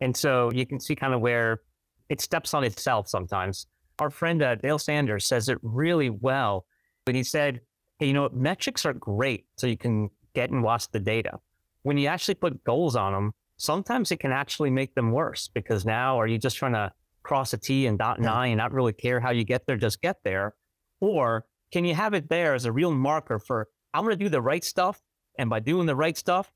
And 0.00 0.16
so 0.16 0.50
you 0.50 0.64
can 0.64 0.80
see 0.80 0.96
kind 0.96 1.12
of 1.12 1.20
where 1.20 1.60
it 2.08 2.22
steps 2.22 2.54
on 2.54 2.64
itself 2.64 3.06
sometimes. 3.06 3.66
Our 3.98 4.08
friend 4.08 4.42
uh, 4.42 4.54
Dale 4.54 4.78
Sanders 4.78 5.26
says 5.26 5.50
it 5.50 5.58
really 5.60 6.08
well 6.08 6.64
when 7.04 7.14
he 7.14 7.22
said, 7.22 7.60
hey, 7.98 8.06
you 8.06 8.14
know, 8.14 8.30
metrics 8.32 8.86
are 8.86 8.94
great 8.94 9.44
so 9.58 9.66
you 9.66 9.76
can 9.76 10.08
get 10.34 10.48
and 10.48 10.62
watch 10.62 10.90
the 10.90 11.00
data. 11.00 11.38
When 11.82 11.98
you 11.98 12.06
actually 12.06 12.36
put 12.36 12.64
goals 12.64 12.96
on 12.96 13.12
them, 13.12 13.32
sometimes 13.58 14.10
it 14.10 14.20
can 14.20 14.32
actually 14.32 14.70
make 14.70 14.94
them 14.94 15.12
worse 15.12 15.50
because 15.52 15.84
now 15.84 16.18
are 16.18 16.26
you 16.26 16.38
just 16.38 16.56
trying 16.56 16.72
to 16.72 16.90
cross 17.22 17.52
a 17.52 17.58
T 17.58 17.86
and 17.86 17.98
dot 17.98 18.20
an 18.20 18.26
I 18.26 18.46
and 18.46 18.56
not 18.56 18.72
really 18.72 18.94
care 18.94 19.20
how 19.20 19.32
you 19.32 19.44
get 19.44 19.66
there, 19.66 19.76
just 19.76 20.00
get 20.00 20.16
there? 20.24 20.54
Or 21.00 21.44
can 21.72 21.84
you 21.84 21.94
have 21.94 22.14
it 22.14 22.30
there 22.30 22.54
as 22.54 22.64
a 22.64 22.72
real 22.72 22.90
marker 22.90 23.38
for 23.38 23.68
I'm 23.96 24.04
going 24.04 24.16
to 24.16 24.24
do 24.24 24.28
the 24.28 24.42
right 24.42 24.62
stuff. 24.62 25.02
And 25.38 25.48
by 25.48 25.60
doing 25.60 25.86
the 25.86 25.96
right 25.96 26.16
stuff, 26.16 26.52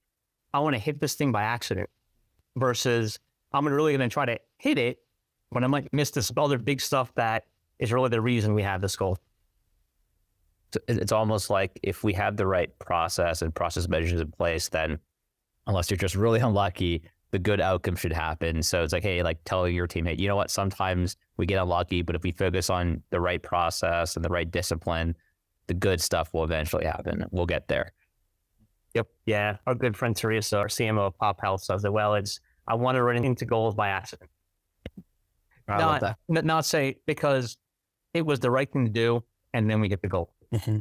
I 0.53 0.61
want 0.61 0.75
to 0.75 0.81
hit 0.81 1.01
this 1.01 1.15
thing 1.15 1.33
by 1.33 1.43
accident 1.43 1.89
versus 2.57 3.19
I'm 3.53 3.67
really 3.67 3.97
going 3.97 4.09
to 4.09 4.13
try 4.13 4.27
to 4.27 4.39
hit 4.59 4.79
it, 4.79 4.99
but 5.51 5.65
I 5.65 5.67
might 5.67 5.93
miss 5.93 6.11
this 6.11 6.31
other 6.37 6.59
big 6.59 6.81
stuff 6.81 7.13
that 7.15 7.45
is 7.79 7.93
really 7.93 8.11
the 8.11 8.21
reason 8.21 8.55
we 8.55 8.63
have 8.63 8.81
this 8.81 8.95
goal. 8.95 9.19
it's 10.87 11.13
almost 11.13 11.51
like 11.51 11.81
if 11.83 12.05
we 12.05 12.13
have 12.13 12.37
the 12.37 12.47
right 12.47 12.79
process 12.79 13.43
and 13.43 13.55
process 13.55 13.89
measures 13.89 14.21
in 14.21 14.31
place, 14.33 14.69
then 14.69 14.99
unless 15.67 15.91
you're 15.91 15.97
just 15.97 16.15
really 16.15 16.41
unlucky, 16.41 17.03
the 17.31 17.39
good 17.39 17.61
outcome 17.61 17.97
should 17.97 18.13
happen. 18.13 18.63
So 18.63 18.83
it's 18.83 18.93
like, 18.93 19.03
hey, 19.03 19.23
like 19.23 19.39
tell 19.45 19.67
your 19.69 19.87
team, 19.87 20.05
hey, 20.05 20.17
you 20.19 20.29
know 20.29 20.37
what? 20.37 20.51
Sometimes 20.51 21.17
we 21.39 21.47
get 21.47 21.61
unlucky, 21.61 22.03
but 22.03 22.15
if 22.15 22.23
we 22.23 22.33
focus 22.33 22.71
on 22.71 23.03
the 23.11 23.21
right 23.21 23.43
process 23.43 24.17
and 24.17 24.25
the 24.25 24.29
right 24.29 24.51
discipline, 24.51 25.17
the 25.71 25.75
good 25.75 26.01
stuff 26.01 26.35
will 26.35 26.43
eventually 26.43 26.85
happen. 26.85 27.25
We'll 27.31 27.47
get 27.47 27.69
there. 27.69 27.93
Yep. 28.95 29.07
Yeah. 29.25 29.59
Our 29.69 29.77
good 29.77 29.97
friend 29.97 30.17
Teresa, 30.17 30.59
our 30.59 30.67
CMO 30.67 31.07
of 31.07 31.17
Pop 31.17 31.41
Health, 31.41 31.63
says 31.63 31.85
it 31.85 31.93
well. 31.93 32.17
It's 32.17 32.41
I 32.67 32.75
want 32.75 32.97
to 32.97 33.05
run 33.05 33.25
into 33.25 33.45
goals 33.45 33.77
by 33.77 33.91
accident. 33.91 34.29
I 35.69 35.79
not, 35.79 36.19
not 36.45 36.65
say 36.65 36.97
because 37.07 37.57
it 38.15 38.27
was 38.27 38.41
the 38.41 38.51
right 38.51 38.69
thing 38.69 38.85
to 38.85 38.91
do, 38.91 39.23
and 39.55 39.71
then 39.71 39.81
we 39.81 39.87
get 39.87 40.03
the 40.03 40.09
goal. 40.09 40.35
Mm-hmm. 40.53 40.79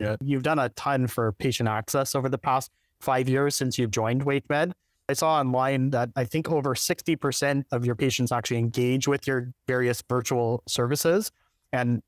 Yeah. 0.00 0.16
You've 0.22 0.44
done 0.44 0.58
a 0.58 0.70
ton 0.70 1.06
for 1.06 1.32
patient 1.32 1.68
access 1.68 2.14
over 2.14 2.30
the 2.30 2.38
past 2.38 2.70
five 3.00 3.28
years 3.28 3.54
since 3.54 3.76
you've 3.76 3.90
joined 3.90 4.24
WakeMed. 4.24 4.72
I 5.10 5.12
saw 5.12 5.38
online 5.38 5.90
that 5.90 6.08
I 6.16 6.24
think 6.24 6.50
over 6.50 6.74
60% 6.74 7.64
of 7.70 7.84
your 7.84 7.96
patients 7.96 8.32
actually 8.32 8.60
engage 8.60 9.06
with 9.06 9.26
your 9.26 9.52
various 9.68 10.02
virtual 10.08 10.62
services. 10.66 11.30
And 11.70 12.02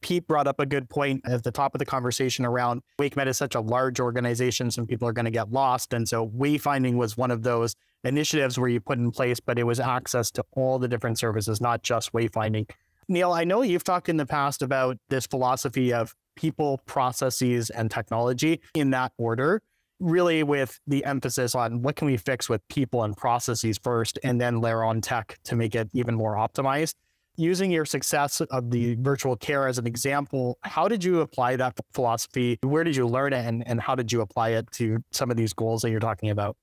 Pete 0.00 0.26
brought 0.26 0.46
up 0.46 0.60
a 0.60 0.66
good 0.66 0.88
point 0.88 1.22
at 1.24 1.42
the 1.42 1.50
top 1.50 1.74
of 1.74 1.78
the 1.78 1.84
conversation 1.84 2.44
around 2.44 2.82
WakeMed 2.98 3.26
is 3.26 3.36
such 3.36 3.54
a 3.54 3.60
large 3.60 4.00
organization, 4.00 4.70
some 4.70 4.86
people 4.86 5.08
are 5.08 5.12
going 5.12 5.24
to 5.24 5.30
get 5.30 5.50
lost. 5.50 5.92
And 5.92 6.08
so 6.08 6.28
wayfinding 6.28 6.94
was 6.94 7.16
one 7.16 7.30
of 7.30 7.42
those 7.42 7.74
initiatives 8.04 8.58
where 8.58 8.68
you 8.68 8.80
put 8.80 8.98
in 8.98 9.10
place, 9.10 9.40
but 9.40 9.58
it 9.58 9.64
was 9.64 9.80
access 9.80 10.30
to 10.32 10.44
all 10.52 10.78
the 10.78 10.88
different 10.88 11.18
services, 11.18 11.60
not 11.60 11.82
just 11.82 12.12
wayfinding. 12.12 12.70
Neal, 13.08 13.32
I 13.32 13.44
know 13.44 13.62
you've 13.62 13.84
talked 13.84 14.08
in 14.08 14.18
the 14.18 14.26
past 14.26 14.62
about 14.62 14.98
this 15.08 15.26
philosophy 15.26 15.92
of 15.92 16.14
people, 16.36 16.80
processes, 16.86 17.70
and 17.70 17.90
technology 17.90 18.60
in 18.74 18.90
that 18.90 19.12
order, 19.16 19.62
really 19.98 20.42
with 20.42 20.78
the 20.86 21.04
emphasis 21.04 21.54
on 21.54 21.82
what 21.82 21.96
can 21.96 22.06
we 22.06 22.16
fix 22.16 22.48
with 22.48 22.60
people 22.68 23.02
and 23.02 23.16
processes 23.16 23.78
first, 23.82 24.18
and 24.22 24.40
then 24.40 24.60
layer 24.60 24.84
on 24.84 25.00
tech 25.00 25.38
to 25.44 25.56
make 25.56 25.74
it 25.74 25.88
even 25.94 26.14
more 26.14 26.36
optimized 26.36 26.94
using 27.38 27.70
your 27.70 27.84
success 27.84 28.40
of 28.40 28.70
the 28.70 28.96
virtual 28.96 29.36
care 29.36 29.68
as 29.68 29.78
an 29.78 29.86
example, 29.86 30.58
how 30.62 30.88
did 30.88 31.04
you 31.04 31.20
apply 31.20 31.54
that 31.54 31.78
philosophy? 31.94 32.58
Where 32.62 32.82
did 32.82 32.96
you 32.96 33.06
learn 33.06 33.32
it 33.32 33.46
and, 33.46 33.66
and 33.66 33.80
how 33.80 33.94
did 33.94 34.12
you 34.12 34.20
apply 34.22 34.50
it 34.50 34.70
to 34.72 34.98
some 35.12 35.30
of 35.30 35.36
these 35.36 35.52
goals 35.52 35.82
that 35.82 35.90
you're 35.90 36.00
talking 36.00 36.30
about? 36.30 36.56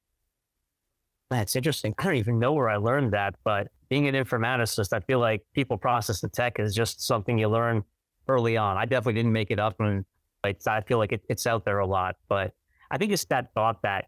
That's 1.31 1.55
interesting. 1.55 1.95
I 1.97 2.03
don't 2.03 2.15
even 2.15 2.39
know 2.39 2.51
where 2.51 2.69
I 2.69 2.75
learned 2.75 3.13
that, 3.13 3.35
but 3.45 3.69
being 3.89 4.07
an 4.07 4.15
informaticist, 4.15 4.91
I 4.91 4.99
feel 4.99 5.19
like 5.19 5.43
people 5.53 5.77
process 5.77 6.19
the 6.19 6.27
tech 6.27 6.59
is 6.59 6.75
just 6.75 7.01
something 7.01 7.37
you 7.37 7.47
learn 7.47 7.83
early 8.27 8.57
on. 8.57 8.75
I 8.75 8.83
definitely 8.83 9.13
didn't 9.13 9.33
make 9.33 9.51
it 9.51 9.59
up 9.59 9.79
and 9.79 10.03
I 10.43 10.81
feel 10.81 10.97
like 10.97 11.13
it, 11.13 11.21
it's 11.29 11.47
out 11.47 11.63
there 11.63 11.79
a 11.79 11.87
lot, 11.87 12.17
but 12.27 12.51
I 12.91 12.97
think 12.97 13.13
it's 13.13 13.25
that 13.25 13.53
thought 13.53 13.81
that, 13.83 14.05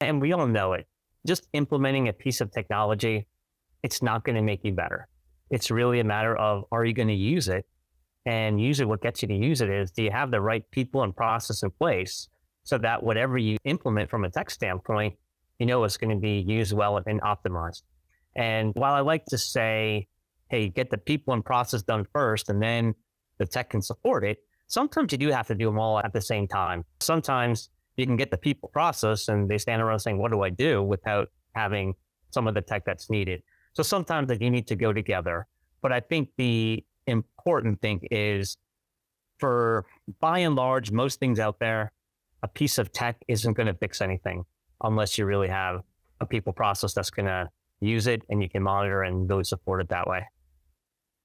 and 0.00 0.20
we 0.20 0.32
all 0.32 0.46
know 0.46 0.72
it, 0.72 0.86
just 1.26 1.46
implementing 1.52 2.08
a 2.08 2.12
piece 2.12 2.40
of 2.40 2.50
technology, 2.50 3.26
it's 3.82 4.02
not 4.02 4.24
going 4.24 4.36
to 4.36 4.42
make 4.42 4.64
you 4.64 4.72
better 4.72 5.06
it's 5.50 5.70
really 5.70 6.00
a 6.00 6.04
matter 6.04 6.36
of 6.36 6.64
are 6.72 6.84
you 6.84 6.92
going 6.92 7.08
to 7.08 7.14
use 7.14 7.48
it? 7.48 7.66
And 8.26 8.60
usually, 8.60 8.86
what 8.86 9.02
gets 9.02 9.22
you 9.22 9.28
to 9.28 9.34
use 9.34 9.60
it 9.60 9.70
is 9.70 9.90
do 9.90 10.02
you 10.02 10.10
have 10.10 10.30
the 10.30 10.40
right 10.40 10.68
people 10.70 11.02
and 11.02 11.14
process 11.14 11.62
in 11.62 11.70
place 11.70 12.28
so 12.64 12.78
that 12.78 13.02
whatever 13.02 13.38
you 13.38 13.56
implement 13.64 14.10
from 14.10 14.24
a 14.24 14.30
tech 14.30 14.50
standpoint, 14.50 15.14
you 15.58 15.66
know 15.66 15.82
it's 15.84 15.96
going 15.96 16.14
to 16.14 16.20
be 16.20 16.44
used 16.46 16.72
well 16.72 17.00
and 17.04 17.20
optimized. 17.22 17.82
And 18.36 18.72
while 18.74 18.94
I 18.94 19.00
like 19.00 19.24
to 19.26 19.38
say, 19.38 20.06
hey, 20.48 20.68
get 20.68 20.90
the 20.90 20.98
people 20.98 21.34
and 21.34 21.44
process 21.44 21.82
done 21.82 22.06
first, 22.12 22.48
and 22.48 22.62
then 22.62 22.94
the 23.38 23.46
tech 23.46 23.70
can 23.70 23.82
support 23.82 24.24
it, 24.24 24.38
sometimes 24.68 25.12
you 25.12 25.18
do 25.18 25.30
have 25.30 25.46
to 25.48 25.54
do 25.54 25.66
them 25.66 25.78
all 25.78 25.98
at 25.98 26.12
the 26.12 26.20
same 26.20 26.46
time. 26.46 26.84
Sometimes 27.00 27.70
you 27.96 28.06
can 28.06 28.16
get 28.16 28.30
the 28.30 28.38
people 28.38 28.68
process 28.68 29.28
and 29.28 29.48
they 29.48 29.58
stand 29.58 29.82
around 29.82 29.98
saying, 30.00 30.18
what 30.18 30.30
do 30.30 30.42
I 30.42 30.50
do 30.50 30.82
without 30.82 31.28
having 31.54 31.94
some 32.30 32.46
of 32.46 32.54
the 32.54 32.60
tech 32.60 32.84
that's 32.84 33.10
needed. 33.10 33.42
So 33.72 33.82
sometimes 33.82 34.28
they 34.28 34.50
need 34.50 34.66
to 34.68 34.76
go 34.76 34.92
together. 34.92 35.46
But 35.82 35.92
I 35.92 36.00
think 36.00 36.30
the 36.36 36.84
important 37.06 37.80
thing 37.80 38.00
is 38.10 38.56
for 39.38 39.86
by 40.20 40.40
and 40.40 40.54
large, 40.54 40.90
most 40.90 41.18
things 41.18 41.38
out 41.38 41.58
there, 41.58 41.92
a 42.42 42.48
piece 42.48 42.78
of 42.78 42.92
tech 42.92 43.16
isn't 43.28 43.54
going 43.54 43.66
to 43.66 43.74
fix 43.74 44.00
anything 44.00 44.44
unless 44.82 45.18
you 45.18 45.26
really 45.26 45.48
have 45.48 45.80
a 46.20 46.26
people 46.26 46.52
process 46.52 46.92
that's 46.94 47.10
going 47.10 47.26
to 47.26 47.48
use 47.80 48.06
it 48.06 48.22
and 48.28 48.42
you 48.42 48.48
can 48.48 48.62
monitor 48.62 49.02
and 49.02 49.28
really 49.28 49.44
support 49.44 49.80
it 49.80 49.88
that 49.88 50.06
way. 50.06 50.26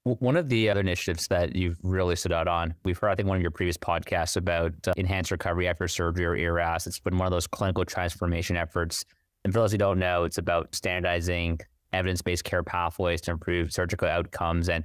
One 0.04 0.36
of 0.36 0.48
the 0.48 0.70
other 0.70 0.80
initiatives 0.80 1.26
that 1.28 1.56
you've 1.56 1.78
really 1.82 2.14
stood 2.14 2.32
out 2.32 2.46
on, 2.46 2.74
we've 2.84 2.96
heard, 2.96 3.10
I 3.10 3.14
think, 3.16 3.28
one 3.28 3.36
of 3.36 3.42
your 3.42 3.50
previous 3.50 3.76
podcasts 3.76 4.36
about 4.36 4.72
uh, 4.86 4.92
enhanced 4.96 5.32
recovery 5.32 5.66
after 5.66 5.88
surgery 5.88 6.24
or 6.24 6.36
ERAS. 6.36 6.86
It's 6.86 7.00
been 7.00 7.18
one 7.18 7.26
of 7.26 7.32
those 7.32 7.48
clinical 7.48 7.84
transformation 7.84 8.56
efforts. 8.56 9.04
And 9.44 9.52
for 9.52 9.58
those 9.58 9.72
who 9.72 9.78
don't 9.78 9.98
know, 9.98 10.22
it's 10.22 10.38
about 10.38 10.76
standardizing 10.76 11.58
evidence-based 11.96 12.44
care 12.44 12.62
pathways 12.62 13.20
to 13.22 13.32
improve 13.32 13.72
surgical 13.72 14.08
outcomes. 14.08 14.68
And 14.68 14.84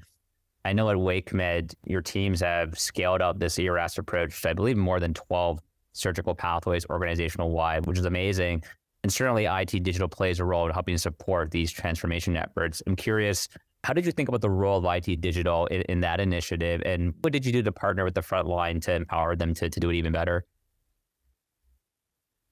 I 0.65 0.74
know 0.74 0.89
at 0.89 0.97
WakeMed, 0.97 1.74
your 1.86 2.02
teams 2.02 2.41
have 2.41 2.78
scaled 2.78 3.21
up 3.21 3.39
this 3.39 3.58
ERAS 3.58 3.97
approach 3.97 4.41
to, 4.41 4.50
I 4.50 4.54
believe, 4.54 4.78
more 4.78 5.00
than 5.00 5.13
12 5.13 5.60
surgical 5.93 6.36
pathways 6.36 6.86
organizational 6.89 7.52
wide, 7.52 7.86
which 7.86 7.97
is 7.97 8.06
amazing. 8.06 8.63
And 9.04 9.12
certainly 9.12 9.45
IT 9.45 9.84
digital 9.84 10.08
plays 10.08 10.39
a 10.39 10.45
role 10.45 10.65
in 10.67 10.71
helping 10.71 10.97
support 10.97 11.52
these 11.52 11.71
transformation 11.71 12.38
efforts. 12.38 12.84
I'm 12.86 12.95
curious, 12.95 13.47
how 13.84 13.93
did 13.93 14.06
you 14.06 14.12
think 14.12 14.30
about 14.30 14.41
the 14.41 14.50
role 14.50 14.78
of 14.78 14.86
IT 14.86 15.21
digital 15.21 15.65
in, 15.67 15.82
in 15.84 16.02
that 16.02 16.19
initiative? 16.19 16.84
And 16.86 17.13
what 17.21 17.34
did 17.34 17.45
you 17.45 17.52
do 17.52 17.63
to 17.63 17.71
partner 17.71 18.04
with 18.04 18.13
the 18.13 18.21
front 18.21 18.47
line 18.47 18.80
to 18.82 18.93
empower 18.93 19.36
them 19.36 19.56
to, 19.56 19.69
to 19.69 19.80
do 19.80 19.89
it 19.89 19.95
even 19.95 20.12
better? 20.12 20.45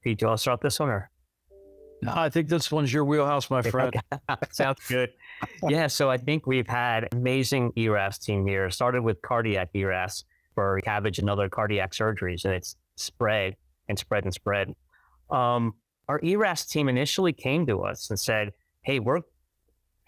Pete, 0.01 0.17
do 0.17 0.23
you 0.23 0.27
want 0.27 0.39
to 0.39 0.41
start 0.41 0.61
this 0.61 0.79
one 0.79 0.89
or? 0.89 1.11
No, 2.01 2.13
I 2.15 2.29
think 2.29 2.47
this 2.47 2.71
one's 2.71 2.93
your 2.93 3.03
wheelhouse, 3.03 3.49
my 3.49 3.62
friend. 3.62 3.93
Sounds 4.51 4.79
good. 4.88 5.12
yeah, 5.67 5.88
so 5.88 6.09
I 6.09 6.17
think 6.17 6.47
we've 6.47 6.67
had 6.67 7.09
amazing 7.12 7.73
ERAS 7.75 8.17
team 8.17 8.47
here. 8.47 8.69
Started 8.69 9.03
with 9.03 9.21
cardiac 9.21 9.69
ERAS 9.73 10.23
for 10.55 10.79
CABG 10.85 11.19
and 11.19 11.29
other 11.29 11.49
cardiac 11.49 11.91
surgeries, 11.91 12.45
and 12.45 12.53
it's 12.53 12.75
spread 12.95 13.55
and 13.88 13.99
spread 13.99 14.23
and 14.23 14.33
spread. 14.33 14.73
Um, 15.29 15.73
our 16.07 16.19
ERAS 16.23 16.65
team 16.65 16.88
initially 16.88 17.33
came 17.33 17.65
to 17.67 17.81
us 17.81 18.09
and 18.09 18.19
said, 18.19 18.53
"Hey, 18.81 18.99
we're 18.99 19.21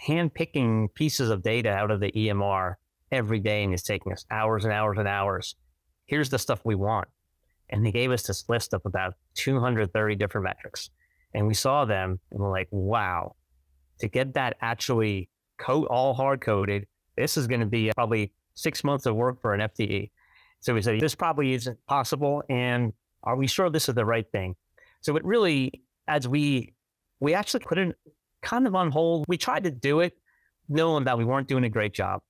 handpicking 0.07 0.93
pieces 0.93 1.29
of 1.29 1.43
data 1.43 1.69
out 1.69 1.91
of 1.91 1.99
the 1.99 2.11
EMR 2.11 2.75
every 3.11 3.39
day, 3.39 3.63
and 3.63 3.73
it's 3.73 3.83
taking 3.83 4.13
us 4.13 4.25
hours 4.31 4.63
and 4.63 4.73
hours 4.73 4.97
and 4.97 5.07
hours. 5.07 5.55
Here's 6.05 6.29
the 6.29 6.39
stuff 6.39 6.61
we 6.63 6.75
want." 6.75 7.09
And 7.69 7.85
they 7.85 7.91
gave 7.91 8.11
us 8.11 8.23
this 8.23 8.47
list 8.49 8.73
of 8.73 8.81
about 8.85 9.15
230 9.35 10.15
different 10.15 10.43
metrics 10.43 10.89
and 11.33 11.47
we 11.47 11.53
saw 11.53 11.85
them 11.85 12.19
and 12.31 12.39
we're 12.39 12.51
like, 12.51 12.67
wow, 12.71 13.35
to 13.99 14.07
get 14.07 14.33
that 14.33 14.57
actually 14.61 15.29
code 15.57 15.87
all 15.87 16.13
hard 16.13 16.41
coded, 16.41 16.87
this 17.17 17.37
is 17.37 17.47
going 17.47 17.61
to 17.61 17.67
be 17.67 17.91
probably 17.95 18.31
six 18.55 18.83
months 18.83 19.05
of 19.05 19.15
work 19.15 19.41
for 19.41 19.53
an 19.53 19.61
FTE. 19.61 20.09
So 20.59 20.73
we 20.73 20.81
said, 20.81 20.99
this 20.99 21.15
probably 21.15 21.53
isn't 21.53 21.77
possible. 21.87 22.43
And 22.49 22.93
are 23.23 23.35
we 23.35 23.47
sure 23.47 23.69
this 23.69 23.89
is 23.89 23.95
the 23.95 24.05
right 24.05 24.29
thing? 24.31 24.55
So 25.01 25.15
it 25.15 25.25
really, 25.25 25.81
as 26.07 26.27
we, 26.27 26.73
we 27.19 27.33
actually 27.33 27.61
put 27.61 27.77
it 27.77 27.95
kind 28.41 28.67
of 28.67 28.75
on 28.75 28.91
hold. 28.91 29.25
We 29.27 29.37
tried 29.37 29.63
to 29.63 29.71
do 29.71 29.99
it 30.01 30.17
knowing 30.67 31.05
that 31.05 31.17
we 31.17 31.25
weren't 31.25 31.47
doing 31.47 31.63
a 31.63 31.69
great 31.69 31.93
job. 31.93 32.21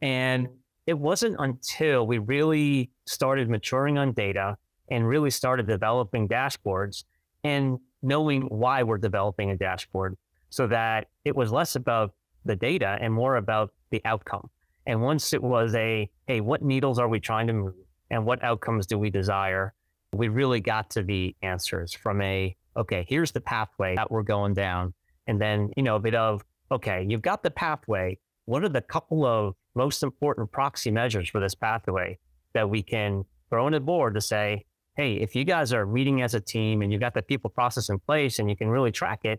And 0.00 0.48
it 0.86 0.98
wasn't 0.98 1.36
until 1.38 2.06
we 2.06 2.18
really 2.18 2.90
started 3.06 3.50
maturing 3.50 3.98
on 3.98 4.12
data 4.12 4.56
and 4.90 5.06
really 5.06 5.30
started 5.30 5.66
developing 5.66 6.28
dashboards 6.28 7.04
and 7.44 7.78
knowing 8.02 8.42
why 8.42 8.82
we're 8.82 8.98
developing 8.98 9.50
a 9.50 9.56
dashboard 9.56 10.16
so 10.50 10.66
that 10.66 11.08
it 11.24 11.36
was 11.36 11.52
less 11.52 11.76
about 11.76 12.14
the 12.44 12.56
data 12.56 12.96
and 13.00 13.12
more 13.12 13.36
about 13.36 13.72
the 13.90 14.00
outcome. 14.04 14.48
And 14.86 15.02
once 15.02 15.32
it 15.32 15.42
was 15.42 15.74
a, 15.74 16.08
hey, 16.26 16.40
what 16.40 16.62
needles 16.62 16.98
are 16.98 17.08
we 17.08 17.20
trying 17.20 17.46
to 17.48 17.52
move 17.52 17.74
and 18.10 18.24
what 18.24 18.42
outcomes 18.42 18.86
do 18.86 18.98
we 18.98 19.10
desire? 19.10 19.74
We 20.12 20.28
really 20.28 20.60
got 20.60 20.90
to 20.90 21.02
the 21.02 21.36
answers 21.42 21.92
from 21.92 22.22
a, 22.22 22.56
okay, 22.76 23.04
here's 23.06 23.32
the 23.32 23.40
pathway 23.40 23.96
that 23.96 24.10
we're 24.10 24.22
going 24.22 24.54
down. 24.54 24.94
And 25.26 25.38
then, 25.40 25.70
you 25.76 25.82
know, 25.82 25.96
a 25.96 26.00
bit 26.00 26.14
of, 26.14 26.42
okay, 26.70 27.04
you've 27.06 27.22
got 27.22 27.42
the 27.42 27.50
pathway. 27.50 28.18
What 28.46 28.64
are 28.64 28.68
the 28.70 28.80
couple 28.80 29.26
of 29.26 29.54
most 29.74 30.02
important 30.02 30.50
proxy 30.50 30.90
measures 30.90 31.28
for 31.28 31.40
this 31.40 31.54
pathway 31.54 32.18
that 32.54 32.70
we 32.70 32.82
can 32.82 33.24
throw 33.50 33.66
on 33.66 33.72
the 33.72 33.80
board 33.80 34.14
to 34.14 34.22
say, 34.22 34.64
hey, 34.98 35.12
if 35.12 35.36
you 35.36 35.44
guys 35.44 35.72
are 35.72 35.86
meeting 35.86 36.22
as 36.22 36.34
a 36.34 36.40
team 36.40 36.82
and 36.82 36.90
you've 36.90 37.00
got 37.00 37.14
the 37.14 37.22
people 37.22 37.48
process 37.48 37.88
in 37.88 38.00
place 38.00 38.40
and 38.40 38.50
you 38.50 38.56
can 38.56 38.68
really 38.68 38.90
track 38.90 39.20
it, 39.24 39.38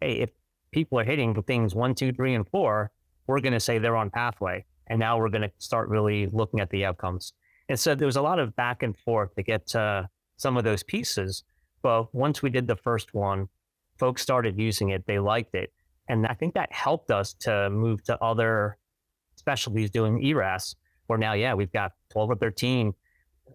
hey, 0.00 0.14
if 0.14 0.30
people 0.72 0.98
are 0.98 1.04
hitting 1.04 1.40
things 1.42 1.74
one, 1.74 1.94
two, 1.94 2.10
three, 2.10 2.34
and 2.34 2.48
four, 2.48 2.90
we're 3.26 3.40
going 3.40 3.52
to 3.52 3.60
say 3.60 3.76
they're 3.76 3.98
on 3.98 4.08
pathway. 4.08 4.64
And 4.86 4.98
now 4.98 5.18
we're 5.18 5.28
going 5.28 5.42
to 5.42 5.52
start 5.58 5.90
really 5.90 6.26
looking 6.28 6.60
at 6.60 6.70
the 6.70 6.86
outcomes. 6.86 7.34
And 7.68 7.78
so 7.78 7.94
there 7.94 8.06
was 8.06 8.16
a 8.16 8.22
lot 8.22 8.38
of 8.38 8.56
back 8.56 8.82
and 8.82 8.96
forth 8.96 9.34
to 9.34 9.42
get 9.42 9.66
to 9.68 10.08
some 10.38 10.56
of 10.56 10.64
those 10.64 10.82
pieces. 10.82 11.44
But 11.82 12.14
once 12.14 12.42
we 12.42 12.48
did 12.48 12.66
the 12.66 12.76
first 12.76 13.12
one, 13.12 13.50
folks 13.98 14.22
started 14.22 14.58
using 14.58 14.88
it. 14.88 15.04
They 15.06 15.18
liked 15.18 15.54
it. 15.54 15.70
And 16.08 16.26
I 16.26 16.32
think 16.32 16.54
that 16.54 16.72
helped 16.72 17.10
us 17.10 17.34
to 17.40 17.68
move 17.68 18.02
to 18.04 18.18
other 18.24 18.78
specialties 19.36 19.90
doing 19.90 20.24
ERAS, 20.24 20.76
where 21.08 21.18
now, 21.18 21.34
yeah, 21.34 21.52
we've 21.52 21.72
got 21.72 21.92
12 22.08 22.30
or 22.30 22.36
13 22.36 22.94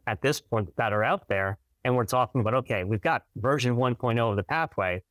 at 0.08 0.22
this 0.22 0.42
point 0.42 0.70
that 0.78 0.94
are 0.94 1.04
out 1.04 1.28
there. 1.28 1.58
And 1.84 1.96
we're 1.96 2.06
talking 2.06 2.42
about, 2.42 2.54
okay, 2.54 2.84
we've 2.84 3.02
got 3.02 3.24
version 3.36 3.76
1.0 3.76 4.30
of 4.30 4.36
the 4.36 4.44
pathway. 4.44 5.02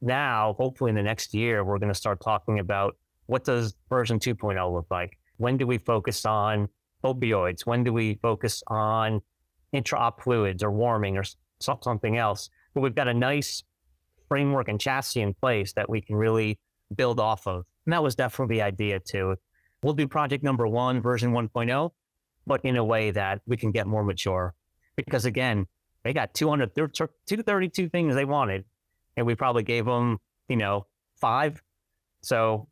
Now, 0.00 0.54
hopefully 0.58 0.90
in 0.90 0.94
the 0.94 1.02
next 1.02 1.34
year, 1.34 1.64
we're 1.64 1.78
going 1.78 1.92
to 1.92 1.98
start 1.98 2.20
talking 2.20 2.58
about 2.58 2.96
what 3.26 3.44
does 3.44 3.74
version 3.88 4.18
2.0 4.18 4.72
look 4.72 4.86
like? 4.90 5.18
When 5.38 5.56
do 5.56 5.66
we 5.66 5.78
focus 5.78 6.24
on 6.24 6.68
opioids? 7.04 7.66
When 7.66 7.84
do 7.84 7.92
we 7.92 8.18
focus 8.22 8.62
on 8.68 9.20
intra-op 9.72 10.22
fluids 10.22 10.62
or 10.62 10.70
warming 10.70 11.16
or 11.16 11.24
something 11.58 12.16
else? 12.16 12.50
But 12.74 12.82
we've 12.82 12.94
got 12.94 13.08
a 13.08 13.14
nice 13.14 13.64
framework 14.28 14.68
and 14.68 14.80
chassis 14.80 15.20
in 15.20 15.34
place 15.34 15.72
that 15.72 15.88
we 15.88 16.00
can 16.00 16.16
really 16.16 16.58
build 16.94 17.18
off 17.18 17.46
of. 17.46 17.64
And 17.86 17.92
that 17.92 18.02
was 18.02 18.14
definitely 18.14 18.56
the 18.56 18.62
idea 18.62 19.00
too. 19.00 19.36
We'll 19.82 19.94
do 19.94 20.08
project 20.08 20.42
number 20.42 20.66
one, 20.66 21.02
version 21.02 21.32
1.0, 21.32 21.90
but 22.46 22.64
in 22.64 22.76
a 22.76 22.84
way 22.84 23.10
that 23.10 23.40
we 23.46 23.56
can 23.56 23.70
get 23.72 23.86
more 23.86 24.04
mature. 24.04 24.54
Because 24.96 25.24
again, 25.24 25.66
they 26.04 26.12
got 26.12 26.34
200, 26.34 26.74
232 26.74 27.88
things 27.88 28.14
they 28.14 28.24
wanted, 28.24 28.64
and 29.16 29.26
we 29.26 29.34
probably 29.34 29.62
gave 29.62 29.86
them, 29.86 30.18
you 30.48 30.56
know, 30.56 30.86
five. 31.20 31.62
So 32.22 32.68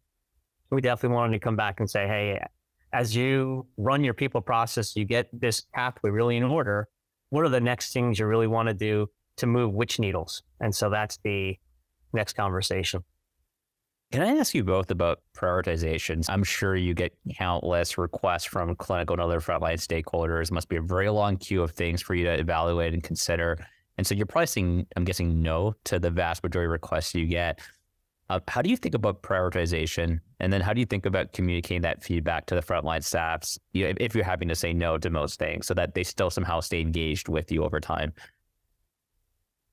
we 0.71 0.81
definitely 0.81 1.15
wanted 1.15 1.33
to 1.33 1.39
come 1.39 1.57
back 1.57 1.81
and 1.81 1.89
say, 1.89 2.07
hey, 2.07 2.45
as 2.93 3.17
you 3.17 3.67
run 3.77 4.05
your 4.05 4.15
people 4.15 4.41
process, 4.43 4.95
you 4.97 5.05
get 5.05 5.29
this 5.33 5.63
pathway 5.75 6.11
really 6.11 6.37
in 6.37 6.43
order. 6.43 6.89
What 7.31 7.45
are 7.45 7.49
the 7.49 7.61
next 7.61 7.93
things 7.93 8.19
you 8.19 8.27
really 8.27 8.47
want 8.47 8.69
to 8.69 8.75
do 8.75 9.09
to 9.39 9.47
move 9.47 9.73
which 9.73 9.99
needles? 9.99 10.43
And 10.61 10.75
so 10.75 10.91
that's 10.91 11.19
the 11.25 11.57
next 12.13 12.35
conversation. 12.35 13.03
Can 14.13 14.21
I 14.21 14.37
ask 14.37 14.55
you 14.55 14.63
both 14.63 14.91
about 14.91 15.21
prioritizations? 15.35 16.27
I'm 16.29 16.45
sure 16.45 16.77
you 16.77 16.93
get 16.93 17.15
countless 17.39 17.97
requests 17.97 18.45
from 18.45 18.77
clinical 18.77 19.15
and 19.15 19.23
other 19.23 19.41
frontline 19.41 19.81
stakeholders. 19.81 20.49
It 20.49 20.53
must 20.53 20.69
be 20.69 20.77
a 20.77 20.83
very 20.83 21.09
long 21.09 21.39
queue 21.39 21.63
of 21.63 21.71
things 21.71 22.03
for 22.03 22.15
you 22.15 22.25
to 22.25 22.39
evaluate 22.39 22.93
and 22.93 23.03
consider. 23.03 23.67
And 23.97 24.07
so 24.07 24.15
you're 24.15 24.27
probably 24.27 24.49
saying, 24.49 24.87
I'm 24.97 25.05
guessing, 25.05 25.41
no 25.41 25.75
to 25.85 25.99
the 25.99 26.11
vast 26.11 26.43
majority 26.43 26.67
of 26.67 26.73
requests 26.73 27.15
you 27.15 27.27
get. 27.27 27.61
Uh, 28.29 28.41
how 28.49 28.61
do 28.61 28.69
you 28.69 28.77
think 28.77 28.95
about 28.95 29.23
prioritization? 29.23 30.21
And 30.41 30.53
then 30.53 30.61
how 30.61 30.75
do 30.75 30.81
you 30.81 30.87
think 30.87 31.07
about 31.07 31.33
communicating 31.33 31.81
that 31.81 32.03
feedback 32.03 32.45
to 32.47 32.55
the 32.55 32.63
frontline 32.63 33.03
staffs 33.03 33.59
you 33.73 33.89
know, 33.89 33.95
if 33.99 34.15
you're 34.15 34.25
having 34.25 34.49
to 34.49 34.55
say 34.55 34.75
no 34.75 34.99
to 34.99 35.09
most 35.09 35.39
things 35.39 35.67
so 35.67 35.73
that 35.73 35.95
they 35.95 36.05
still 36.05 36.29
somehow 36.29 36.61
stay 36.61 36.83
engaged 36.83 37.31
with 37.31 37.51
you 37.51 37.65
over 37.65 37.81
time? 37.81 38.13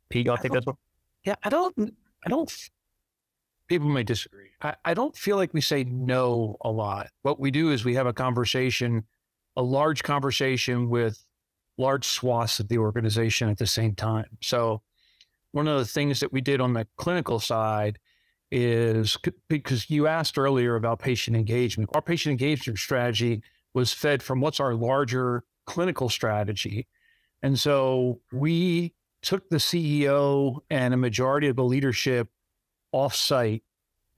Pete, 0.08 0.26
you 0.26 0.32
want 0.32 0.44
to 0.44 0.48
take 0.48 0.56
this 0.56 0.66
one? 0.66 0.78
Yeah, 1.26 1.36
I 1.44 1.50
don't, 1.50 1.94
I 2.26 2.30
don't 2.30 2.50
people 3.70 3.88
may 3.88 4.04
disagree. 4.04 4.50
I, 4.62 4.76
I 4.84 4.94
don't 4.94 5.16
feel 5.16 5.38
like 5.38 5.54
we 5.54 5.62
say 5.62 5.84
no 5.86 6.58
a 6.62 6.72
lot. 6.72 7.12
What 7.22 7.40
we 7.40 7.52
do 7.52 7.72
is 7.72 7.86
we 7.86 7.96
have 7.96 8.08
a 8.08 8.14
conversation, 8.14 9.06
a 9.56 9.64
large 9.64 10.04
conversation 10.04 10.90
with 10.90 11.24
large 11.78 12.06
swaths 12.06 12.60
of 12.60 12.68
the 12.68 12.80
organization 12.80 13.48
at 13.48 13.58
the 13.58 13.68
same 13.68 13.96
time. 13.96 14.38
So, 14.42 14.82
one 15.52 15.68
of 15.68 15.80
the 15.80 15.86
things 15.86 16.20
that 16.20 16.32
we 16.32 16.42
did 16.42 16.62
on 16.62 16.74
the 16.74 16.88
clinical 16.98 17.40
side 17.40 17.98
is 18.52 19.18
because 19.48 19.90
you 19.90 20.06
asked 20.06 20.38
earlier 20.38 20.76
about 20.76 21.00
patient 21.00 21.36
engagement. 21.36 21.90
Our 21.94 22.02
patient 22.02 22.32
engagement 22.32 22.78
strategy 22.78 23.42
was 23.74 23.94
fed 23.94 24.22
from 24.22 24.42
what's 24.42 24.60
our 24.60 24.76
larger 24.76 25.44
clinical 25.66 26.10
strategy. 26.10 26.88
And 27.42 27.58
so 27.58 28.22
we 28.32 28.94
took 29.22 29.50
the 29.50 29.58
CEO 29.58 30.60
and 30.70 30.94
a 30.94 30.98
majority 30.98 31.48
of 31.48 31.56
the 31.56 31.64
leadership 31.64 32.30
offsite. 32.94 33.62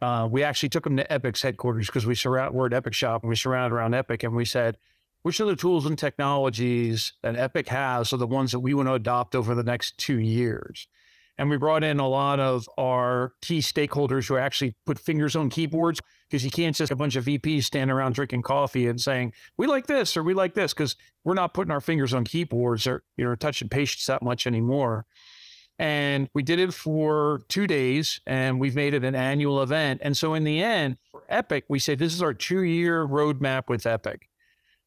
Uh, 0.01 0.27
we 0.29 0.43
actually 0.43 0.69
took 0.69 0.83
them 0.83 0.97
to 0.97 1.11
Epic's 1.11 1.41
headquarters 1.41 1.87
because 1.87 2.05
we 2.05 2.15
surround 2.15 2.55
we're 2.55 2.65
at 2.65 2.73
Epic 2.73 2.93
Shop 2.93 3.21
and 3.21 3.29
we 3.29 3.35
surrounded 3.35 3.75
around 3.75 3.93
Epic 3.93 4.23
and 4.23 4.35
we 4.35 4.45
said, 4.45 4.77
which 5.21 5.39
of 5.39 5.47
the 5.47 5.55
tools 5.55 5.85
and 5.85 5.97
technologies 5.97 7.13
that 7.21 7.35
Epic 7.35 7.67
has 7.67 8.11
are 8.11 8.17
the 8.17 8.25
ones 8.25 8.51
that 8.51 8.59
we 8.59 8.73
want 8.73 8.87
to 8.87 8.93
adopt 8.93 9.35
over 9.35 9.53
the 9.53 9.63
next 9.63 9.97
two 9.97 10.17
years? 10.17 10.87
And 11.37 11.49
we 11.49 11.57
brought 11.57 11.83
in 11.83 11.99
a 11.99 12.07
lot 12.07 12.39
of 12.39 12.69
our 12.77 13.33
key 13.41 13.59
stakeholders 13.59 14.27
who 14.27 14.37
actually 14.37 14.75
put 14.85 14.99
fingers 14.99 15.35
on 15.35 15.49
keyboards 15.49 15.99
because 16.29 16.43
you 16.43 16.51
can't 16.51 16.75
just 16.75 16.91
a 16.91 16.95
bunch 16.95 17.15
of 17.15 17.25
VPs 17.25 17.63
standing 17.63 17.93
around 17.93 18.13
drinking 18.13 18.41
coffee 18.41 18.87
and 18.87 18.99
saying, 18.99 19.33
we 19.57 19.65
like 19.67 19.87
this 19.87 20.15
or 20.15 20.23
we 20.23 20.33
like 20.33 20.53
this 20.53 20.73
because 20.73 20.95
we're 21.23 21.33
not 21.33 21.53
putting 21.53 21.71
our 21.71 21.81
fingers 21.81 22.13
on 22.13 22.25
keyboards 22.25 22.85
or, 22.85 23.03
you 23.17 23.25
know, 23.25 23.35
touching 23.35 23.69
patients 23.69 24.05
that 24.07 24.21
much 24.21 24.45
anymore. 24.45 25.05
And 25.81 26.29
we 26.35 26.43
did 26.43 26.59
it 26.59 26.75
for 26.75 27.41
two 27.49 27.65
days 27.65 28.21
and 28.27 28.59
we've 28.59 28.75
made 28.75 28.93
it 28.93 29.03
an 29.03 29.15
annual 29.15 29.63
event. 29.63 30.01
And 30.03 30.15
so 30.15 30.35
in 30.35 30.43
the 30.43 30.61
end, 30.61 30.97
for 31.09 31.23
Epic, 31.27 31.65
we 31.69 31.79
say 31.79 31.95
this 31.95 32.13
is 32.13 32.21
our 32.21 32.35
two 32.35 32.61
year 32.61 33.07
roadmap 33.07 33.67
with 33.67 33.87
Epic. 33.87 34.29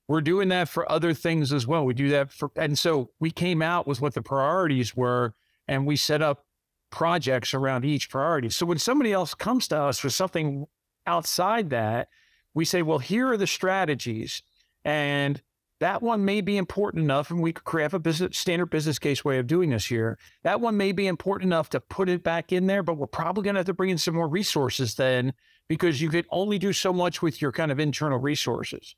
We're 0.07 0.21
doing 0.21 0.51
that 0.51 0.69
for 0.69 0.91
other 0.91 1.13
things 1.13 1.53
as 1.53 1.67
well. 1.67 1.85
We 1.85 1.95
do 1.95 2.11
that 2.11 2.31
for, 2.31 2.53
and 2.55 2.79
so 2.79 3.11
we 3.19 3.33
came 3.33 3.61
out 3.61 3.89
with 3.89 4.01
what 4.01 4.15
the 4.15 4.23
priorities 4.23 4.95
were 4.95 5.35
and 5.67 5.85
we 5.85 5.97
set 5.97 6.23
up 6.23 6.45
projects 6.91 7.55
around 7.55 7.85
each 7.85 8.09
priority. 8.09 8.49
So 8.51 8.65
when 8.65 8.79
somebody 8.79 9.13
else 9.13 9.35
comes 9.35 9.67
to 9.69 9.77
us 9.77 9.99
for 9.99 10.11
something 10.11 10.67
outside 11.09 11.71
that, 11.71 12.07
we 12.55 12.65
say, 12.65 12.83
well, 12.83 13.01
here 13.01 13.33
are 13.33 13.37
the 13.37 13.49
strategies. 13.49 14.45
And 14.85 15.43
that 15.81 16.03
one 16.03 16.25
may 16.25 16.41
be 16.41 16.57
important 16.57 17.05
enough, 17.05 17.31
and 17.31 17.43
we 17.43 17.53
could 17.53 17.83
have 17.83 17.95
a 17.95 17.99
business 17.99 18.39
standard 18.39 18.71
business 18.71 18.99
case 18.99 19.25
way 19.25 19.39
of 19.39 19.47
doing 19.47 19.71
this 19.71 19.87
here. 19.87 20.19
That 20.43 20.61
one 20.61 20.77
may 20.77 20.93
be 20.93 21.07
important 21.07 21.49
enough 21.49 21.69
to 21.71 21.81
put 21.81 22.09
it 22.09 22.23
back 22.23 22.53
in 22.53 22.67
there, 22.67 22.83
but 22.83 22.95
we're 22.95 23.07
probably 23.07 23.45
going 23.45 23.55
to 23.55 23.61
have 23.61 23.67
to 23.67 23.75
bring 23.75 23.91
in 23.91 23.99
some 23.99 24.15
more 24.15 24.29
resources 24.29 24.95
then, 24.95 25.33
because 25.69 26.01
you 26.01 26.09
could 26.09 26.27
only 26.31 26.59
do 26.59 26.73
so 26.73 26.93
much 26.93 27.23
with 27.23 27.43
your 27.43 27.53
kind 27.53 27.73
of 27.73 27.81
internal 27.81 28.19
resources. 28.19 28.95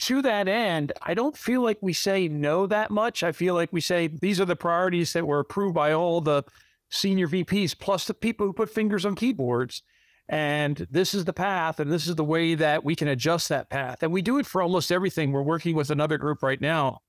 To 0.00 0.22
that 0.22 0.48
end, 0.48 0.92
I 1.02 1.14
don't 1.14 1.36
feel 1.36 1.62
like 1.62 1.78
we 1.80 1.92
say 1.92 2.26
no 2.26 2.66
that 2.66 2.90
much. 2.90 3.22
I 3.22 3.32
feel 3.32 3.54
like 3.54 3.72
we 3.72 3.80
say 3.80 4.06
these 4.06 4.40
are 4.40 4.46
the 4.46 4.56
priorities 4.56 5.12
that 5.12 5.26
were 5.26 5.40
approved 5.40 5.74
by 5.74 5.92
all 5.92 6.20
the 6.20 6.42
senior 6.90 7.28
VPs, 7.28 7.78
plus 7.78 8.06
the 8.06 8.14
people 8.14 8.46
who 8.46 8.52
put 8.52 8.70
fingers 8.70 9.04
on 9.04 9.14
keyboards. 9.14 9.82
And 10.30 10.86
this 10.88 11.12
is 11.12 11.24
the 11.24 11.32
path, 11.32 11.80
and 11.80 11.90
this 11.90 12.06
is 12.06 12.14
the 12.14 12.24
way 12.24 12.54
that 12.54 12.84
we 12.84 12.94
can 12.94 13.08
adjust 13.08 13.48
that 13.48 13.68
path. 13.68 14.04
And 14.04 14.12
we 14.12 14.22
do 14.22 14.38
it 14.38 14.46
for 14.46 14.62
almost 14.62 14.92
everything. 14.92 15.32
We're 15.32 15.42
working 15.42 15.74
with 15.74 15.90
another 15.90 16.18
group 16.18 16.40
right 16.40 16.60
now 16.60 17.00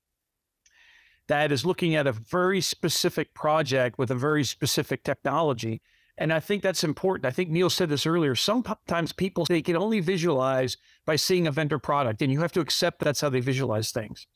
that 1.28 1.52
is 1.52 1.64
looking 1.64 1.94
at 1.94 2.08
a 2.08 2.12
very 2.12 2.60
specific 2.60 3.32
project 3.32 3.96
with 3.96 4.10
a 4.10 4.16
very 4.16 4.42
specific 4.42 5.04
technology. 5.04 5.80
And 6.18 6.32
I 6.32 6.40
think 6.40 6.64
that's 6.64 6.82
important. 6.82 7.24
I 7.24 7.30
think 7.30 7.48
Neal 7.48 7.70
said 7.70 7.90
this 7.90 8.06
earlier. 8.06 8.34
Sometimes 8.34 9.12
people 9.12 9.44
they 9.44 9.62
can 9.62 9.76
only 9.76 10.00
visualize 10.00 10.76
by 11.06 11.14
seeing 11.14 11.46
a 11.46 11.52
vendor 11.52 11.78
product, 11.78 12.22
and 12.22 12.32
you 12.32 12.40
have 12.40 12.52
to 12.52 12.60
accept 12.60 12.98
that's 12.98 13.20
how 13.20 13.28
they 13.28 13.38
visualize 13.38 13.92
things. 13.92 14.26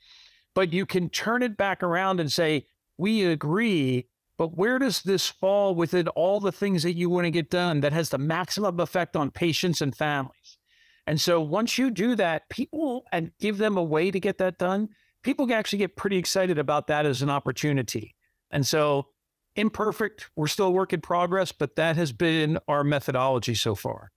But 0.55 0.73
you 0.73 0.87
can 0.87 1.11
turn 1.11 1.43
it 1.43 1.57
back 1.57 1.83
around 1.83 2.21
and 2.21 2.33
say, 2.33 2.67
we 2.97 3.25
agree 3.25 4.07
but 4.39 4.57
where 4.57 4.79
does 4.79 5.03
this 5.03 5.29
fall 5.29 5.75
within 5.75 6.09
all 6.09 6.41
the 6.41 6.53
things 6.53 6.83
that 6.83 6.95
you 6.95 7.09
want 7.09 7.25
to 7.25 7.31
get 7.31 7.51
done 7.51 7.81
that 7.81 7.93
has 7.93 8.11
the 8.11 8.19
maximum 8.19 8.81
effect 8.81 9.17
on 9.17 9.31
patients 9.31 9.81
and 9.81 9.97
families? 9.97 10.59
And 11.07 11.21
so 11.21 11.41
once 11.41 11.79
you 11.79 11.91
do 11.91 12.17
that, 12.17 12.49
people 12.49 13.05
and 13.13 13.31
give 13.41 13.59
them 13.59 13.77
a 13.77 13.83
way 13.83 14.11
to 14.11 14.21
get 14.21 14.39
that 14.39 14.59
done, 14.59 14.89
people 15.23 15.47
can 15.47 15.57
actually 15.57 15.79
get 15.79 15.97
pretty 15.97 16.17
excited 16.17 16.59
about 16.59 16.89
that 16.89 17.07
as 17.07 17.23
an 17.23 17.31
opportunity. 17.31 18.15
And 18.51 18.67
so 18.67 19.07
imperfect, 19.55 20.31
we're 20.37 20.49
still 20.49 20.67
a 20.67 20.71
work 20.71 20.93
in 20.93 21.01
progress, 21.01 21.53
but 21.53 21.77
that 21.77 21.97
has 21.97 22.13
been 22.13 22.59
our 22.69 22.85
methodology 22.85 23.55
so 23.55 23.75
far. 23.75 24.11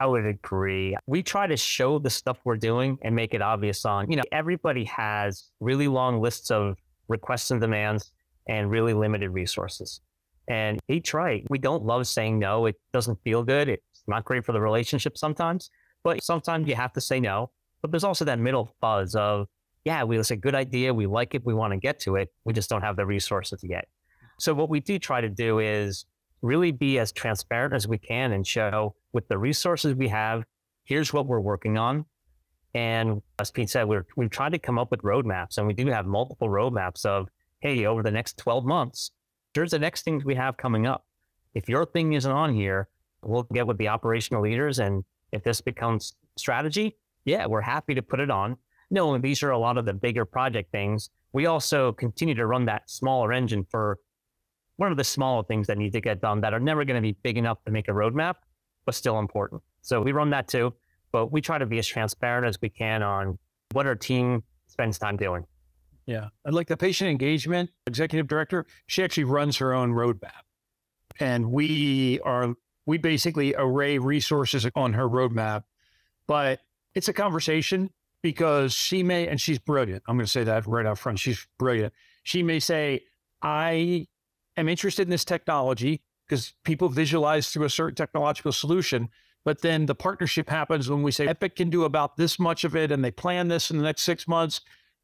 I 0.00 0.06
would 0.06 0.26
agree. 0.26 0.96
We 1.06 1.22
try 1.22 1.46
to 1.46 1.56
show 1.56 1.98
the 1.98 2.10
stuff 2.10 2.40
we're 2.44 2.56
doing 2.56 2.98
and 3.02 3.14
make 3.14 3.34
it 3.34 3.42
obvious 3.42 3.84
on, 3.84 4.10
you 4.10 4.16
know, 4.16 4.24
everybody 4.32 4.84
has 4.86 5.50
really 5.60 5.86
long 5.86 6.20
lists 6.20 6.50
of 6.50 6.76
requests 7.08 7.50
and 7.50 7.60
demands 7.60 8.10
and 8.48 8.70
really 8.70 8.94
limited 8.94 9.30
resources. 9.30 10.00
And 10.48 10.80
he's 10.88 11.14
right. 11.14 11.44
We 11.48 11.58
don't 11.58 11.84
love 11.84 12.06
saying 12.06 12.38
no. 12.38 12.66
It 12.66 12.76
doesn't 12.92 13.18
feel 13.22 13.42
good. 13.42 13.68
It's 13.68 14.02
not 14.06 14.24
great 14.24 14.44
for 14.44 14.52
the 14.52 14.60
relationship 14.60 15.16
sometimes, 15.16 15.70
but 16.02 16.22
sometimes 16.22 16.68
you 16.68 16.74
have 16.74 16.92
to 16.94 17.00
say 17.00 17.20
no. 17.20 17.50
But 17.80 17.90
there's 17.90 18.04
also 18.04 18.24
that 18.24 18.38
middle 18.38 18.74
fuzz 18.80 19.14
of, 19.14 19.46
yeah, 19.84 20.04
we 20.04 20.18
it's 20.18 20.30
a 20.30 20.36
good 20.36 20.54
idea. 20.54 20.94
We 20.94 21.06
like 21.06 21.34
it. 21.34 21.44
We 21.44 21.54
want 21.54 21.72
to 21.72 21.78
get 21.78 22.00
to 22.00 22.16
it. 22.16 22.28
We 22.44 22.52
just 22.52 22.70
don't 22.70 22.82
have 22.82 22.96
the 22.96 23.06
resources 23.06 23.60
yet. 23.62 23.88
So 24.38 24.54
what 24.54 24.68
we 24.68 24.80
do 24.80 24.98
try 24.98 25.20
to 25.20 25.28
do 25.28 25.58
is 25.58 26.06
really 26.42 26.72
be 26.72 26.98
as 26.98 27.12
transparent 27.12 27.72
as 27.72 27.86
we 27.86 27.98
can 27.98 28.32
and 28.32 28.46
show 28.46 28.94
with 29.12 29.28
the 29.28 29.38
resources 29.38 29.94
we 29.94 30.08
have, 30.08 30.44
here's 30.84 31.12
what 31.12 31.26
we're 31.26 31.40
working 31.40 31.78
on. 31.78 32.04
And 32.74 33.22
as 33.38 33.50
Pete 33.50 33.70
said, 33.70 33.84
we're, 33.84 34.06
we've 34.16 34.30
tried 34.30 34.52
to 34.52 34.58
come 34.58 34.78
up 34.78 34.90
with 34.90 35.02
roadmaps 35.02 35.58
and 35.58 35.66
we 35.66 35.74
do 35.74 35.86
have 35.88 36.06
multiple 36.06 36.48
roadmaps 36.48 37.04
of 37.04 37.28
hey, 37.62 37.86
over 37.86 38.02
the 38.02 38.10
next 38.10 38.36
12 38.38 38.64
months, 38.64 39.12
here's 39.54 39.70
the 39.70 39.78
next 39.78 40.02
things 40.02 40.24
we 40.24 40.34
have 40.34 40.56
coming 40.56 40.86
up. 40.86 41.06
If 41.54 41.68
your 41.68 41.86
thing 41.86 42.12
isn't 42.14 42.30
on 42.30 42.54
here, 42.54 42.88
we'll 43.22 43.44
get 43.44 43.66
with 43.66 43.78
the 43.78 43.88
operational 43.88 44.42
leaders. 44.42 44.80
And 44.80 45.04
if 45.30 45.44
this 45.44 45.60
becomes 45.60 46.14
strategy, 46.36 46.96
yeah, 47.24 47.46
we're 47.46 47.60
happy 47.60 47.94
to 47.94 48.02
put 48.02 48.18
it 48.18 48.30
on. 48.30 48.56
No, 48.90 49.14
and 49.14 49.22
these 49.22 49.42
are 49.42 49.50
a 49.50 49.58
lot 49.58 49.78
of 49.78 49.84
the 49.84 49.92
bigger 49.92 50.24
project 50.24 50.72
things. 50.72 51.10
We 51.32 51.46
also 51.46 51.92
continue 51.92 52.34
to 52.34 52.46
run 52.46 52.66
that 52.66 52.90
smaller 52.90 53.32
engine 53.32 53.64
for 53.70 53.98
one 54.76 54.90
of 54.90 54.98
the 54.98 55.04
smaller 55.04 55.44
things 55.44 55.68
that 55.68 55.78
need 55.78 55.92
to 55.92 56.00
get 56.00 56.20
done 56.20 56.40
that 56.40 56.52
are 56.52 56.60
never 56.60 56.84
going 56.84 56.96
to 56.96 57.02
be 57.02 57.16
big 57.22 57.38
enough 57.38 57.62
to 57.64 57.70
make 57.70 57.88
a 57.88 57.92
roadmap, 57.92 58.34
but 58.84 58.94
still 58.94 59.20
important. 59.20 59.62
So 59.82 60.02
we 60.02 60.10
run 60.10 60.30
that 60.30 60.48
too, 60.48 60.74
but 61.12 61.30
we 61.30 61.40
try 61.40 61.58
to 61.58 61.66
be 61.66 61.78
as 61.78 61.86
transparent 61.86 62.46
as 62.46 62.60
we 62.60 62.68
can 62.68 63.02
on 63.02 63.38
what 63.70 63.86
our 63.86 63.94
team 63.94 64.42
spends 64.66 64.98
time 64.98 65.16
doing. 65.16 65.44
Yeah. 66.06 66.28
And 66.44 66.54
like 66.54 66.68
the 66.68 66.76
patient 66.76 67.10
engagement 67.10 67.70
executive 67.86 68.26
director, 68.26 68.66
she 68.86 69.02
actually 69.04 69.24
runs 69.24 69.58
her 69.58 69.72
own 69.72 69.92
roadmap. 69.92 70.42
And 71.20 71.52
we 71.52 72.20
are, 72.20 72.54
we 72.86 72.98
basically 72.98 73.54
array 73.56 73.98
resources 73.98 74.66
on 74.74 74.94
her 74.94 75.08
roadmap. 75.08 75.64
But 76.26 76.60
it's 76.94 77.08
a 77.08 77.12
conversation 77.12 77.90
because 78.22 78.72
she 78.72 79.02
may, 79.02 79.28
and 79.28 79.40
she's 79.40 79.58
brilliant. 79.58 80.02
I'm 80.06 80.16
going 80.16 80.26
to 80.26 80.30
say 80.30 80.44
that 80.44 80.66
right 80.66 80.86
out 80.86 80.98
front. 80.98 81.18
She's 81.18 81.46
brilliant. 81.58 81.92
She 82.22 82.42
may 82.42 82.60
say, 82.60 83.04
I 83.42 84.06
am 84.56 84.68
interested 84.68 85.02
in 85.02 85.10
this 85.10 85.24
technology 85.24 86.02
because 86.26 86.54
people 86.64 86.88
visualize 86.88 87.50
through 87.50 87.64
a 87.64 87.70
certain 87.70 87.96
technological 87.96 88.52
solution. 88.52 89.08
But 89.44 89.62
then 89.62 89.86
the 89.86 89.94
partnership 89.94 90.48
happens 90.48 90.88
when 90.88 91.02
we 91.02 91.10
say 91.10 91.26
Epic 91.26 91.56
can 91.56 91.68
do 91.68 91.84
about 91.84 92.16
this 92.16 92.38
much 92.38 92.64
of 92.64 92.76
it 92.76 92.92
and 92.92 93.04
they 93.04 93.10
plan 93.10 93.48
this 93.48 93.70
in 93.70 93.78
the 93.78 93.84
next 93.84 94.02
six 94.02 94.28
months. 94.28 94.60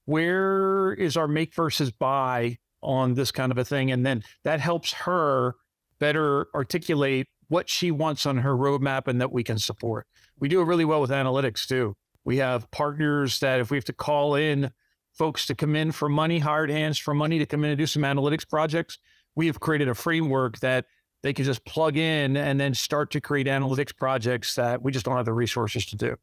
Where 0.08 0.94
is 0.94 1.18
our 1.18 1.28
make 1.28 1.54
versus 1.54 1.92
buy 1.92 2.56
on 2.82 3.12
this 3.12 3.30
kind 3.30 3.52
of 3.52 3.58
a 3.58 3.64
thing? 3.64 3.90
And 3.90 4.06
then 4.06 4.24
that 4.42 4.58
helps 4.58 4.94
her 4.94 5.56
better 5.98 6.46
articulate 6.54 7.26
what 7.48 7.68
she 7.68 7.90
wants 7.90 8.24
on 8.24 8.38
her 8.38 8.56
roadmap 8.56 9.06
and 9.06 9.20
that 9.20 9.32
we 9.32 9.44
can 9.44 9.58
support. 9.58 10.06
We 10.38 10.48
do 10.48 10.62
it 10.62 10.64
really 10.64 10.86
well 10.86 11.02
with 11.02 11.10
analytics 11.10 11.66
too. 11.66 11.94
We 12.24 12.38
have 12.38 12.70
partners 12.70 13.38
that 13.40 13.60
if 13.60 13.70
we 13.70 13.76
have 13.76 13.84
to 13.84 13.92
call 13.92 14.34
in 14.34 14.70
folks 15.12 15.44
to 15.44 15.54
come 15.54 15.76
in 15.76 15.92
for 15.92 16.08
money, 16.08 16.38
hired 16.38 16.70
hands 16.70 16.96
for 16.96 17.12
money 17.12 17.38
to 17.38 17.44
come 17.44 17.62
in 17.62 17.72
and 17.72 17.78
do 17.78 17.86
some 17.86 18.02
analytics 18.02 18.48
projects, 18.48 18.96
we 19.34 19.46
have 19.46 19.60
created 19.60 19.90
a 19.90 19.94
framework 19.94 20.58
that 20.60 20.86
they 21.22 21.34
can 21.34 21.44
just 21.44 21.66
plug 21.66 21.98
in 21.98 22.34
and 22.34 22.58
then 22.58 22.72
start 22.72 23.10
to 23.10 23.20
create 23.20 23.46
analytics 23.46 23.94
projects 23.94 24.54
that 24.54 24.80
we 24.80 24.90
just 24.90 25.04
don't 25.04 25.16
have 25.16 25.26
the 25.26 25.34
resources 25.34 25.84
to 25.84 25.96
do. 25.96 26.16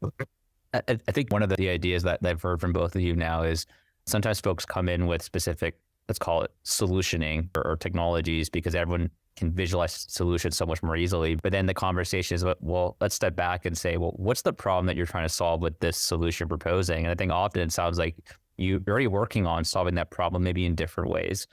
I, 0.74 0.82
I 0.86 1.12
think 1.12 1.32
one 1.32 1.42
of 1.42 1.48
the 1.48 1.68
ideas 1.68 2.02
that, 2.02 2.20
I've 2.24 2.42
heard 2.42 2.60
from 2.60 2.72
both 2.72 2.94
of 2.94 3.00
you 3.00 3.16
now 3.16 3.42
is 3.42 3.66
sometimes 4.06 4.40
folks 4.40 4.64
come 4.64 4.88
in 4.88 5.06
with 5.06 5.22
specific, 5.22 5.78
let's 6.08 6.18
call 6.18 6.42
it 6.42 6.52
solutioning 6.64 7.48
or, 7.56 7.66
or 7.66 7.76
technologies 7.76 8.48
because 8.48 8.74
everyone 8.74 9.10
can 9.36 9.52
visualize 9.52 10.06
solutions 10.08 10.56
so 10.56 10.66
much 10.66 10.82
more 10.82 10.96
easily. 10.96 11.36
But 11.36 11.52
then 11.52 11.66
the 11.66 11.74
conversation 11.74 12.34
is, 12.34 12.44
well, 12.60 12.96
let's 13.00 13.14
step 13.14 13.36
back 13.36 13.66
and 13.66 13.78
say, 13.78 13.96
well, 13.96 14.12
what's 14.16 14.42
the 14.42 14.52
problem 14.52 14.86
that 14.86 14.96
you're 14.96 15.06
trying 15.06 15.26
to 15.26 15.32
solve 15.32 15.60
with 15.62 15.78
this 15.78 15.96
solution 15.96 16.48
proposing? 16.48 17.04
And 17.04 17.08
I 17.08 17.14
think 17.14 17.30
often 17.30 17.62
it 17.62 17.72
sounds 17.72 17.98
like 17.98 18.16
you're 18.56 18.80
already 18.88 19.06
working 19.06 19.46
on 19.46 19.64
solving 19.64 19.94
that 19.94 20.10
problem, 20.10 20.42
maybe 20.42 20.66
in 20.66 20.74
different 20.74 21.10
ways. 21.10 21.46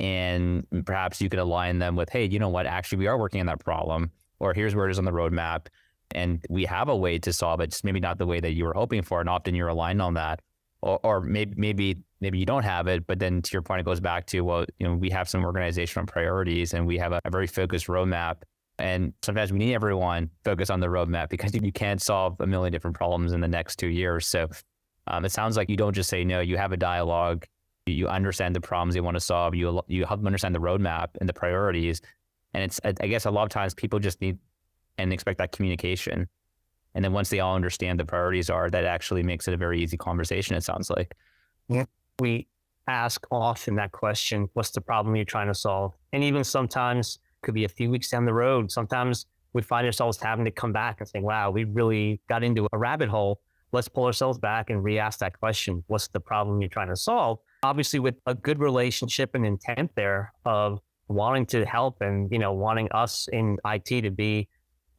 And 0.00 0.66
perhaps 0.84 1.20
you 1.20 1.28
could 1.28 1.38
align 1.38 1.78
them 1.78 1.94
with, 1.94 2.08
hey, 2.10 2.24
you 2.24 2.38
know 2.38 2.48
what? 2.48 2.66
Actually, 2.66 2.98
we 2.98 3.06
are 3.06 3.18
working 3.18 3.40
on 3.40 3.46
that 3.46 3.60
problem, 3.60 4.10
or 4.40 4.52
here's 4.52 4.74
where 4.74 4.88
it 4.88 4.90
is 4.90 4.98
on 4.98 5.04
the 5.04 5.12
roadmap. 5.12 5.66
And 6.14 6.44
we 6.48 6.64
have 6.64 6.88
a 6.88 6.96
way 6.96 7.18
to 7.18 7.32
solve 7.32 7.60
it, 7.60 7.70
just 7.70 7.84
maybe 7.84 8.00
not 8.00 8.18
the 8.18 8.26
way 8.26 8.40
that 8.40 8.52
you 8.52 8.64
were 8.64 8.74
hoping 8.74 9.02
for. 9.02 9.20
And 9.20 9.28
often 9.28 9.54
you're 9.54 9.68
aligned 9.68 10.02
on 10.02 10.14
that. 10.14 10.40
Or, 10.82 10.98
or 11.02 11.20
maybe, 11.20 11.52
maybe 11.56 12.02
maybe 12.20 12.38
you 12.38 12.46
don't 12.46 12.62
have 12.62 12.86
it, 12.86 13.06
but 13.06 13.18
then 13.18 13.42
to 13.42 13.52
your 13.52 13.62
point, 13.62 13.80
it 13.80 13.84
goes 13.84 14.00
back 14.00 14.26
to, 14.26 14.40
well, 14.42 14.64
you 14.78 14.86
know, 14.86 14.94
we 14.94 15.10
have 15.10 15.28
some 15.28 15.44
organizational 15.44 16.06
priorities 16.06 16.74
and 16.74 16.86
we 16.86 16.98
have 16.98 17.12
a, 17.12 17.20
a 17.24 17.30
very 17.30 17.46
focused 17.46 17.86
roadmap. 17.86 18.42
And 18.78 19.12
sometimes 19.22 19.52
we 19.52 19.58
need 19.58 19.74
everyone 19.74 20.30
focused 20.44 20.70
on 20.70 20.80
the 20.80 20.86
roadmap 20.86 21.28
because 21.28 21.54
you 21.54 21.72
can't 21.72 22.00
solve 22.00 22.40
a 22.40 22.46
million 22.46 22.72
different 22.72 22.96
problems 22.96 23.32
in 23.32 23.40
the 23.40 23.48
next 23.48 23.76
two 23.76 23.88
years. 23.88 24.26
So 24.26 24.48
um, 25.06 25.24
it 25.24 25.32
sounds 25.32 25.56
like 25.56 25.68
you 25.68 25.76
don't 25.76 25.94
just 25.94 26.08
say 26.08 26.24
no, 26.24 26.40
you 26.40 26.56
have 26.56 26.72
a 26.72 26.76
dialogue, 26.76 27.46
you 27.86 28.08
understand 28.08 28.54
the 28.54 28.60
problems 28.60 28.96
you 28.96 29.02
want 29.02 29.16
to 29.16 29.20
solve, 29.20 29.54
you, 29.54 29.82
you 29.86 30.04
help 30.04 30.20
them 30.20 30.26
understand 30.26 30.54
the 30.54 30.60
roadmap 30.60 31.08
and 31.20 31.28
the 31.28 31.32
priorities. 31.32 32.00
And 32.54 32.64
it's, 32.64 32.80
I 32.84 33.06
guess 33.06 33.26
a 33.26 33.30
lot 33.30 33.44
of 33.44 33.50
times 33.50 33.74
people 33.74 33.98
just 33.98 34.20
need 34.20 34.38
and 34.98 35.12
expect 35.12 35.38
that 35.38 35.52
communication. 35.52 36.28
And 36.94 37.04
then 37.04 37.12
once 37.12 37.28
they 37.28 37.40
all 37.40 37.54
understand 37.54 38.00
the 38.00 38.04
priorities 38.04 38.50
are, 38.50 38.68
that 38.70 38.84
actually 38.84 39.22
makes 39.22 39.46
it 39.46 39.54
a 39.54 39.56
very 39.56 39.80
easy 39.80 39.96
conversation, 39.96 40.56
it 40.56 40.64
sounds 40.64 40.90
like. 40.90 41.14
We 42.18 42.48
ask 42.88 43.24
often 43.30 43.76
that 43.76 43.92
question 43.92 44.48
what's 44.54 44.70
the 44.70 44.80
problem 44.80 45.14
you're 45.14 45.24
trying 45.24 45.46
to 45.46 45.54
solve? 45.54 45.94
And 46.12 46.24
even 46.24 46.42
sometimes 46.42 47.18
could 47.42 47.54
be 47.54 47.64
a 47.64 47.68
few 47.68 47.90
weeks 47.90 48.10
down 48.10 48.24
the 48.24 48.34
road. 48.34 48.70
Sometimes 48.70 49.26
we 49.52 49.62
find 49.62 49.86
ourselves 49.86 50.18
having 50.20 50.44
to 50.44 50.50
come 50.50 50.72
back 50.72 51.00
and 51.00 51.08
say, 51.08 51.20
wow, 51.20 51.50
we 51.50 51.64
really 51.64 52.20
got 52.28 52.42
into 52.42 52.66
a 52.72 52.78
rabbit 52.78 53.08
hole. 53.08 53.40
Let's 53.72 53.88
pull 53.88 54.04
ourselves 54.04 54.38
back 54.38 54.70
and 54.70 54.82
re 54.82 54.98
ask 54.98 55.20
that 55.20 55.38
question 55.38 55.84
what's 55.86 56.08
the 56.08 56.20
problem 56.20 56.60
you're 56.60 56.68
trying 56.68 56.88
to 56.88 56.96
solve? 56.96 57.38
Obviously, 57.62 58.00
with 58.00 58.16
a 58.26 58.34
good 58.34 58.58
relationship 58.58 59.34
and 59.34 59.46
intent 59.46 59.92
there 59.94 60.32
of 60.44 60.80
wanting 61.06 61.44
to 61.44 61.64
help 61.64 62.00
and 62.00 62.30
you 62.30 62.38
know 62.38 62.52
wanting 62.52 62.90
us 62.92 63.28
in 63.32 63.58
IT 63.64 64.02
to 64.02 64.10
be 64.10 64.48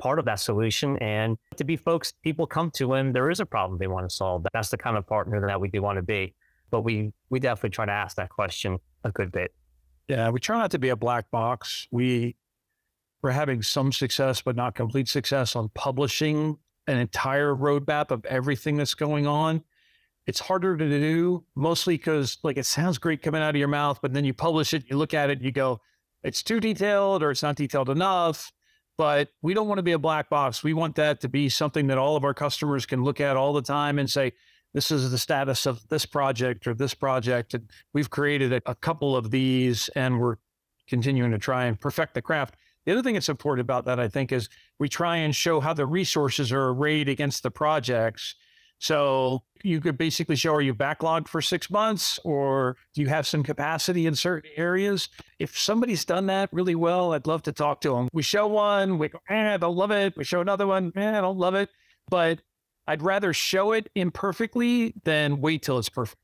part 0.02 0.20
of 0.20 0.26
that 0.26 0.40
solution 0.40 0.98
and 0.98 1.38
to 1.56 1.64
be 1.64 1.78
folks 1.78 2.12
people 2.24 2.48
come 2.48 2.72
to 2.72 2.88
when 2.88 3.14
there 3.14 3.30
is 3.30 3.40
a 3.40 3.46
problem 3.46 3.78
they 3.80 3.88
want 3.88 4.10
to 4.10 4.16
solve. 4.16 4.46
That's 4.52 4.70
the 4.70 4.78
kind 4.78 4.98
of 4.98 5.06
partner 5.06 5.46
that 5.48 5.62
we 5.62 5.70
do 5.70 5.82
want 5.82 5.98
to 5.98 6.02
be 6.02 6.34
but 6.72 6.82
we 6.82 7.12
we 7.30 7.40
definitely 7.40 7.70
try 7.70 7.86
to 7.86 7.92
ask 7.92 8.16
that 8.16 8.30
question 8.30 8.80
a 9.04 9.12
good 9.12 9.32
bit. 9.32 9.54
Yeah, 10.08 10.30
we 10.30 10.40
try 10.40 10.58
not 10.58 10.72
to 10.72 10.80
be 10.80 10.90
a 10.90 10.96
black 10.96 11.30
box. 11.30 11.88
We 11.92 12.38
we're 13.22 13.32
having 13.32 13.62
some 13.62 13.92
success, 13.92 14.42
but 14.42 14.56
not 14.56 14.74
complete 14.74 15.08
success 15.08 15.56
on 15.56 15.70
publishing 15.76 16.58
an 16.88 16.98
entire 16.98 17.54
roadmap 17.54 18.10
of 18.10 18.26
everything 18.26 18.78
that's 18.78 18.96
going 18.96 19.28
on. 19.28 19.64
It's 20.26 20.40
harder 20.40 20.76
to 20.76 20.88
do, 20.88 21.44
mostly 21.56 21.98
because 21.98 22.40
like 22.42 22.58
it 22.58 22.66
sounds 22.66 22.98
great 22.98 23.22
coming 23.22 23.42
out 23.42 23.52
of 23.52 23.58
your 23.58 23.68
mouth, 23.68 24.00
but 24.02 24.14
then 24.14 24.26
you 24.26 24.34
publish 24.34 24.74
it, 24.74 24.86
you 24.90 24.98
look 24.98 25.14
at 25.14 25.30
it, 25.30 25.42
you 25.42 25.52
go, 25.52 25.82
it's 26.24 26.42
too 26.42 26.60
detailed 26.60 27.22
or 27.22 27.32
it's 27.32 27.44
not 27.44 27.56
detailed 27.56 27.90
enough. 27.90 28.52
But 28.98 29.30
we 29.42 29.54
don't 29.54 29.68
want 29.68 29.80
to 29.80 29.84
be 29.84 29.94
a 29.94 30.00
black 30.00 30.30
box. 30.30 30.64
We 30.64 30.74
want 30.74 30.96
that 30.96 31.22
to 31.22 31.30
be 31.30 31.50
something 31.50 31.88
that 31.88 31.98
all 31.98 32.16
of 32.16 32.24
our 32.24 32.34
customers 32.34 32.86
can 32.86 33.04
look 33.04 33.20
at 33.20 33.36
all 33.36 33.54
the 33.54 33.62
time 33.62 33.98
and 33.98 34.10
say, 34.10 34.34
this 34.74 34.92
is 34.92 35.12
the 35.12 35.18
status 35.18 35.66
of 35.66 35.88
this 35.90 36.06
project 36.06 36.68
or 36.68 36.74
this 36.74 36.94
project. 36.94 37.54
And 37.54 37.70
we've 37.94 38.10
created 38.10 38.54
a, 38.54 38.62
a, 38.66 38.76
couple 38.76 39.16
of 39.16 39.32
these 39.32 39.90
and 39.90 40.20
we're 40.20 40.38
continuing 40.88 41.32
to 41.32 41.38
try 41.38 41.66
and 41.66 41.80
perfect 41.80 42.14
the 42.14 42.22
craft. 42.22 42.56
The 42.86 42.94
other 42.94 43.04
thing 43.04 43.14
that's 43.14 43.30
important 43.30 43.66
about 43.66 43.86
that, 43.86 44.00
I 44.00 44.08
think, 44.08 44.32
is 44.32 44.50
we 44.80 44.90
try 44.90 45.18
and 45.18 45.36
show 45.36 45.60
how 45.60 45.74
the 45.74 45.86
resources 45.86 46.52
are 46.52 46.70
arrayed 46.70 47.10
against 47.10 47.44
the 47.44 47.52
projects. 47.52 48.36
So 48.82 49.44
you 49.62 49.80
could 49.80 49.96
basically 49.96 50.36
show 50.36 50.56
are 50.56 50.62
you 50.62 50.74
backlogged 50.74 51.28
for 51.28 51.40
six 51.40 51.70
months 51.70 52.20
or 52.24 52.76
do 52.96 53.02
you 53.02 53.08
have 53.10 53.28
some 53.28 53.44
capacity 53.44 54.08
in 54.08 54.16
certain 54.16 54.50
areas? 54.58 55.08
If 55.38 55.56
somebody's 55.56 56.04
done 56.04 56.26
that 56.26 56.50
really 56.52 56.74
well, 56.74 57.14
I'd 57.14 57.28
love 57.28 57.44
to 57.44 57.52
talk 57.52 57.80
to 57.82 57.92
them. 57.92 58.10
We 58.12 58.24
show 58.24 58.48
one, 58.48 58.98
we 58.98 59.10
go, 59.10 59.20
eh, 59.30 59.54
I 59.54 59.58
don't 59.58 59.76
love 59.76 59.92
it. 59.92 60.18
We 60.18 60.24
show 60.24 60.42
another 60.42 60.66
one, 60.66 60.92
eh, 60.96 61.16
I 61.16 61.22
don't 61.22 61.38
love 61.38 61.54
it. 61.54 61.70
But 62.10 62.42
I'd 62.88 63.04
rather 63.04 63.34
show 63.34 63.74
it 63.74 63.88
imperfectly 63.94 64.96
than 65.04 65.42
wait 65.42 65.62
till 65.62 65.78
it's 65.78 65.90
perfect. 65.90 66.18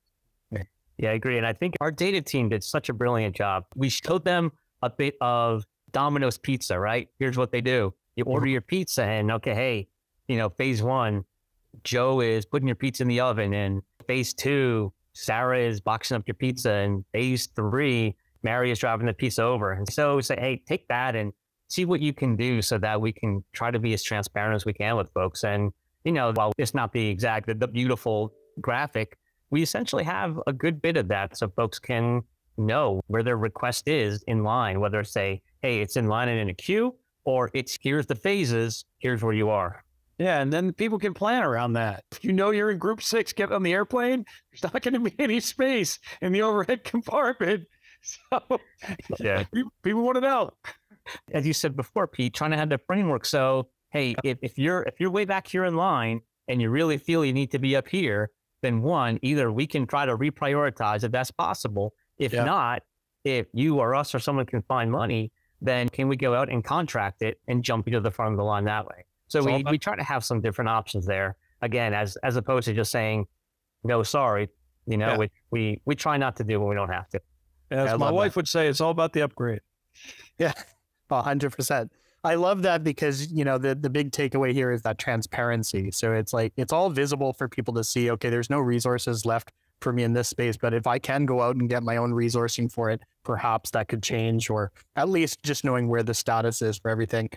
Yeah, 0.52 1.12
I 1.12 1.14
agree. 1.14 1.38
And 1.38 1.46
I 1.46 1.54
think 1.54 1.76
our 1.80 1.92
data 1.92 2.22
team 2.22 2.50
did 2.50 2.64
such 2.64 2.90
a 2.90 2.94
brilliant 2.94 3.36
job. 3.36 3.66
We 3.76 3.90
showed 3.90 4.26
them 4.26 4.52
a 4.82 4.90
bit 4.90 5.14
of 5.22 5.64
Domino's 5.92 6.40
pizza, 6.40 6.80
right? 6.80 7.08
Here's 7.20 7.38
what 7.38 7.52
they 7.52 7.62
do. 7.62 7.94
You 8.16 8.24
order 8.24 8.48
mm-hmm. 8.48 8.54
your 8.54 8.62
pizza 8.62 9.04
and 9.04 9.32
okay, 9.34 9.54
hey, 9.54 9.90
you 10.28 10.38
know, 10.38 10.50
phase 10.50 10.82
one, 10.82 11.24
Joe 11.84 12.22
is 12.22 12.46
putting 12.46 12.68
your 12.68 12.76
pizza 12.76 13.04
in 13.04 13.10
the 13.10 13.20
oven. 13.20 13.54
And 13.54 13.82
phase 14.08 14.34
two, 14.34 14.94
Sarah 15.14 15.60
is 15.60 15.82
boxing 15.82 16.16
up 16.18 16.24
your 16.28 16.36
pizza. 16.36 16.72
And 16.72 17.06
phase 17.12 17.48
three, 17.48 18.16
Mary 18.44 18.72
is 18.72 18.80
driving 18.80 19.08
the 19.08 19.14
pizza 19.14 19.44
over. 19.44 19.72
And 19.74 19.92
so 19.92 20.22
say, 20.22 20.38
hey, 20.40 20.64
take 20.68 20.88
that 20.88 21.16
and 21.16 21.34
see 21.70 21.86
what 21.86 22.00
you 22.00 22.14
can 22.14 22.36
do 22.36 22.62
so 22.62 22.78
that 22.78 23.02
we 23.02 23.12
can 23.12 23.44
try 23.52 23.72
to 23.72 23.80
be 23.80 23.94
as 23.94 24.04
transparent 24.04 24.56
as 24.56 24.66
we 24.66 24.74
can 24.74 24.96
with 24.96 25.12
folks. 25.14 25.44
And 25.44 25.72
you 26.08 26.14
know, 26.14 26.32
while 26.34 26.54
it's 26.58 26.74
not 26.74 26.94
the 26.94 27.06
exact, 27.10 27.48
the, 27.48 27.54
the 27.54 27.68
beautiful 27.68 28.34
graphic, 28.62 29.18
we 29.50 29.62
essentially 29.62 30.06
have 30.06 30.40
a 30.48 30.54
good 30.54 30.82
bit 30.82 30.96
of 30.96 31.10
that 31.10 31.38
so 31.38 31.50
folks 31.50 31.80
can 31.80 32.22
know 32.58 33.02
where 33.08 33.24
their 33.24 33.36
request 33.36 33.90
is 33.90 34.24
in 34.24 34.44
line, 34.44 34.80
whether 34.80 35.02
it's 35.02 35.12
say, 35.12 35.42
hey, 35.62 35.82
it's 35.82 35.98
in 35.98 36.08
line 36.08 36.30
and 36.30 36.40
in 36.40 36.50
a 36.50 36.54
queue, 36.54 36.96
or 37.26 37.52
it's 37.54 37.78
here's 37.82 38.06
the 38.06 38.16
phases, 38.16 38.86
here's 39.00 39.22
where 39.22 39.34
you 39.34 39.50
are. 39.50 39.84
Yeah, 40.18 40.42
and 40.42 40.52
then 40.52 40.74
people 40.74 40.98
can 40.98 41.14
plan 41.14 41.44
around 41.44 41.74
that. 41.74 42.04
You 42.22 42.34
know 42.34 42.50
you're 42.50 42.72
in 42.72 42.78
group 42.78 43.02
six, 43.02 43.32
get 43.32 43.52
on 43.52 43.64
the 43.64 43.74
airplane, 43.74 44.26
there's 44.52 44.64
not 44.64 44.82
going 44.82 44.94
to 44.94 45.00
be 45.00 45.14
any 45.20 45.40
space 45.40 46.00
in 46.22 46.32
the 46.32 46.42
overhead 46.42 46.84
compartment. 46.84 47.66
So, 48.02 48.60
yeah, 49.20 49.44
people 49.84 50.04
want 50.04 50.16
to 50.16 50.22
know. 50.22 50.52
As 51.34 51.48
you 51.48 51.54
said 51.54 51.76
before, 51.76 52.08
Pete, 52.08 52.34
trying 52.34 52.52
to 52.52 52.58
have 52.58 52.70
the 52.70 52.78
framework. 52.78 53.26
So 53.26 53.70
hey, 53.92 54.16
if, 54.24 54.38
if 54.42 54.58
you're 54.58 54.84
if 54.84 55.00
you're 55.00 55.10
way 55.10 55.26
back 55.26 55.48
here 55.48 55.66
in 55.66 55.76
line 55.76 56.22
and 56.48 56.62
you 56.62 56.70
really 56.70 56.98
feel 56.98 57.26
you 57.26 57.34
need 57.34 57.52
to 57.52 57.60
be 57.60 57.76
up 57.76 57.88
here, 57.88 58.30
then 58.62 58.82
one, 58.82 59.20
either 59.22 59.52
we 59.52 59.68
can 59.68 59.88
try 59.88 60.06
to 60.06 60.18
reprioritize 60.18 61.04
if 61.04 61.12
that's 61.12 61.32
possible. 61.32 61.94
If 62.18 62.34
yeah. 62.34 62.44
not, 62.44 62.84
if 63.24 63.48
you 63.54 63.80
or 63.80 63.96
us 63.96 64.14
or 64.16 64.20
someone 64.20 64.46
can 64.46 64.62
find 64.64 64.92
money, 64.92 65.32
then 65.62 65.90
can 65.90 66.08
we 66.08 66.16
go 66.16 66.34
out 66.34 66.50
and 66.50 66.64
contract 66.64 67.22
it 67.22 67.40
and 67.48 67.64
jump 67.64 67.88
into 67.88 68.00
the 68.00 68.12
front 68.12 68.34
of 68.34 68.38
the 68.38 68.44
line 68.44 68.66
that 68.66 68.86
way? 68.86 69.06
So 69.28 69.44
we, 69.44 69.64
we 69.70 69.78
try 69.78 69.96
to 69.96 70.04
have 70.04 70.24
some 70.24 70.42
different 70.42 70.70
options 70.70 71.06
there. 71.06 71.36
Again, 71.62 71.94
as 71.94 72.16
as 72.18 72.36
opposed 72.36 72.66
to 72.66 72.74
just 72.74 72.92
saying, 72.92 73.26
no, 73.84 74.04
sorry, 74.04 74.50
you 74.86 74.98
know, 74.98 75.12
yeah. 75.12 75.18
we, 75.18 75.32
we 75.52 75.82
we 75.86 75.96
try 75.96 76.18
not 76.18 76.36
to 76.38 76.44
do 76.44 76.60
what 76.60 76.70
we 76.70 76.76
don't 76.76 76.90
have 76.90 77.10
to. 77.10 77.22
As 77.72 78.00
my 78.00 78.12
wife 78.12 78.34
that. 78.34 78.36
would 78.38 78.48
say, 78.48 78.68
it's 78.68 78.80
all 78.80 78.92
about 78.92 79.14
the 79.14 79.22
upgrade. 79.22 79.62
Yeah, 80.38 80.54
hundred 81.12 81.52
percent. 81.52 81.92
I 82.24 82.36
love 82.36 82.62
that 82.64 82.84
because 82.84 83.32
you 83.32 83.44
know 83.44 83.58
the 83.58 83.76
the 83.76 83.90
big 83.90 84.12
takeaway 84.12 84.54
here 84.54 84.72
is 84.72 84.82
that 84.84 84.98
transparency. 84.98 85.92
So 85.92 86.14
it's 86.14 86.34
like 86.34 86.54
it's 86.58 86.72
all 86.72 86.90
visible 86.90 87.34
for 87.34 87.48
people 87.48 87.74
to 87.76 87.84
see. 87.84 88.12
Okay, 88.12 88.30
there's 88.30 88.50
no 88.50 88.60
resources 88.60 89.26
left 89.26 89.52
for 89.82 89.94
me 89.94 90.04
in 90.04 90.14
this 90.14 90.30
space. 90.30 90.58
But 90.58 90.74
if 90.74 90.88
I 90.88 91.00
can 91.00 91.26
go 91.26 91.42
out 91.42 91.56
and 91.56 91.70
get 91.70 91.84
my 91.84 91.98
own 91.98 92.12
resourcing 92.12 92.72
for 92.72 92.90
it, 92.90 93.02
perhaps 93.24 93.72
that 93.72 93.88
could 93.88 94.04
change, 94.04 94.50
or 94.50 94.72
at 94.96 95.10
least 95.10 95.44
just 95.44 95.64
knowing 95.64 95.88
where 95.88 96.04
the 96.04 96.14
status 96.14 96.62
is 96.62 96.78
for 96.78 96.90
everything. 96.90 97.30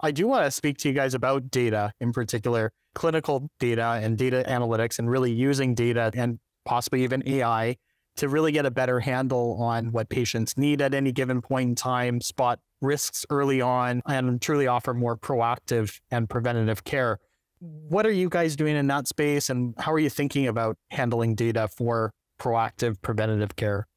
I 0.00 0.10
do 0.10 0.28
want 0.28 0.44
to 0.44 0.50
speak 0.50 0.78
to 0.78 0.88
you 0.88 0.94
guys 0.94 1.14
about 1.14 1.50
data 1.50 1.92
in 2.00 2.12
particular, 2.12 2.72
clinical 2.94 3.50
data 3.58 4.00
and 4.02 4.16
data 4.16 4.44
analytics, 4.48 4.98
and 4.98 5.10
really 5.10 5.32
using 5.32 5.74
data 5.74 6.10
and 6.14 6.38
possibly 6.64 7.02
even 7.04 7.22
AI 7.26 7.76
to 8.16 8.28
really 8.28 8.52
get 8.52 8.66
a 8.66 8.70
better 8.70 9.00
handle 9.00 9.56
on 9.60 9.92
what 9.92 10.08
patients 10.08 10.58
need 10.58 10.82
at 10.82 10.92
any 10.94 11.12
given 11.12 11.40
point 11.40 11.68
in 11.68 11.74
time, 11.74 12.20
spot 12.20 12.58
risks 12.80 13.24
early 13.30 13.60
on, 13.60 14.02
and 14.06 14.42
truly 14.42 14.66
offer 14.66 14.94
more 14.94 15.16
proactive 15.16 16.00
and 16.10 16.28
preventative 16.28 16.84
care. 16.84 17.18
What 17.60 18.06
are 18.06 18.12
you 18.12 18.28
guys 18.28 18.54
doing 18.54 18.76
in 18.76 18.86
that 18.88 19.08
space, 19.08 19.50
and 19.50 19.74
how 19.78 19.92
are 19.92 19.98
you 19.98 20.10
thinking 20.10 20.46
about 20.46 20.76
handling 20.90 21.34
data 21.34 21.68
for 21.68 22.12
proactive 22.40 23.00
preventative 23.02 23.56
care? 23.56 23.88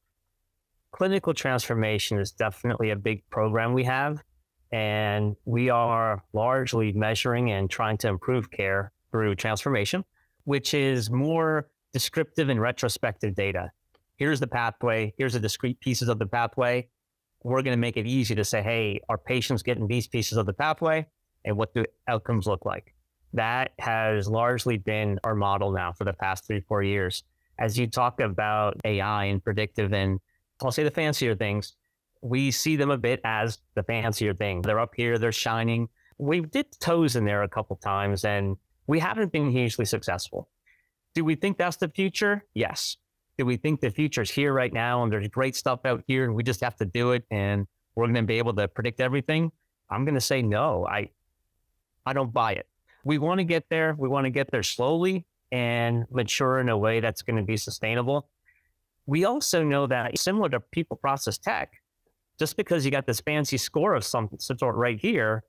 Clinical 0.91 1.33
transformation 1.33 2.19
is 2.19 2.31
definitely 2.31 2.89
a 2.89 2.95
big 2.95 3.23
program 3.29 3.73
we 3.73 3.83
have. 3.83 4.23
And 4.71 5.35
we 5.45 5.69
are 5.69 6.23
largely 6.33 6.93
measuring 6.93 7.51
and 7.51 7.69
trying 7.69 7.97
to 7.99 8.07
improve 8.07 8.49
care 8.51 8.91
through 9.11 9.35
transformation, 9.35 10.05
which 10.45 10.73
is 10.73 11.09
more 11.09 11.67
descriptive 11.93 12.49
and 12.49 12.61
retrospective 12.61 13.35
data. 13.35 13.71
Here's 14.15 14.39
the 14.39 14.47
pathway, 14.47 15.13
here's 15.17 15.33
the 15.33 15.39
discrete 15.39 15.79
pieces 15.79 16.07
of 16.07 16.19
the 16.19 16.25
pathway. 16.25 16.87
We're 17.43 17.63
going 17.63 17.75
to 17.75 17.81
make 17.81 17.97
it 17.97 18.05
easy 18.05 18.35
to 18.35 18.45
say, 18.45 18.61
hey, 18.61 19.01
are 19.09 19.17
patients 19.17 19.63
getting 19.63 19.87
these 19.87 20.07
pieces 20.07 20.37
of 20.37 20.45
the 20.45 20.53
pathway? 20.53 21.07
And 21.43 21.57
what 21.57 21.73
do 21.73 21.85
outcomes 22.07 22.45
look 22.45 22.65
like? 22.65 22.93
That 23.33 23.71
has 23.79 24.27
largely 24.27 24.77
been 24.77 25.19
our 25.23 25.35
model 25.35 25.71
now 25.71 25.91
for 25.91 26.03
the 26.03 26.13
past 26.13 26.45
three, 26.45 26.61
four 26.61 26.83
years. 26.83 27.23
As 27.59 27.77
you 27.77 27.87
talk 27.87 28.21
about 28.21 28.77
AI 28.85 29.25
and 29.25 29.43
predictive 29.43 29.91
and 29.93 30.19
I'll 30.61 30.71
say 30.71 30.83
the 30.83 30.91
fancier 30.91 31.35
things, 31.35 31.73
we 32.21 32.51
see 32.51 32.75
them 32.75 32.91
a 32.91 32.97
bit 32.97 33.19
as 33.23 33.59
the 33.75 33.83
fancier 33.83 34.33
thing. 34.33 34.61
They're 34.61 34.79
up 34.79 34.93
here, 34.95 35.17
they're 35.17 35.31
shining. 35.31 35.89
We 36.17 36.41
did 36.41 36.67
toes 36.79 37.15
in 37.15 37.25
there 37.25 37.43
a 37.43 37.49
couple 37.49 37.75
times 37.77 38.25
and 38.25 38.57
we 38.87 38.99
haven't 38.99 39.31
been 39.31 39.49
hugely 39.49 39.85
successful. 39.85 40.49
Do 41.15 41.25
we 41.25 41.35
think 41.35 41.57
that's 41.57 41.77
the 41.77 41.89
future? 41.89 42.45
Yes. 42.53 42.97
Do 43.37 43.45
we 43.45 43.57
think 43.57 43.81
the 43.81 43.89
future 43.89 44.21
is 44.21 44.29
here 44.29 44.53
right 44.53 44.71
now 44.71 45.03
and 45.03 45.11
there's 45.11 45.27
great 45.29 45.55
stuff 45.55 45.79
out 45.85 46.03
here 46.07 46.25
and 46.25 46.35
we 46.35 46.43
just 46.43 46.61
have 46.61 46.75
to 46.77 46.85
do 46.85 47.11
it 47.11 47.23
and 47.31 47.65
we're 47.95 48.05
going 48.05 48.15
to 48.15 48.21
be 48.23 48.37
able 48.37 48.53
to 48.53 48.67
predict 48.67 48.99
everything? 49.01 49.51
I'm 49.89 50.05
going 50.05 50.15
to 50.15 50.21
say 50.21 50.41
no. 50.41 50.85
I 50.87 51.09
I 52.05 52.13
don't 52.13 52.33
buy 52.33 52.53
it. 52.53 52.67
We 53.03 53.17
want 53.17 53.39
to 53.39 53.43
get 53.43 53.65
there. 53.69 53.95
We 53.97 54.09
want 54.09 54.25
to 54.25 54.29
get 54.29 54.51
there 54.51 54.63
slowly 54.63 55.25
and 55.51 56.05
mature 56.11 56.59
in 56.59 56.69
a 56.69 56.77
way 56.77 56.99
that's 56.99 57.21
going 57.21 57.37
to 57.37 57.43
be 57.43 57.57
sustainable. 57.57 58.29
We 59.05 59.25
also 59.25 59.63
know 59.63 59.87
that 59.87 60.17
similar 60.17 60.49
to 60.49 60.59
people 60.59 60.97
process 60.97 61.37
tech, 61.37 61.73
just 62.41 62.57
because 62.57 62.83
you 62.83 62.89
got 62.89 63.05
this 63.05 63.21
fancy 63.21 63.55
score 63.55 63.93
of 63.93 64.03
some 64.03 64.27
sort 64.39 64.75
right 64.75 64.99
here, 64.99 65.43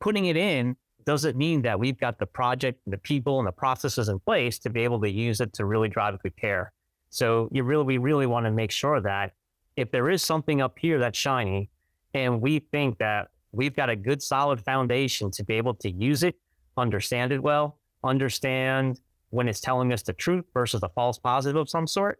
putting 0.00 0.24
it 0.24 0.36
in 0.36 0.74
doesn't 1.04 1.36
mean 1.36 1.62
that 1.62 1.78
we've 1.78 2.00
got 2.00 2.18
the 2.18 2.26
project, 2.26 2.80
and 2.84 2.92
the 2.92 2.98
people, 2.98 3.38
and 3.38 3.46
the 3.46 3.52
processes 3.52 4.08
in 4.08 4.18
place 4.18 4.58
to 4.58 4.68
be 4.68 4.82
able 4.82 5.00
to 5.00 5.08
use 5.08 5.40
it 5.40 5.52
to 5.52 5.64
really 5.64 5.88
drive 5.88 6.18
care. 6.36 6.72
So 7.10 7.48
you 7.52 7.62
really, 7.62 7.84
we 7.84 7.98
really 7.98 8.26
want 8.26 8.44
to 8.44 8.50
make 8.50 8.72
sure 8.72 9.00
that 9.02 9.34
if 9.76 9.92
there 9.92 10.10
is 10.10 10.20
something 10.20 10.60
up 10.60 10.80
here 10.80 10.98
that's 10.98 11.16
shiny, 11.16 11.70
and 12.12 12.40
we 12.40 12.58
think 12.58 12.98
that 12.98 13.28
we've 13.52 13.76
got 13.76 13.88
a 13.88 13.94
good 13.94 14.20
solid 14.20 14.60
foundation 14.60 15.30
to 15.30 15.44
be 15.44 15.54
able 15.54 15.74
to 15.74 15.88
use 15.92 16.24
it, 16.24 16.34
understand 16.76 17.30
it 17.30 17.40
well, 17.40 17.78
understand 18.02 19.00
when 19.30 19.46
it's 19.46 19.60
telling 19.60 19.92
us 19.92 20.02
the 20.02 20.12
truth 20.12 20.46
versus 20.52 20.82
a 20.82 20.88
false 20.88 21.20
positive 21.20 21.60
of 21.60 21.70
some 21.70 21.86
sort, 21.86 22.18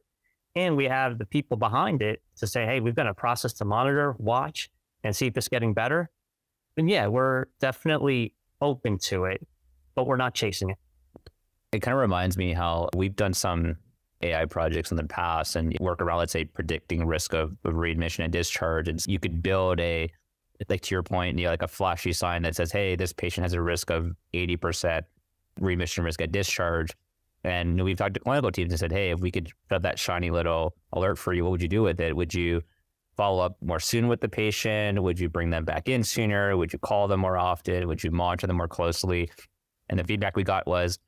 and 0.57 0.75
we 0.77 0.87
have 0.87 1.19
the 1.19 1.27
people 1.27 1.59
behind 1.59 2.01
it 2.03 2.23
to 2.39 2.47
say, 2.47 2.65
hey, 2.65 2.81
we've 2.81 2.97
got 2.97 3.07
a 3.07 3.15
process 3.15 3.53
to 3.55 3.65
monitor, 3.65 4.17
watch, 4.19 4.71
and 5.05 5.15
see 5.15 5.27
if 5.27 5.37
it's 5.37 5.49
getting 5.49 5.75
better, 5.75 6.11
then 6.75 6.89
yeah, 6.89 7.07
we're 7.07 7.45
definitely 7.61 8.35
open 8.61 8.99
to 8.99 9.27
it, 9.27 9.47
but 9.95 10.07
we're 10.07 10.17
not 10.17 10.35
chasing 10.35 10.71
it. 10.71 10.79
It 11.73 11.81
kind 11.81 11.95
of 11.95 12.01
reminds 12.01 12.39
me 12.39 12.55
how 12.55 12.89
we've 12.97 13.15
done 13.15 13.35
some 13.35 13.77
AI 14.23 14.47
projects 14.47 14.91
in 14.91 14.97
the 14.97 15.05
past 15.05 15.57
and 15.57 15.77
work 15.79 16.01
around, 16.01 16.19
let's 16.19 16.33
say, 16.33 16.45
predicting 16.45 17.07
risk 17.07 17.35
of, 17.35 17.55
of 17.65 17.75
readmission 17.75 18.25
and 18.25 18.33
discharge. 18.33 18.89
And 18.89 19.05
you 19.07 19.19
could 19.19 19.43
build 19.43 19.79
a, 19.79 20.11
like 20.71 20.81
to 20.83 20.95
your 20.95 21.03
point, 21.03 21.39
you 21.39 21.45
know, 21.45 21.51
like 21.51 21.63
a 21.63 21.69
flashy 21.69 22.15
sign 22.15 22.43
that 22.43 22.57
says, 22.57 22.73
hey, 22.73 22.97
this 22.97 23.13
patient 23.13 23.45
has 23.45 23.53
a 23.53 23.61
risk 23.61 23.91
of 23.91 24.15
80% 24.33 25.03
readmission 25.61 26.03
risk 26.03 26.23
at 26.23 26.33
discharge. 26.33 26.93
And 27.47 27.81
we've 27.85 27.97
talked 27.97 28.15
to 28.15 28.21
clinical 28.21 28.51
teams 28.51 28.73
and 28.73 28.81
said, 28.81 28.91
hey, 28.91 29.11
if 29.11 29.21
we 29.21 29.31
could 29.31 29.51
have 29.71 29.83
that 29.83 30.01
shiny 30.01 30.31
little 30.31 30.75
alert 30.93 31.17
for 31.17 31.33
you, 31.33 31.45
what 31.45 31.53
would 31.53 31.63
you 31.63 31.69
do 31.69 31.83
with 31.83 32.01
it? 32.01 32.17
Would 32.17 32.35
you 32.35 32.61
follow 33.17 33.45
up 33.45 33.57
more 33.63 33.79
soon 33.79 34.09
with 34.09 34.21
the 34.21 34.29
patient? 34.29 35.01
Would 35.01 35.21
you 35.21 35.29
bring 35.29 35.51
them 35.51 35.65
back 35.65 35.89
in 35.89 36.03
sooner? 36.03 36.57
Would 36.57 36.73
you 36.73 36.81
call 36.81 37.07
them 37.07 37.21
more 37.21 37.39
often? 37.39 37.87
Would 37.87 38.03
you 38.03 38.11
monitor 38.11 38.49
them 38.49 38.57
more 38.57 38.67
closely? 38.67 39.31
And 39.89 39.97
the 39.97 40.03
feedback 40.03 40.35
we 40.35 40.43
got 40.43 40.67
was, 40.67 40.99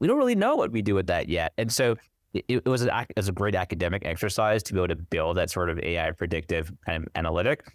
we 0.00 0.08
don't 0.08 0.18
really 0.18 0.34
know 0.34 0.56
what 0.56 0.72
we 0.72 0.82
do 0.82 0.96
with 0.96 1.06
that 1.06 1.28
yet. 1.28 1.52
And 1.56 1.70
so 1.72 1.94
it, 2.34 2.44
it 2.48 2.66
was, 2.66 2.84
a, 2.84 3.06
it 3.08 3.16
was 3.16 3.28
a 3.28 3.32
great 3.32 3.54
academic 3.54 4.04
exercise 4.04 4.64
to 4.64 4.72
be 4.72 4.80
able 4.80 4.88
to 4.88 4.96
build 4.96 5.36
that 5.36 5.48
sort 5.48 5.70
of 5.70 5.78
AI 5.78 6.10
predictive 6.10 6.72
kind 6.84 7.04
of 7.04 7.08
analytic. 7.14 7.72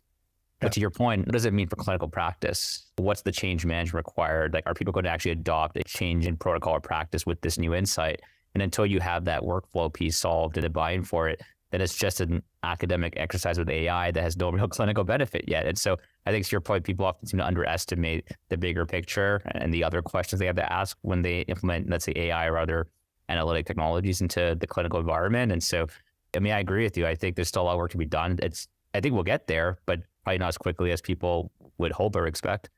But 0.59 0.71
to 0.71 0.79
your 0.79 0.89
point, 0.89 1.27
what 1.27 1.33
does 1.33 1.45
it 1.45 1.53
mean 1.53 1.67
for 1.67 1.75
clinical 1.75 2.07
practice? 2.07 2.87
What's 2.95 3.21
the 3.21 3.31
change 3.31 3.65
management 3.65 4.05
required? 4.05 4.53
Like, 4.53 4.63
are 4.65 4.73
people 4.73 4.91
going 4.91 5.03
to 5.03 5.09
actually 5.09 5.31
adopt 5.31 5.77
a 5.77 5.83
change 5.83 6.25
in 6.25 6.35
protocol 6.35 6.73
or 6.73 6.81
practice 6.81 7.25
with 7.25 7.39
this 7.41 7.59
new 7.59 7.75
insight? 7.75 8.21
And 8.55 8.63
until 8.63 8.85
you 8.85 8.99
have 8.99 9.25
that 9.25 9.43
workflow 9.43 9.93
piece 9.93 10.17
solved 10.17 10.57
and 10.57 10.65
a 10.65 10.69
buy-in 10.69 11.03
for 11.03 11.29
it, 11.29 11.41
then 11.71 11.81
it's 11.81 11.95
just 11.95 12.21
an 12.21 12.41
academic 12.63 13.13
exercise 13.17 13.59
with 13.59 13.69
AI 13.69 14.09
that 14.11 14.21
has 14.21 14.37
no 14.37 14.49
real 14.51 14.67
clinical 14.67 15.03
benefit 15.03 15.45
yet. 15.47 15.65
And 15.67 15.77
so 15.77 15.97
I 16.25 16.31
think 16.31 16.45
to 16.45 16.51
your 16.51 16.61
point, 16.61 16.83
people 16.83 17.05
often 17.05 17.27
seem 17.27 17.37
to 17.39 17.45
underestimate 17.45 18.29
the 18.49 18.57
bigger 18.57 18.85
picture 18.85 19.41
and 19.45 19.73
the 19.73 19.83
other 19.83 20.01
questions 20.01 20.39
they 20.39 20.47
have 20.47 20.55
to 20.55 20.73
ask 20.73 20.97
when 21.01 21.21
they 21.21 21.41
implement, 21.41 21.89
let's 21.89 22.05
say, 22.05 22.13
AI 22.15 22.47
or 22.47 22.57
other 22.57 22.87
analytic 23.29 23.65
technologies 23.65 24.21
into 24.21 24.57
the 24.59 24.67
clinical 24.67 24.99
environment. 24.99 25.51
And 25.51 25.61
so, 25.61 25.87
I 26.35 26.39
mean, 26.39 26.53
I 26.53 26.59
agree 26.59 26.83
with 26.83 26.97
you. 26.97 27.05
I 27.05 27.15
think 27.15 27.35
there's 27.35 27.47
still 27.49 27.63
a 27.63 27.65
lot 27.65 27.73
of 27.73 27.77
work 27.77 27.91
to 27.91 27.97
be 27.97 28.05
done. 28.05 28.39
It's, 28.41 28.67
I 28.93 29.01
think 29.01 29.13
we'll 29.13 29.23
get 29.23 29.47
there, 29.47 29.77
but 29.85 30.01
probably 30.27 30.39
not 30.39 30.49
as 30.49 30.57
quickly 30.57 30.91
as 30.91 30.99
people 30.99 31.53
would 31.77 31.93
hope 31.93 32.13
or 32.17 32.27
expect. 32.27 32.69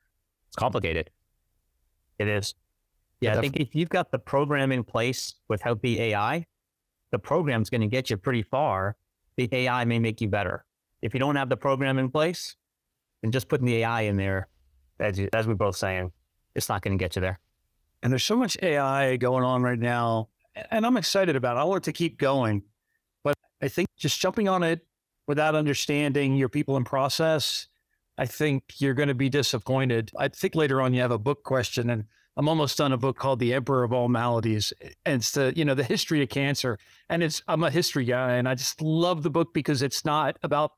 It's 0.46 0.54
complicated. 0.54 1.10
It 2.20 2.28
is. 2.28 2.54
Yeah, 3.20 3.36
I 3.36 3.40
think 3.40 3.56
if 3.56 3.74
you've 3.74 3.88
got 3.88 4.12
the 4.12 4.20
program 4.20 4.70
in 4.70 4.84
place 4.84 5.34
without 5.48 5.82
the 5.82 6.00
AI, 6.00 6.46
the 7.10 7.18
program's 7.18 7.68
going 7.68 7.80
to 7.80 7.88
get 7.88 8.08
you 8.08 8.16
pretty 8.16 8.42
far. 8.42 8.94
The 9.36 9.48
AI 9.50 9.84
may 9.84 9.98
make 9.98 10.20
you 10.20 10.28
better. 10.28 10.64
If 11.02 11.12
you 11.12 11.18
don't 11.18 11.34
have 11.34 11.48
the 11.48 11.56
program 11.56 11.98
in 11.98 12.08
place, 12.08 12.54
then 13.20 13.32
just 13.32 13.48
putting 13.48 13.66
the 13.66 13.78
AI 13.78 14.02
in 14.02 14.16
there, 14.16 14.46
as, 15.00 15.18
you, 15.18 15.28
as 15.32 15.48
we're 15.48 15.54
both 15.54 15.74
saying, 15.74 16.12
it's 16.54 16.68
not 16.68 16.82
going 16.82 16.96
to 16.96 17.02
get 17.02 17.16
you 17.16 17.20
there. 17.20 17.40
And 18.04 18.12
there's 18.12 18.22
so 18.22 18.36
much 18.36 18.56
AI 18.62 19.16
going 19.16 19.42
on 19.42 19.62
right 19.62 19.78
now, 19.78 20.28
and 20.70 20.86
I'm 20.86 20.96
excited 20.96 21.34
about 21.34 21.56
it. 21.56 21.60
I 21.60 21.64
want 21.64 21.82
it 21.82 21.86
to 21.86 21.92
keep 21.92 22.16
going. 22.16 22.62
But 23.24 23.34
I 23.60 23.66
think 23.66 23.88
just 23.96 24.20
jumping 24.20 24.48
on 24.48 24.62
it 24.62 24.86
without 25.30 25.54
understanding 25.54 26.34
your 26.34 26.48
people 26.48 26.76
and 26.76 26.84
process, 26.84 27.68
I 28.18 28.26
think 28.26 28.64
you're 28.78 28.94
going 28.94 29.10
to 29.10 29.14
be 29.14 29.28
disappointed. 29.28 30.10
I 30.18 30.26
think 30.26 30.56
later 30.56 30.82
on 30.82 30.92
you 30.92 31.02
have 31.02 31.12
a 31.12 31.18
book 31.18 31.44
question, 31.44 31.88
and 31.88 32.06
I'm 32.36 32.48
almost 32.48 32.76
done 32.76 32.90
a 32.90 32.96
book 32.96 33.16
called 33.16 33.38
The 33.38 33.54
Emperor 33.54 33.84
of 33.84 33.92
All 33.92 34.08
Maladies. 34.08 34.72
And 35.06 35.20
it's 35.20 35.30
the, 35.30 35.52
you 35.54 35.64
know, 35.64 35.76
the 35.76 35.84
history 35.84 36.20
of 36.20 36.30
cancer. 36.30 36.80
And 37.08 37.22
it's 37.22 37.44
I'm 37.46 37.62
a 37.62 37.70
history 37.70 38.04
guy, 38.04 38.32
and 38.32 38.48
I 38.48 38.56
just 38.56 38.82
love 38.82 39.22
the 39.22 39.30
book 39.30 39.54
because 39.54 39.82
it's 39.82 40.04
not 40.04 40.36
about 40.42 40.72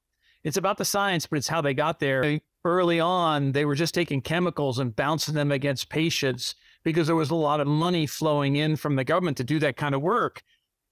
it's 0.44 0.58
about 0.58 0.76
the 0.76 0.84
science, 0.84 1.24
but 1.26 1.38
it's 1.38 1.48
how 1.48 1.62
they 1.62 1.72
got 1.72 1.98
there. 1.98 2.38
Early 2.62 3.00
on, 3.00 3.52
they 3.52 3.64
were 3.64 3.74
just 3.74 3.94
taking 3.94 4.20
chemicals 4.20 4.78
and 4.78 4.94
bouncing 4.94 5.34
them 5.34 5.50
against 5.50 5.88
patients 5.88 6.54
because 6.84 7.06
there 7.06 7.16
was 7.16 7.30
a 7.30 7.34
lot 7.34 7.60
of 7.60 7.66
money 7.66 8.06
flowing 8.06 8.56
in 8.56 8.76
from 8.76 8.96
the 8.96 9.04
government 9.04 9.38
to 9.38 9.44
do 9.44 9.58
that 9.60 9.78
kind 9.78 9.94
of 9.94 10.02
work. 10.02 10.42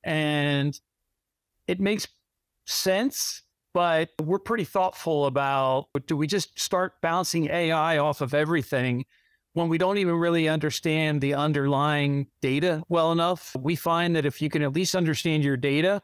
And 0.02 0.80
it 1.66 1.78
makes 1.78 2.08
sense 2.70 3.42
but 3.72 4.10
we're 4.20 4.38
pretty 4.38 4.64
thoughtful 4.64 5.26
about 5.26 5.86
do 6.06 6.16
we 6.16 6.26
just 6.26 6.58
start 6.58 6.94
bouncing 7.00 7.48
AI 7.50 7.98
off 7.98 8.20
of 8.20 8.34
everything 8.34 9.04
when 9.52 9.68
we 9.68 9.78
don't 9.78 9.98
even 9.98 10.14
really 10.14 10.48
understand 10.48 11.20
the 11.20 11.34
underlying 11.34 12.26
data 12.42 12.82
well 12.88 13.12
enough? 13.12 13.54
We 13.58 13.76
find 13.76 14.16
that 14.16 14.26
if 14.26 14.42
you 14.42 14.50
can 14.50 14.62
at 14.62 14.72
least 14.72 14.94
understand 14.94 15.44
your 15.44 15.56
data, 15.56 16.02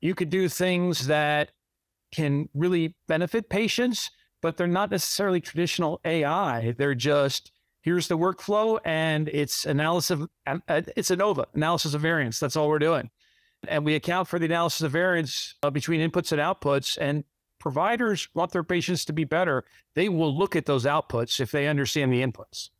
you 0.00 0.14
could 0.14 0.30
do 0.30 0.48
things 0.48 1.06
that 1.06 1.50
can 2.12 2.48
really 2.54 2.94
benefit 3.08 3.48
patients, 3.48 4.10
but 4.40 4.56
they're 4.56 4.66
not 4.66 4.90
necessarily 4.90 5.40
traditional 5.40 6.00
AI. 6.04 6.74
They're 6.76 6.94
just 6.94 7.52
here's 7.82 8.06
the 8.06 8.16
workflow 8.18 8.78
and 8.84 9.28
it's 9.28 9.64
analysis 9.66 10.10
of, 10.10 10.28
it's 10.68 11.10
ANOVA, 11.10 11.46
analysis 11.54 11.94
of 11.94 12.00
variance. 12.00 12.38
That's 12.38 12.56
all 12.56 12.68
we're 12.68 12.78
doing 12.78 13.10
and 13.68 13.84
we 13.84 13.94
account 13.94 14.28
for 14.28 14.38
the 14.38 14.46
analysis 14.46 14.82
of 14.82 14.92
variance 14.92 15.54
uh, 15.62 15.70
between 15.70 16.00
inputs 16.00 16.32
and 16.32 16.40
outputs. 16.40 16.98
And 17.00 17.24
providers 17.58 18.28
want 18.34 18.52
their 18.52 18.64
patients 18.64 19.04
to 19.06 19.12
be 19.12 19.24
better. 19.24 19.64
They 19.94 20.08
will 20.08 20.36
look 20.36 20.56
at 20.56 20.66
those 20.66 20.84
outputs 20.84 21.40
if 21.40 21.50
they 21.50 21.68
understand 21.68 22.12
the 22.12 22.22
inputs. 22.22 22.70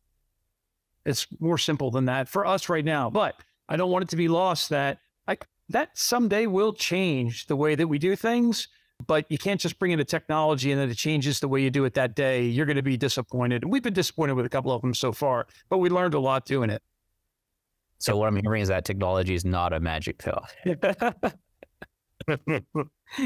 It's 1.05 1.27
more 1.39 1.57
simple 1.57 1.91
than 1.91 2.05
that 2.05 2.27
for 2.27 2.45
us 2.45 2.69
right 2.69 2.85
now. 2.85 3.09
But 3.09 3.35
I 3.67 3.77
don't 3.77 3.91
want 3.91 4.03
it 4.03 4.09
to 4.09 4.15
be 4.15 4.27
lost 4.27 4.69
that 4.69 4.99
I, 5.27 5.37
that 5.69 5.97
someday 5.97 6.47
will 6.47 6.73
change 6.73 7.47
the 7.47 7.55
way 7.55 7.75
that 7.75 7.87
we 7.87 7.97
do 7.97 8.15
things. 8.15 8.67
But 9.05 9.29
you 9.29 9.37
can't 9.37 9.59
just 9.59 9.79
bring 9.79 9.91
in 9.91 9.99
a 9.99 10.05
technology 10.05 10.71
and 10.71 10.79
then 10.79 10.89
it 10.89 10.97
changes 10.97 11.39
the 11.39 11.47
way 11.47 11.61
you 11.61 11.69
do 11.69 11.83
it 11.83 11.93
that 11.95 12.15
day. 12.15 12.43
You're 12.45 12.65
going 12.65 12.77
to 12.77 12.83
be 12.83 12.95
disappointed. 12.95 13.63
And 13.63 13.71
we've 13.71 13.83
been 13.83 13.93
disappointed 13.93 14.33
with 14.33 14.45
a 14.45 14.49
couple 14.49 14.71
of 14.71 14.81
them 14.81 14.93
so 14.93 15.11
far, 15.11 15.47
but 15.67 15.79
we 15.79 15.89
learned 15.89 16.13
a 16.13 16.19
lot 16.19 16.45
doing 16.45 16.69
it. 16.69 16.81
So 18.03 18.17
what 18.17 18.27
I'm 18.27 18.35
hearing 18.35 18.61
is 18.61 18.67
that 18.67 18.83
technology 18.83 19.33
is 19.33 19.45
not 19.45 19.71
a 19.71 19.79
magic 19.79 20.17
pill. 20.17 20.43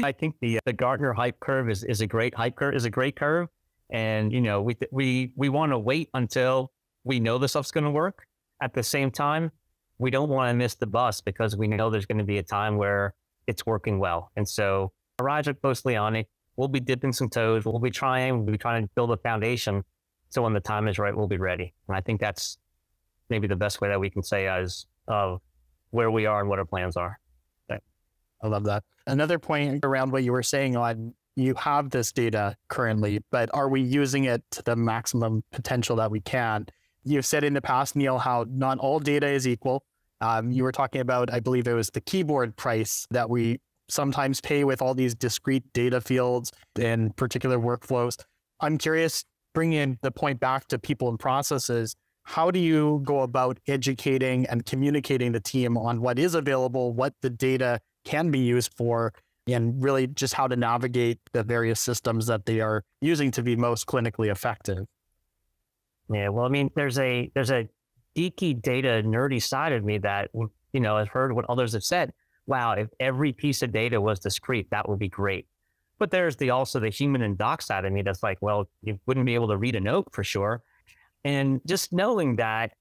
I 0.04 0.12
think 0.12 0.36
the 0.40 0.58
uh, 0.58 0.60
the 0.66 0.72
Gartner 0.72 1.12
hype 1.12 1.40
curve 1.40 1.68
is, 1.68 1.82
is 1.82 2.00
a 2.00 2.06
great 2.06 2.32
hype 2.32 2.54
curve 2.54 2.76
is 2.76 2.84
a 2.84 2.90
great 2.90 3.16
curve, 3.16 3.48
and 3.90 4.32
you 4.32 4.40
know 4.40 4.62
we 4.62 4.76
we 4.92 5.32
we 5.34 5.48
want 5.48 5.72
to 5.72 5.80
wait 5.80 6.10
until 6.14 6.70
we 7.02 7.18
know 7.18 7.38
the 7.38 7.48
stuff's 7.48 7.72
going 7.72 7.82
to 7.82 7.90
work. 7.90 8.24
At 8.62 8.72
the 8.72 8.84
same 8.84 9.10
time, 9.10 9.50
we 9.98 10.12
don't 10.12 10.28
want 10.28 10.50
to 10.50 10.54
miss 10.54 10.76
the 10.76 10.86
bus 10.86 11.22
because 11.22 11.56
we 11.56 11.66
know 11.66 11.90
there's 11.90 12.06
going 12.06 12.18
to 12.18 12.24
be 12.24 12.38
a 12.38 12.44
time 12.44 12.76
where 12.76 13.14
it's 13.48 13.66
working 13.66 13.98
well, 13.98 14.30
and 14.36 14.48
so 14.48 14.92
Raj 15.20 15.48
closely 15.60 15.96
on 15.96 16.14
it. 16.14 16.28
We'll 16.54 16.68
be 16.68 16.78
dipping 16.78 17.12
some 17.12 17.28
toes. 17.28 17.64
We'll 17.64 17.80
be 17.80 17.90
trying. 17.90 18.44
We'll 18.44 18.52
be 18.52 18.58
trying 18.58 18.84
to 18.84 18.90
build 18.94 19.10
a 19.10 19.16
foundation. 19.16 19.82
So 20.28 20.42
when 20.42 20.52
the 20.52 20.60
time 20.60 20.86
is 20.86 21.00
right, 21.00 21.16
we'll 21.16 21.26
be 21.26 21.38
ready. 21.38 21.74
And 21.88 21.96
I 21.96 22.00
think 22.00 22.20
that's 22.20 22.58
maybe 23.30 23.46
the 23.46 23.56
best 23.56 23.80
way 23.80 23.88
that 23.88 24.00
we 24.00 24.10
can 24.10 24.22
say 24.22 24.46
is 24.60 24.86
of 25.06 25.40
where 25.90 26.10
we 26.10 26.26
are 26.26 26.40
and 26.40 26.48
what 26.48 26.58
our 26.58 26.64
plans 26.64 26.96
are. 26.96 27.18
I 28.42 28.46
love 28.46 28.64
that. 28.64 28.84
Another 29.06 29.38
point 29.38 29.84
around 29.84 30.12
what 30.12 30.22
you 30.22 30.32
were 30.32 30.42
saying 30.42 30.76
on 30.76 31.14
you 31.36 31.54
have 31.54 31.90
this 31.90 32.12
data 32.12 32.56
currently, 32.68 33.20
but 33.30 33.48
are 33.54 33.68
we 33.68 33.80
using 33.80 34.24
it 34.24 34.42
to 34.50 34.62
the 34.62 34.76
maximum 34.76 35.44
potential 35.52 35.96
that 35.96 36.10
we 36.10 36.20
can? 36.20 36.66
You've 37.04 37.26
said 37.26 37.44
in 37.44 37.54
the 37.54 37.60
past, 37.60 37.94
Neal, 37.94 38.18
how 38.18 38.44
not 38.48 38.78
all 38.78 38.98
data 38.98 39.28
is 39.28 39.46
equal. 39.46 39.84
Um, 40.20 40.50
you 40.50 40.64
were 40.64 40.72
talking 40.72 41.00
about, 41.00 41.32
I 41.32 41.38
believe 41.38 41.68
it 41.68 41.74
was 41.74 41.90
the 41.90 42.00
keyboard 42.00 42.56
price 42.56 43.06
that 43.12 43.30
we 43.30 43.60
sometimes 43.88 44.40
pay 44.40 44.64
with 44.64 44.82
all 44.82 44.94
these 44.94 45.14
discrete 45.14 45.72
data 45.72 46.00
fields 46.00 46.52
and 46.78 47.16
particular 47.16 47.58
workflows. 47.58 48.18
I'm 48.60 48.76
curious, 48.76 49.24
bringing 49.54 49.98
the 50.02 50.10
point 50.10 50.40
back 50.40 50.66
to 50.68 50.78
people 50.78 51.08
and 51.08 51.18
processes, 51.18 51.94
how 52.28 52.50
do 52.50 52.58
you 52.58 53.00
go 53.04 53.20
about 53.20 53.58
educating 53.66 54.44
and 54.48 54.66
communicating 54.66 55.32
the 55.32 55.40
team 55.40 55.78
on 55.78 56.02
what 56.02 56.18
is 56.18 56.34
available, 56.34 56.92
what 56.92 57.14
the 57.22 57.30
data 57.30 57.80
can 58.04 58.30
be 58.30 58.38
used 58.38 58.74
for, 58.74 59.14
and 59.48 59.82
really 59.82 60.06
just 60.08 60.34
how 60.34 60.46
to 60.46 60.54
navigate 60.54 61.18
the 61.32 61.42
various 61.42 61.80
systems 61.80 62.26
that 62.26 62.44
they 62.44 62.60
are 62.60 62.84
using 63.00 63.30
to 63.30 63.42
be 63.42 63.56
most 63.56 63.86
clinically 63.86 64.30
effective. 64.30 64.84
Yeah, 66.12 66.28
well, 66.28 66.44
I 66.44 66.50
mean, 66.50 66.70
there's 66.76 66.98
a 66.98 67.30
there's 67.34 67.50
a 67.50 67.66
geeky 68.14 68.60
data 68.60 69.02
nerdy 69.02 69.42
side 69.42 69.72
of 69.72 69.82
me 69.82 69.96
that 69.96 70.30
you 70.34 70.80
know 70.80 70.98
has 70.98 71.08
heard 71.08 71.32
what 71.32 71.46
others 71.48 71.72
have 71.72 71.84
said. 71.84 72.12
Wow, 72.46 72.72
if 72.72 72.88
every 73.00 73.32
piece 73.32 73.62
of 73.62 73.72
data 73.72 73.98
was 73.98 74.18
discrete, 74.18 74.68
that 74.70 74.86
would 74.86 74.98
be 74.98 75.08
great. 75.08 75.46
But 75.98 76.10
there's 76.10 76.36
the 76.36 76.50
also 76.50 76.78
the 76.78 76.90
human 76.90 77.22
and 77.22 77.38
doc 77.38 77.62
side 77.62 77.86
of 77.86 77.92
me 77.92 78.02
that's 78.02 78.22
like, 78.22 78.36
well, 78.42 78.68
you 78.82 79.00
wouldn't 79.06 79.24
be 79.24 79.34
able 79.34 79.48
to 79.48 79.56
read 79.56 79.76
a 79.76 79.80
note 79.80 80.08
for 80.12 80.22
sure. 80.22 80.62
And 81.24 81.60
just 81.66 81.92
knowing 81.92 82.36
that 82.36 82.72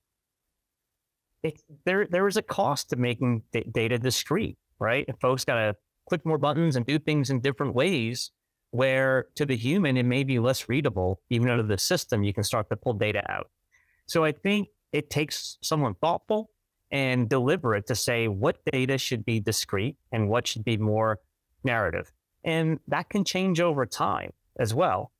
it, 1.44 1.62
there 1.86 2.08
there 2.10 2.28
is 2.28 2.38
a 2.38 2.42
cost 2.42 2.90
to 2.90 2.96
making 2.96 3.44
d- 3.52 3.66
data 3.72 3.98
discrete 4.00 4.58
right? 4.80 5.06
And 5.08 5.20
folks 5.20 5.46
got 5.46 5.56
to 5.56 5.76
click 6.08 6.26
more 6.26 6.38
buttons 6.38 6.76
and 6.76 6.86
do 6.86 7.00
things 7.00 7.30
in 7.30 7.42
different 7.42 7.74
ways 7.74 8.32
where 8.72 9.28
to 9.36 9.46
the 9.46 9.56
human, 9.56 9.98
it 9.98 10.04
may 10.04 10.24
be 10.24 10.40
less 10.40 10.68
readable, 10.70 11.22
even 11.30 11.50
out 11.50 11.60
of 11.60 11.68
the 11.68 11.78
system, 11.78 12.24
you 12.24 12.34
can 12.34 12.44
start 12.44 12.70
to 12.70 12.76
pull 12.76 12.94
data 12.94 13.24
out. 13.32 13.50
So 14.06 14.24
I 14.24 14.32
think 14.32 14.70
it 14.92 15.10
takes 15.10 15.58
someone 15.62 15.96
thoughtful 15.96 16.50
and 16.92 17.30
deliberate 17.30 17.88
to 17.88 17.96
say 17.96 18.28
what 18.28 18.58
data 18.72 18.98
should 18.98 19.26
be 19.26 19.40
discrete 19.40 19.98
and 20.12 20.30
what 20.30 20.48
should 20.48 20.64
be 20.64 20.78
more 20.78 21.20
narrative. 21.64 22.12
And 22.44 22.80
that 22.88 23.10
can 23.10 23.26
change 23.26 23.60
over 23.60 23.86
time 23.86 24.32
as 24.60 24.74
well. 24.74 25.12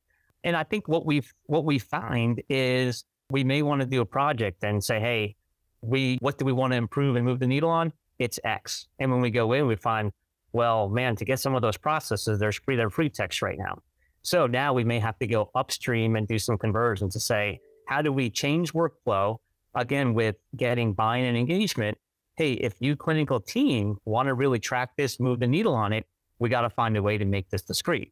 And 0.48 0.56
I 0.56 0.64
think 0.64 0.88
what 0.88 1.06
we 1.06 1.22
what 1.46 1.64
we 1.66 1.78
find 1.78 2.42
is 2.50 3.04
we 3.30 3.44
may 3.44 3.62
want 3.62 3.82
to 3.82 3.88
do 3.88 4.02
a 4.02 4.06
project 4.06 4.64
and 4.64 4.84
say, 4.84 5.00
hey, 5.00 5.36
we 5.82 6.18
what 6.22 6.40
do 6.40 6.46
we 6.46 6.54
want 6.54 6.74
to 6.74 6.78
improve 6.78 7.16
and 7.18 7.26
move 7.26 7.40
the 7.40 7.48
needle 7.48 7.70
on? 7.70 7.94
it's 8.20 8.40
X. 8.44 8.88
And 9.00 9.12
when 9.12 9.22
we 9.22 9.32
go 9.32 9.54
in, 9.54 9.68
we 9.68 9.76
find, 9.76 10.12
well, 10.52 10.90
man, 10.90 11.16
to 11.18 11.26
get 11.26 11.40
some 11.40 11.56
of 11.56 11.62
those 11.62 11.78
processes, 11.78 12.40
there's 12.40 12.58
free, 12.58 12.76
they're 12.76 12.90
free 12.90 13.10
text 13.10 13.42
right 13.42 13.58
now. 13.58 13.82
So 14.22 14.48
now 14.48 14.74
we 14.74 14.84
may 14.84 15.00
have 15.00 15.18
to 15.20 15.28
go 15.28 15.52
upstream 15.56 16.16
and 16.16 16.28
do 16.28 16.40
some 16.40 16.58
conversion 16.58 17.10
to 17.12 17.20
say, 17.20 17.60
how 17.88 18.02
do 18.02 18.12
we 18.12 18.30
change 18.30 18.74
workflow 18.74 19.38
again 19.76 20.14
with 20.14 20.36
getting 20.56 20.94
buy-in 20.94 21.26
and 21.26 21.38
engagement? 21.38 21.98
Hey, 22.36 22.54
if 22.54 22.76
you 22.80 22.96
clinical 22.96 23.40
team 23.40 23.98
want 24.06 24.28
to 24.28 24.34
really 24.34 24.60
track 24.60 24.92
this, 24.98 25.20
move 25.20 25.40
the 25.40 25.48
needle 25.48 25.74
on 25.74 25.94
it, 25.94 26.06
we 26.40 26.50
got 26.50 26.62
to 26.62 26.70
find 26.70 26.98
a 26.98 27.02
way 27.02 27.18
to 27.18 27.26
make 27.26 27.50
this 27.50 27.62
discrete. 27.62 28.12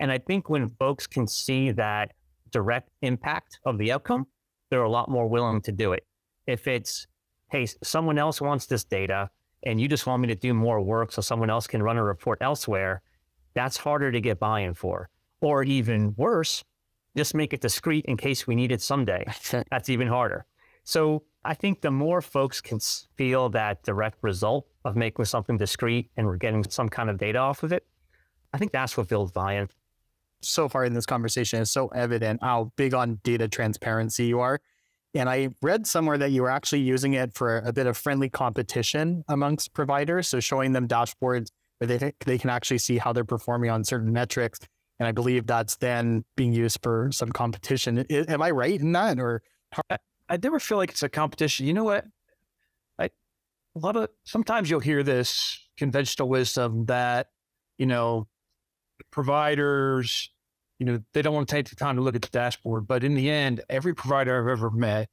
And 0.00 0.12
I 0.12 0.18
think 0.18 0.48
when 0.48 0.68
folks 0.68 1.06
can 1.06 1.26
see 1.26 1.70
that 1.72 2.12
direct 2.50 2.90
impact 3.02 3.58
of 3.64 3.78
the 3.78 3.92
outcome, 3.92 4.26
they're 4.70 4.82
a 4.82 4.90
lot 4.90 5.08
more 5.08 5.28
willing 5.28 5.60
to 5.62 5.72
do 5.72 5.92
it. 5.92 6.06
If 6.46 6.66
it's, 6.66 7.06
hey, 7.50 7.66
someone 7.82 8.18
else 8.18 8.40
wants 8.40 8.66
this 8.66 8.84
data, 8.84 9.30
and 9.62 9.80
you 9.80 9.88
just 9.88 10.06
want 10.06 10.22
me 10.22 10.28
to 10.28 10.34
do 10.34 10.54
more 10.54 10.80
work 10.80 11.12
so 11.12 11.22
someone 11.22 11.50
else 11.50 11.66
can 11.66 11.82
run 11.82 11.96
a 11.96 12.04
report 12.04 12.38
elsewhere, 12.40 13.02
that's 13.54 13.76
harder 13.76 14.12
to 14.12 14.20
get 14.20 14.38
buy 14.38 14.60
in 14.60 14.74
for. 14.74 15.08
Or 15.40 15.62
even 15.62 16.14
worse, 16.16 16.62
just 17.16 17.34
make 17.34 17.52
it 17.52 17.60
discrete 17.60 18.04
in 18.06 18.16
case 18.16 18.46
we 18.46 18.54
need 18.54 18.70
it 18.70 18.82
someday. 18.82 19.24
that's 19.70 19.88
even 19.88 20.08
harder. 20.08 20.46
So 20.84 21.24
I 21.44 21.54
think 21.54 21.80
the 21.80 21.90
more 21.90 22.20
folks 22.20 22.60
can 22.60 22.78
feel 23.16 23.48
that 23.50 23.82
direct 23.82 24.18
result 24.22 24.66
of 24.84 24.94
making 24.94 25.24
something 25.24 25.56
discrete 25.56 26.10
and 26.16 26.26
we're 26.26 26.36
getting 26.36 26.62
some 26.68 26.88
kind 26.88 27.10
of 27.10 27.18
data 27.18 27.38
off 27.38 27.62
of 27.62 27.72
it, 27.72 27.86
I 28.52 28.58
think 28.58 28.72
that's 28.72 28.96
what 28.96 29.08
builds 29.08 29.32
buy-in. 29.32 29.68
So 30.42 30.68
far 30.68 30.84
in 30.84 30.94
this 30.94 31.06
conversation, 31.06 31.62
it's 31.62 31.70
so 31.70 31.88
evident 31.88 32.42
how 32.42 32.72
big 32.76 32.94
on 32.94 33.20
data 33.24 33.48
transparency 33.48 34.26
you 34.26 34.40
are. 34.40 34.60
And 35.14 35.28
I 35.28 35.48
read 35.62 35.86
somewhere 35.86 36.18
that 36.18 36.30
you 36.30 36.42
were 36.42 36.50
actually 36.50 36.82
using 36.82 37.14
it 37.14 37.34
for 37.34 37.58
a 37.58 37.72
bit 37.72 37.86
of 37.86 37.96
friendly 37.96 38.28
competition 38.28 39.24
amongst 39.28 39.72
providers. 39.72 40.28
So 40.28 40.40
showing 40.40 40.72
them 40.72 40.86
dashboards 40.86 41.50
where 41.78 41.88
they, 41.88 42.12
they 42.24 42.38
can 42.38 42.50
actually 42.50 42.78
see 42.78 42.98
how 42.98 43.12
they're 43.12 43.24
performing 43.24 43.70
on 43.70 43.82
certain 43.84 44.12
metrics. 44.12 44.60
And 44.98 45.06
I 45.06 45.12
believe 45.12 45.46
that's 45.46 45.76
then 45.76 46.24
being 46.36 46.52
used 46.52 46.80
for 46.82 47.10
some 47.12 47.30
competition. 47.30 47.98
Am 48.10 48.42
I 48.42 48.50
right 48.50 48.80
in 48.80 48.92
that? 48.92 49.18
Or 49.18 49.42
I, 49.90 49.98
I 50.28 50.38
never 50.42 50.58
feel 50.60 50.78
like 50.78 50.90
it's 50.90 51.02
a 51.02 51.08
competition. 51.08 51.66
You 51.66 51.74
know 51.74 51.84
what? 51.84 52.04
I 52.98 53.04
a 53.04 53.78
lot 53.78 53.96
of 53.96 54.08
sometimes 54.24 54.70
you'll 54.70 54.80
hear 54.80 55.02
this 55.02 55.58
conventional 55.76 56.28
wisdom 56.28 56.86
that, 56.86 57.28
you 57.78 57.86
know, 57.86 58.26
providers 59.10 60.30
you 60.78 60.86
know, 60.86 61.00
they 61.12 61.22
don't 61.22 61.34
want 61.34 61.48
to 61.48 61.54
take 61.54 61.68
the 61.70 61.76
time 61.76 61.96
to 61.96 62.02
look 62.02 62.14
at 62.14 62.22
the 62.22 62.28
dashboard. 62.28 62.86
But 62.86 63.02
in 63.02 63.14
the 63.14 63.30
end, 63.30 63.62
every 63.68 63.94
provider 63.94 64.38
I've 64.38 64.50
ever 64.50 64.70
met 64.70 65.08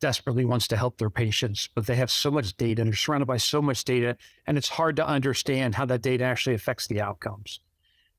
desperately 0.00 0.44
wants 0.44 0.66
to 0.68 0.76
help 0.76 0.98
their 0.98 1.10
patients, 1.10 1.68
but 1.74 1.86
they 1.86 1.96
have 1.96 2.10
so 2.10 2.30
much 2.30 2.56
data 2.56 2.82
and 2.82 2.88
they're 2.88 2.96
surrounded 2.96 3.26
by 3.26 3.36
so 3.36 3.62
much 3.62 3.84
data, 3.84 4.16
and 4.46 4.58
it's 4.58 4.68
hard 4.68 4.96
to 4.96 5.06
understand 5.06 5.74
how 5.74 5.84
that 5.86 6.02
data 6.02 6.24
actually 6.24 6.54
affects 6.54 6.86
the 6.86 7.00
outcomes. 7.00 7.60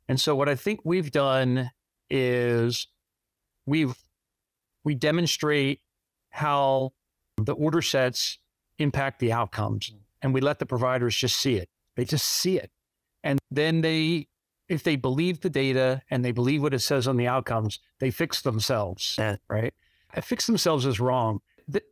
And 0.07 0.20
so 0.20 0.36
what 0.36 0.49
I 0.49 0.55
think 0.55 0.82
we've 0.84 1.11
done 1.11 1.72
is 2.09 2.88
we've 3.66 3.95
we 4.84 4.95
demonstrate 4.95 5.80
how 6.30 6.91
the 7.38 7.53
order 7.53 7.82
sets 7.82 8.38
impact 8.80 9.20
the 9.20 9.32
outcomes 9.32 9.93
and 10.22 10.34
we 10.34 10.41
let 10.41 10.59
the 10.59 10.66
providers 10.66 11.16
just 11.16 11.38
see 11.38 11.55
it. 11.55 11.70
They 11.95 12.03
just 12.03 12.26
see 12.26 12.57
it. 12.57 12.70
And 13.24 13.39
then 13.49 13.82
they 13.82 14.28
if 14.74 14.84
they 14.84 14.95
believe 14.95 15.41
the 15.41 15.49
data 15.49 16.01
and 16.09 16.26
they 16.26 16.32
believe 16.32 16.61
what 16.61 16.74
it 16.74 16.80
says 16.80 17.07
on 17.07 17.17
the 17.17 17.28
outcomes, 17.28 17.80
they 17.99 18.11
fix 18.11 18.41
themselves, 18.41 19.15
yeah. 19.17 19.38
right? 19.47 19.74
I 20.13 20.21
fix 20.21 20.47
themselves 20.47 20.86
is 20.86 20.99
wrong. 20.99 21.41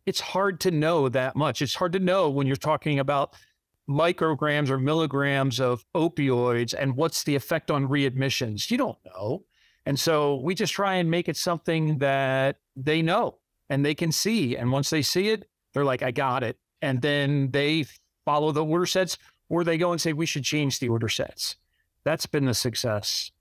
It's 0.05 0.19
hard 0.19 0.59
to 0.61 0.71
know 0.71 1.07
that 1.09 1.35
much. 1.35 1.61
It's 1.61 1.75
hard 1.75 1.93
to 1.93 1.99
know 1.99 2.29
when 2.29 2.47
you're 2.47 2.55
talking 2.55 2.99
about 2.99 3.35
micrograms 3.89 4.69
or 4.69 4.77
milligrams 4.77 5.59
of 5.59 5.85
opioids 5.95 6.73
and 6.77 6.95
what's 6.95 7.23
the 7.23 7.35
effect 7.35 7.71
on 7.71 7.87
readmissions. 7.87 8.69
You 8.69 8.77
don't 8.77 8.97
know. 9.05 9.45
And 9.85 9.99
so 9.99 10.35
we 10.35 10.53
just 10.55 10.73
try 10.73 10.95
and 10.95 11.09
make 11.09 11.29
it 11.29 11.37
something 11.37 11.99
that 11.99 12.57
they 12.75 13.01
know 13.01 13.37
and 13.69 13.85
they 13.85 13.95
can 13.95 14.11
see. 14.11 14.57
And 14.57 14.71
once 14.71 14.89
they 14.89 15.01
see 15.01 15.29
it, 15.29 15.47
they're 15.73 15.85
like, 15.85 16.03
I 16.03 16.11
got 16.11 16.43
it. 16.43 16.57
And 16.81 17.01
then 17.01 17.51
they 17.51 17.85
follow 18.25 18.51
the 18.51 18.65
order 18.65 18.85
sets 18.85 19.17
or 19.49 19.63
they 19.63 19.77
go 19.77 19.91
and 19.91 20.01
say, 20.01 20.13
we 20.13 20.25
should 20.25 20.43
change 20.43 20.79
the 20.79 20.89
order 20.89 21.09
sets. 21.09 21.55
That's 22.03 22.25
been 22.25 22.45
the 22.45 22.53
success. 22.53 23.31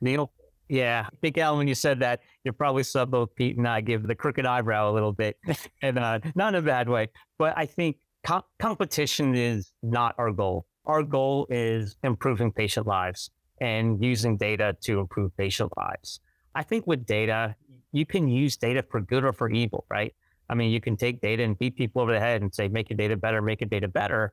Neal? 0.00 0.32
Yeah, 0.68 1.06
I 1.06 1.16
think 1.20 1.36
Alan, 1.38 1.58
when 1.58 1.68
you 1.68 1.74
said 1.74 2.00
that, 2.00 2.20
you 2.44 2.52
probably 2.52 2.82
saw 2.82 3.04
both 3.04 3.34
Pete 3.34 3.58
and 3.58 3.68
I 3.68 3.80
give 3.80 4.06
the 4.06 4.14
crooked 4.14 4.46
eyebrow 4.46 4.90
a 4.90 4.92
little 4.92 5.12
bit, 5.12 5.36
and 5.82 5.98
uh, 5.98 6.20
not 6.34 6.54
in 6.54 6.60
a 6.60 6.62
bad 6.62 6.88
way. 6.88 7.08
But 7.38 7.54
I 7.56 7.66
think 7.66 7.98
co- 8.26 8.44
competition 8.58 9.34
is 9.34 9.72
not 9.82 10.14
our 10.18 10.32
goal. 10.32 10.66
Our 10.86 11.02
goal 11.02 11.46
is 11.50 11.96
improving 12.02 12.52
patient 12.52 12.86
lives 12.86 13.30
and 13.60 14.02
using 14.02 14.36
data 14.36 14.76
to 14.82 15.00
improve 15.00 15.36
patient 15.36 15.72
lives. 15.76 16.20
I 16.54 16.62
think 16.62 16.86
with 16.86 17.06
data, 17.06 17.54
you 17.92 18.06
can 18.06 18.28
use 18.28 18.56
data 18.56 18.82
for 18.82 19.00
good 19.00 19.24
or 19.24 19.32
for 19.32 19.50
evil, 19.50 19.84
right? 19.90 20.14
I 20.48 20.54
mean, 20.54 20.70
you 20.70 20.80
can 20.80 20.96
take 20.96 21.20
data 21.20 21.42
and 21.42 21.58
beat 21.58 21.76
people 21.76 22.02
over 22.02 22.12
the 22.12 22.20
head 22.20 22.42
and 22.42 22.52
say, 22.52 22.68
make 22.68 22.90
your 22.90 22.96
data 22.96 23.16
better, 23.16 23.40
make 23.40 23.60
your 23.60 23.68
data 23.68 23.88
better 23.88 24.32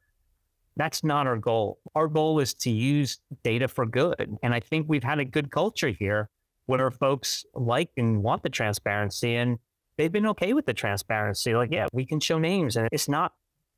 That's 0.79 1.03
not 1.03 1.27
our 1.27 1.37
goal. 1.37 1.77
Our 1.93 2.07
goal 2.07 2.39
is 2.39 2.53
to 2.55 2.71
use 2.71 3.19
data 3.43 3.67
for 3.67 3.85
good. 3.85 4.37
And 4.41 4.53
I 4.53 4.61
think 4.61 4.85
we've 4.87 5.03
had 5.03 5.19
a 5.19 5.25
good 5.25 5.51
culture 5.51 5.89
here 5.89 6.29
where 6.67 6.81
our 6.81 6.89
folks 6.89 7.45
like 7.53 7.89
and 7.97 8.23
want 8.23 8.43
the 8.43 8.49
transparency 8.49 9.35
and 9.35 9.59
they've 9.97 10.11
been 10.11 10.27
okay 10.27 10.53
with 10.53 10.65
the 10.65 10.73
transparency. 10.73 11.53
Like, 11.53 11.71
yeah, 11.73 11.87
we 11.91 12.05
can 12.05 12.21
show 12.21 12.39
names 12.39 12.77
and 12.77 12.87
it's 12.93 13.09
not 13.09 13.33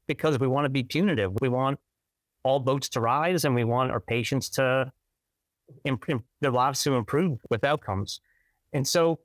because 0.05 0.39
we 0.39 0.47
want 0.47 0.65
to 0.65 0.69
be 0.69 0.83
punitive. 0.83 1.31
We 1.41 1.49
want 1.49 1.79
all 2.43 2.59
boats 2.59 2.87
to 2.89 3.01
rise 3.01 3.45
and 3.45 3.55
we 3.55 3.63
want 3.63 3.89
our 3.91 3.99
patients 3.99 4.49
to 4.49 4.91
improve 5.85 6.21
their 6.39 6.51
lives 6.51 6.83
to 6.83 6.93
improve 6.93 7.39
with 7.49 7.63
outcomes. 7.63 8.21
And 8.73 8.87
so 8.87 9.21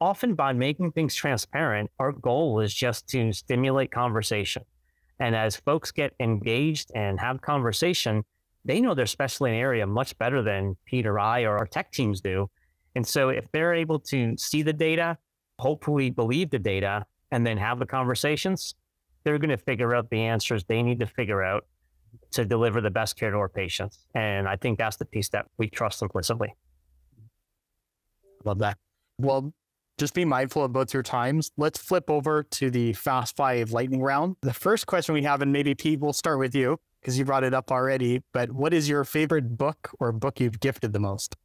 often 0.00 0.34
by 0.34 0.54
making 0.54 0.90
things 0.90 1.14
transparent, 1.14 1.92
our 2.00 2.10
goal 2.10 2.58
is 2.58 2.74
just 2.74 3.06
to 3.10 3.32
stimulate 3.32 3.92
conversation. 3.92 4.64
And 5.22 5.36
as 5.36 5.54
folks 5.54 5.92
get 5.92 6.14
engaged 6.18 6.90
and 6.96 7.20
have 7.20 7.40
conversation, 7.40 8.24
they 8.64 8.80
know 8.80 8.92
their 8.92 9.06
specialty 9.06 9.52
area 9.52 9.86
much 9.86 10.18
better 10.18 10.42
than 10.42 10.76
Pete 10.84 11.06
or 11.06 11.20
I 11.20 11.42
or 11.42 11.58
our 11.58 11.66
tech 11.66 11.92
teams 11.92 12.20
do. 12.20 12.50
And 12.96 13.06
so 13.06 13.28
if 13.28 13.44
they're 13.52 13.72
able 13.72 14.00
to 14.00 14.36
see 14.36 14.62
the 14.62 14.72
data, 14.72 15.16
hopefully 15.60 16.10
believe 16.10 16.50
the 16.50 16.58
data, 16.58 17.06
and 17.30 17.46
then 17.46 17.56
have 17.56 17.78
the 17.78 17.86
conversations, 17.86 18.74
they're 19.22 19.38
going 19.38 19.50
to 19.50 19.56
figure 19.56 19.94
out 19.94 20.10
the 20.10 20.18
answers 20.18 20.64
they 20.64 20.82
need 20.82 20.98
to 20.98 21.06
figure 21.06 21.40
out 21.40 21.66
to 22.32 22.44
deliver 22.44 22.80
the 22.80 22.90
best 22.90 23.16
care 23.16 23.30
to 23.30 23.36
our 23.36 23.48
patients. 23.48 24.04
And 24.16 24.48
I 24.48 24.56
think 24.56 24.76
that's 24.76 24.96
the 24.96 25.04
piece 25.04 25.28
that 25.28 25.46
we 25.56 25.70
trust 25.70 26.02
implicitly. 26.02 26.52
Love 28.44 28.58
that. 28.58 28.76
Well, 29.18 29.54
just 30.02 30.14
be 30.14 30.24
mindful 30.24 30.64
of 30.64 30.72
both 30.72 30.92
your 30.92 31.04
times. 31.04 31.52
Let's 31.56 31.78
flip 31.78 32.10
over 32.10 32.42
to 32.42 32.70
the 32.70 32.92
Fast 32.94 33.36
Five 33.36 33.70
lightning 33.70 34.02
round. 34.02 34.34
The 34.40 34.52
first 34.52 34.88
question 34.88 35.14
we 35.14 35.22
have, 35.22 35.42
and 35.42 35.52
maybe 35.52 35.76
Pete, 35.76 36.00
we'll 36.00 36.12
start 36.12 36.40
with 36.40 36.56
you 36.56 36.80
because 37.00 37.16
you 37.16 37.24
brought 37.24 37.44
it 37.44 37.54
up 37.54 37.70
already, 37.70 38.20
but 38.32 38.50
what 38.50 38.74
is 38.74 38.88
your 38.88 39.04
favorite 39.04 39.56
book 39.56 39.90
or 40.00 40.10
book 40.10 40.40
you've 40.40 40.58
gifted 40.58 40.92
the 40.92 40.98
most? 40.98 41.36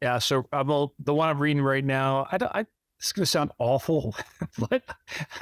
Yeah, 0.00 0.18
so 0.20 0.46
uh, 0.54 0.60
I'm 0.60 0.88
the 0.98 1.12
one 1.12 1.28
I'm 1.28 1.38
reading 1.38 1.62
right 1.62 1.84
now. 1.84 2.26
I 2.32 2.38
don't, 2.38 2.54
I 2.54 2.64
it's 2.98 3.12
going 3.12 3.24
to 3.24 3.30
sound 3.30 3.50
awful, 3.58 4.16
but 4.70 4.82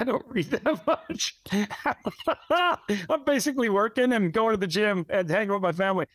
I 0.00 0.02
don't 0.02 0.26
read 0.26 0.46
that 0.46 0.86
much. 0.88 1.36
I'm 3.08 3.24
basically 3.24 3.68
working 3.68 4.12
and 4.12 4.32
going 4.32 4.54
to 4.54 4.56
the 4.56 4.66
gym 4.66 5.06
and 5.08 5.30
hanging 5.30 5.52
with 5.52 5.62
my 5.62 5.70
family. 5.70 6.06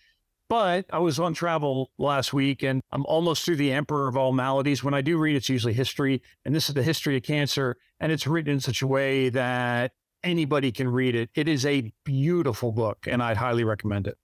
But 0.50 0.88
I 0.92 0.98
was 0.98 1.20
on 1.20 1.36
travel 1.36 1.92
last 2.00 2.34
week 2.34 2.64
and 2.64 2.82
I'm 2.92 3.06
almost 3.06 3.46
through 3.46 3.58
the 3.58 3.72
Emperor 3.72 4.08
of 4.08 4.18
All 4.18 4.34
Maladies. 4.34 4.84
When 4.84 4.96
I 4.96 5.02
do 5.02 5.20
read, 5.20 5.36
it's 5.36 5.48
usually 5.48 5.74
history. 5.74 6.24
And 6.44 6.56
this 6.56 6.70
is 6.70 6.76
the 6.76 6.82
history 6.82 7.16
of 7.16 7.24
cancer. 7.24 7.78
And 8.00 8.12
it's 8.12 8.26
written 8.26 8.54
in 8.54 8.60
such 8.60 8.82
a 8.82 8.88
way 8.88 9.30
that 9.30 9.92
anybody 10.24 10.72
can 10.72 10.88
read 10.90 11.16
it. 11.16 11.30
It 11.36 11.48
is 11.48 11.68
a 11.68 11.94
beautiful 12.04 12.72
book 12.72 13.06
and 13.08 13.22
I'd 13.22 13.38
highly 13.38 13.64
recommend 13.64 14.08
it. 14.08 14.18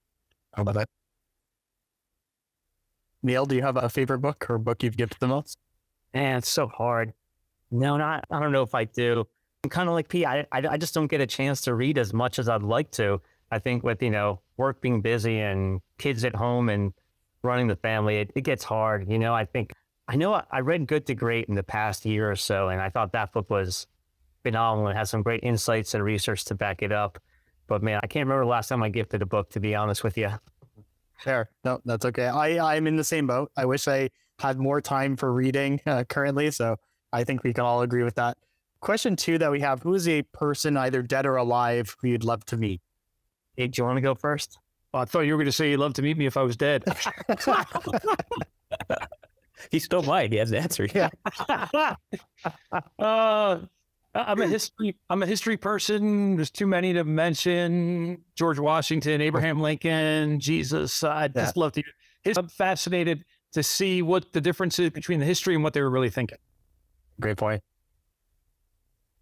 I 0.56 0.64
love 0.64 0.78
it. 0.78 0.90
Neal, 3.22 3.46
do 3.46 3.56
you 3.56 3.62
have 3.62 3.78
a 3.78 3.88
favorite 3.88 4.20
book 4.20 4.50
or 4.50 4.58
book 4.58 4.82
you've 4.82 4.98
gifted 4.98 5.20
the 5.20 5.28
most? 5.28 5.60
Man, 6.14 6.38
it's 6.38 6.50
so 6.50 6.68
hard. 6.68 7.14
No, 7.70 7.98
not. 7.98 8.26
I 8.32 8.40
don't 8.40 8.52
know 8.52 8.64
if 8.64 8.74
I 8.74 8.86
do. 8.86 9.28
I'm 9.64 9.70
kind 9.70 9.90
of 9.90 9.94
like 9.94 10.10
P. 10.10 10.26
I, 10.26 10.42
I 10.52 10.68
I 10.72 10.78
just 10.78 10.94
don't 10.94 11.08
get 11.08 11.22
a 11.22 11.28
chance 11.28 11.62
to 11.62 11.74
read 11.74 11.98
as 11.98 12.14
much 12.14 12.38
as 12.38 12.48
I'd 12.48 12.62
like 12.62 12.92
to. 12.92 13.22
I 13.52 13.60
think 13.60 13.84
with 13.84 14.02
you 14.02 14.12
know 14.12 14.42
work 14.58 14.82
being 14.82 15.02
busy 15.02 15.40
and 15.40 15.82
kids 15.98 16.24
at 16.24 16.36
home 16.36 16.70
and 16.70 16.94
running 17.44 17.68
the 17.68 17.76
family, 17.76 18.18
it, 18.18 18.32
it 18.36 18.42
gets 18.42 18.64
hard. 18.64 19.10
You 19.10 19.20
know, 19.20 19.34
I 19.34 19.46
think 19.46 19.74
I 20.08 20.16
know 20.16 20.42
I, 20.52 20.60
read 20.60 20.88
Good 20.88 21.06
to 21.08 21.16
Great 21.16 21.48
in 21.48 21.56
the 21.56 21.64
past 21.64 22.06
year 22.06 22.30
or 22.30 22.36
so, 22.36 22.70
and 22.70 22.80
I 22.80 22.90
thought 22.90 23.12
that 23.14 23.34
book 23.34 23.50
was 23.50 23.88
phenomenal 24.44 24.90
It 24.90 24.96
has 24.96 25.10
some 25.10 25.24
great 25.24 25.42
insights 25.44 25.94
and 25.96 26.04
research 26.04 26.46
to 26.46 26.56
back 26.56 26.84
it 26.84 26.92
up. 26.92 27.20
But 27.68 27.82
man, 27.82 28.00
I 28.04 28.08
can't 28.08 28.28
remember 28.28 28.46
the 28.46 28.50
last 28.50 28.68
time 28.68 28.84
I 28.84 28.90
gifted 28.90 29.24
a 29.24 29.26
book. 29.26 29.50
To 29.52 29.60
be 29.60 29.74
honest 29.74 30.04
with 30.04 30.18
you. 30.18 30.30
Fair. 31.18 31.50
No, 31.64 31.82
that's 31.86 32.06
okay. 32.06 32.28
I 32.28 32.76
I'm 32.76 32.86
in 32.86 32.98
the 32.98 33.04
same 33.04 33.26
boat. 33.26 33.52
I 33.58 33.66
wish 33.66 33.88
I 33.88 34.10
had 34.40 34.60
more 34.60 34.82
time 34.82 35.16
for 35.16 35.34
reading 35.34 35.82
uh, 35.86 36.04
currently. 36.04 36.52
So 36.52 36.78
I 37.12 37.24
think 37.24 37.44
we 37.44 37.54
can 37.54 37.64
all 37.64 37.82
agree 37.82 38.04
with 38.04 38.16
that. 38.16 38.38
Question 38.82 39.16
two 39.16 39.40
that 39.40 39.52
we 39.52 39.62
have 39.62 39.82
Who 39.82 39.96
is 39.96 40.08
a 40.08 40.22
person, 40.22 40.78
either 40.78 41.02
dead 41.02 41.26
or 41.26 41.38
alive, 41.38 41.96
who 42.00 42.10
you'd 42.10 42.24
love 42.24 42.46
to 42.46 42.58
meet? 42.58 42.82
Hey, 43.58 43.68
do 43.68 43.82
you 43.82 43.86
want 43.86 43.98
to 43.98 44.02
go 44.02 44.16
first? 44.16 44.60
Well, 44.94 45.02
I 45.02 45.06
thought 45.06 45.22
you 45.22 45.34
were 45.34 45.38
going 45.38 45.48
to 45.48 45.52
say 45.52 45.72
you'd 45.72 45.80
love 45.80 45.94
to 45.96 46.02
meet 46.02 46.18
me 46.18 46.26
if 46.26 46.38
I 46.38 46.44
was 46.44 46.56
dead. 46.56 46.84
he 49.72 49.80
still 49.80 50.04
might. 50.04 50.32
He 50.32 50.38
has 50.38 50.52
an 50.52 50.58
answer. 50.58 50.88
Yeah. 50.94 51.10
uh, 53.00 53.60
I'm 54.16 54.42
a 54.42 54.48
history. 54.48 54.96
I'm 55.10 55.22
a 55.22 55.26
history 55.26 55.58
person. 55.58 56.38
There's 56.38 56.52
too 56.52 56.68
many 56.68 56.94
to 56.94 57.04
mention. 57.04 58.24
George 58.36 58.60
Washington, 58.60 59.20
Abraham 59.20 59.60
Lincoln, 59.60 60.40
Jesus. 60.40 61.04
I'd 61.04 61.36
yeah. 61.36 61.44
just 61.44 61.58
love 61.58 61.74
to. 61.74 61.84
I'm 62.38 62.48
fascinated 62.48 63.26
to 63.52 63.64
see 63.64 64.02
what 64.02 64.32
the 64.32 64.42
difference 64.42 64.80
is 64.80 64.92
between 64.92 65.20
the 65.20 65.26
history 65.26 65.56
and 65.56 65.64
what 65.64 65.74
they 65.74 65.82
were 65.82 65.90
really 65.90 66.10
thinking. 66.10 66.38
Great 67.20 67.38
point. 67.38 67.62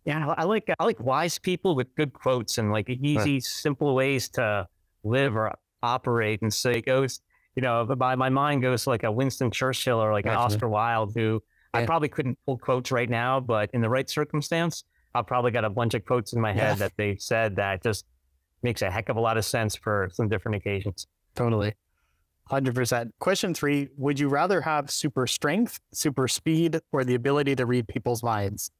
Yeah, 0.05 0.33
I 0.37 0.43
like 0.43 0.69
I 0.79 0.83
like 0.83 0.99
wise 0.99 1.39
people 1.39 1.75
with 1.75 1.93
good 1.95 2.13
quotes 2.13 2.57
and 2.57 2.71
like 2.71 2.89
easy, 2.89 3.33
right. 3.35 3.43
simple 3.43 3.95
ways 3.95 4.29
to 4.29 4.67
live 5.03 5.35
or 5.35 5.53
operate. 5.81 6.41
And 6.41 6.53
so 6.53 6.69
it 6.71 6.85
goes, 6.85 7.21
you 7.55 7.61
know, 7.61 7.85
my 7.97 8.15
my 8.15 8.29
mind 8.29 8.61
goes 8.61 8.83
to 8.83 8.89
like 8.89 9.03
a 9.03 9.11
Winston 9.11 9.49
Churchill 9.49 9.99
or 9.99 10.11
like 10.11 10.25
an 10.25 10.33
Oscar 10.33 10.67
Wilde, 10.67 11.13
who 11.15 11.41
yeah. 11.73 11.81
I 11.81 11.85
probably 11.85 12.09
couldn't 12.09 12.37
pull 12.45 12.57
quotes 12.57 12.91
right 12.91 13.09
now, 13.09 13.39
but 13.39 13.69
in 13.73 13.81
the 13.81 13.89
right 13.89 14.09
circumstance, 14.09 14.83
I've 15.15 15.27
probably 15.27 15.51
got 15.51 15.63
a 15.63 15.69
bunch 15.69 15.93
of 15.93 16.05
quotes 16.05 16.33
in 16.33 16.41
my 16.41 16.51
head 16.51 16.61
yeah. 16.61 16.75
that 16.75 16.93
they 16.97 17.15
said 17.17 17.55
that 17.55 17.83
just 17.83 18.05
makes 18.61 18.81
a 18.81 18.89
heck 18.89 19.09
of 19.09 19.17
a 19.17 19.21
lot 19.21 19.37
of 19.37 19.45
sense 19.45 19.75
for 19.75 20.09
some 20.13 20.27
different 20.27 20.55
occasions. 20.55 21.07
Totally. 21.35 21.73
100%. 22.49 23.11
Question 23.19 23.53
three 23.53 23.89
Would 23.97 24.19
you 24.19 24.27
rather 24.27 24.61
have 24.61 24.91
super 24.91 25.27
strength, 25.27 25.79
super 25.93 26.27
speed, 26.27 26.79
or 26.91 27.03
the 27.03 27.15
ability 27.15 27.55
to 27.55 27.65
read 27.65 27.87
people's 27.87 28.23
minds? 28.23 28.71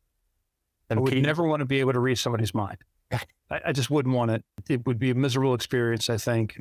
And 0.89 0.99
I 0.99 1.01
would 1.01 1.21
never 1.21 1.47
want 1.47 1.61
to 1.61 1.65
be 1.65 1.79
able 1.79 1.93
to 1.93 1.99
read 1.99 2.17
somebody's 2.17 2.53
mind. 2.53 2.77
I, 3.11 3.59
I, 3.67 3.71
just 3.71 3.89
wouldn't 3.89 4.15
want 4.15 4.31
it. 4.31 4.43
It 4.69 4.86
would 4.86 4.99
be 4.99 5.11
a 5.11 5.15
miserable 5.15 5.53
experience, 5.53 6.09
I 6.09 6.17
think. 6.17 6.59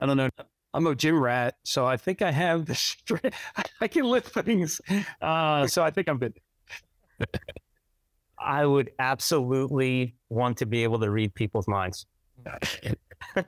I 0.00 0.06
don't 0.06 0.16
know. 0.16 0.28
I'm 0.74 0.86
a 0.86 0.94
gym 0.94 1.18
rat, 1.18 1.56
so 1.64 1.86
I 1.86 1.96
think 1.96 2.20
I 2.20 2.32
have 2.32 2.66
the 2.66 2.74
strength. 2.74 3.36
I 3.80 3.88
can 3.88 4.04
lift 4.04 4.34
things. 4.34 4.80
Uh, 5.22 5.66
so 5.66 5.82
I 5.82 5.90
think 5.90 6.08
I'm 6.08 6.18
good. 6.18 6.34
I 8.38 8.66
would 8.66 8.90
absolutely 8.98 10.16
want 10.28 10.58
to 10.58 10.66
be 10.66 10.82
able 10.82 10.98
to 11.00 11.10
read 11.10 11.34
people's 11.34 11.68
minds. 11.68 12.06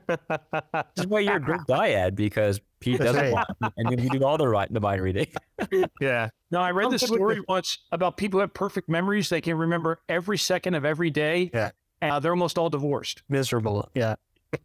That's 0.07 1.05
why 1.05 1.19
you're 1.19 1.35
a 1.35 1.41
great 1.41 1.61
dyad 1.67 2.15
because 2.15 2.61
Pete 2.79 2.99
doesn't 2.99 3.31
want 3.31 3.49
and 3.61 3.89
then 3.89 3.99
you 3.99 4.09
do 4.09 4.23
all 4.23 4.37
the 4.37 4.47
right 4.47 4.71
the 4.73 4.79
mind 4.79 5.01
reading. 5.01 5.27
yeah. 6.01 6.29
No, 6.51 6.61
I 6.61 6.71
read 6.71 6.91
this 6.91 7.01
story 7.01 7.41
once 7.47 7.79
about 7.91 8.17
people 8.17 8.37
who 8.37 8.41
have 8.41 8.53
perfect 8.53 8.87
memories. 8.89 9.29
They 9.29 9.41
can 9.41 9.57
remember 9.57 10.01
every 10.07 10.37
second 10.37 10.75
of 10.75 10.85
every 10.85 11.09
day. 11.09 11.51
Yeah. 11.53 11.71
And 12.01 12.11
uh, 12.11 12.19
they're 12.19 12.31
almost 12.31 12.57
all 12.57 12.69
divorced. 12.69 13.23
Miserable. 13.27 13.89
Yeah. 13.93 14.15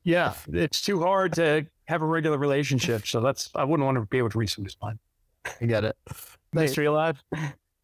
Yeah. 0.04 0.34
It's 0.52 0.80
too 0.80 1.00
hard 1.00 1.32
to 1.34 1.66
have 1.88 2.02
a 2.02 2.06
regular 2.06 2.38
relationship. 2.38 3.06
So 3.06 3.20
that's 3.20 3.50
I 3.54 3.64
wouldn't 3.64 3.84
want 3.84 3.96
to 3.96 4.06
be 4.06 4.18
able 4.18 4.30
to 4.30 4.38
read 4.38 4.50
somebody's 4.50 4.76
mind. 4.80 4.98
I 5.60 5.64
get 5.66 5.84
it. 5.84 5.96
Mystery 6.52 6.86
alive. 6.86 7.22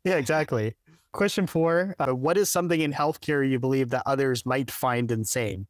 Yeah, 0.05 0.15
exactly. 0.15 0.75
Question 1.13 1.47
four: 1.47 1.97
uh, 1.99 2.15
What 2.15 2.37
is 2.37 2.49
something 2.49 2.81
in 2.81 2.93
healthcare 2.93 3.49
you 3.49 3.59
believe 3.59 3.91
that 3.91 4.05
others 4.07 4.47
might 4.47 4.71
find 4.71 5.11
insane? 5.11 5.67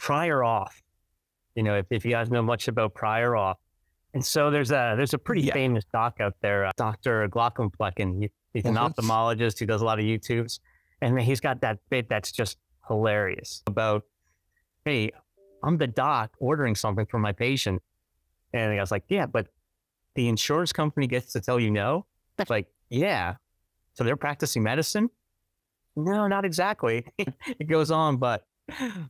prior 0.00 0.38
auth. 0.38 0.82
You 1.54 1.62
know, 1.62 1.76
if, 1.76 1.86
if 1.90 2.04
you 2.04 2.10
guys 2.10 2.30
know 2.30 2.42
much 2.42 2.68
about 2.68 2.94
prior 2.94 3.32
auth. 3.32 3.56
And 4.14 4.24
so 4.24 4.50
there's 4.50 4.70
a 4.70 4.94
there's 4.96 5.14
a 5.14 5.18
pretty 5.18 5.42
yeah. 5.42 5.52
famous 5.52 5.84
doc 5.92 6.20
out 6.20 6.34
there, 6.42 6.66
uh, 6.66 6.72
Glaucomflecken. 6.78 8.22
He, 8.22 8.30
he's 8.52 8.64
an 8.64 8.74
mm-hmm. 8.74 9.00
ophthalmologist 9.00 9.58
who 9.58 9.66
does 9.66 9.82
a 9.82 9.84
lot 9.84 9.98
of 9.98 10.04
YouTubes. 10.04 10.58
And 11.00 11.18
he's 11.20 11.40
got 11.40 11.60
that 11.62 11.78
bit 11.88 12.08
that's 12.08 12.32
just 12.32 12.58
hilarious 12.88 13.62
about, 13.66 14.02
hey, 14.84 15.12
I'm 15.62 15.78
the 15.78 15.86
doc 15.86 16.32
ordering 16.38 16.74
something 16.74 17.06
for 17.06 17.18
my 17.18 17.32
patient. 17.32 17.82
And 18.52 18.72
I 18.72 18.80
was 18.80 18.90
like, 18.90 19.04
yeah, 19.08 19.26
but 19.26 19.46
the 20.14 20.28
insurance 20.28 20.72
company 20.72 21.06
gets 21.06 21.32
to 21.32 21.40
tell 21.40 21.60
you 21.60 21.70
no. 21.70 22.06
It's 22.38 22.50
like, 22.50 22.66
yeah. 22.88 23.36
So 23.94 24.04
they're 24.04 24.16
practicing 24.16 24.62
medicine? 24.62 25.08
No, 25.96 26.26
not 26.26 26.44
exactly. 26.44 27.06
it 27.18 27.68
goes 27.68 27.90
on, 27.90 28.16
but 28.16 28.44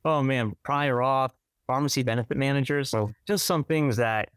oh 0.05 0.23
man, 0.23 0.55
prior 0.63 0.97
auth, 0.97 1.33
pharmacy 1.67 2.03
benefit 2.03 2.37
managers, 2.37 2.93
oh. 2.95 3.11
just 3.27 3.47
some 3.47 3.65
things 3.65 3.97
that 3.97 4.31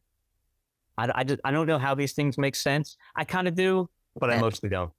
I, 0.97 1.09
I 1.15 1.23
just 1.23 1.41
I 1.43 1.51
don't 1.51 1.67
know 1.67 1.79
how 1.79 1.95
these 1.95 2.13
things 2.13 2.37
make 2.37 2.55
sense. 2.55 2.97
I 3.15 3.23
kind 3.23 3.47
of 3.47 3.55
do, 3.55 3.89
but 4.19 4.29
I 4.31 4.39
mostly 4.39 4.69
don't. 4.69 4.91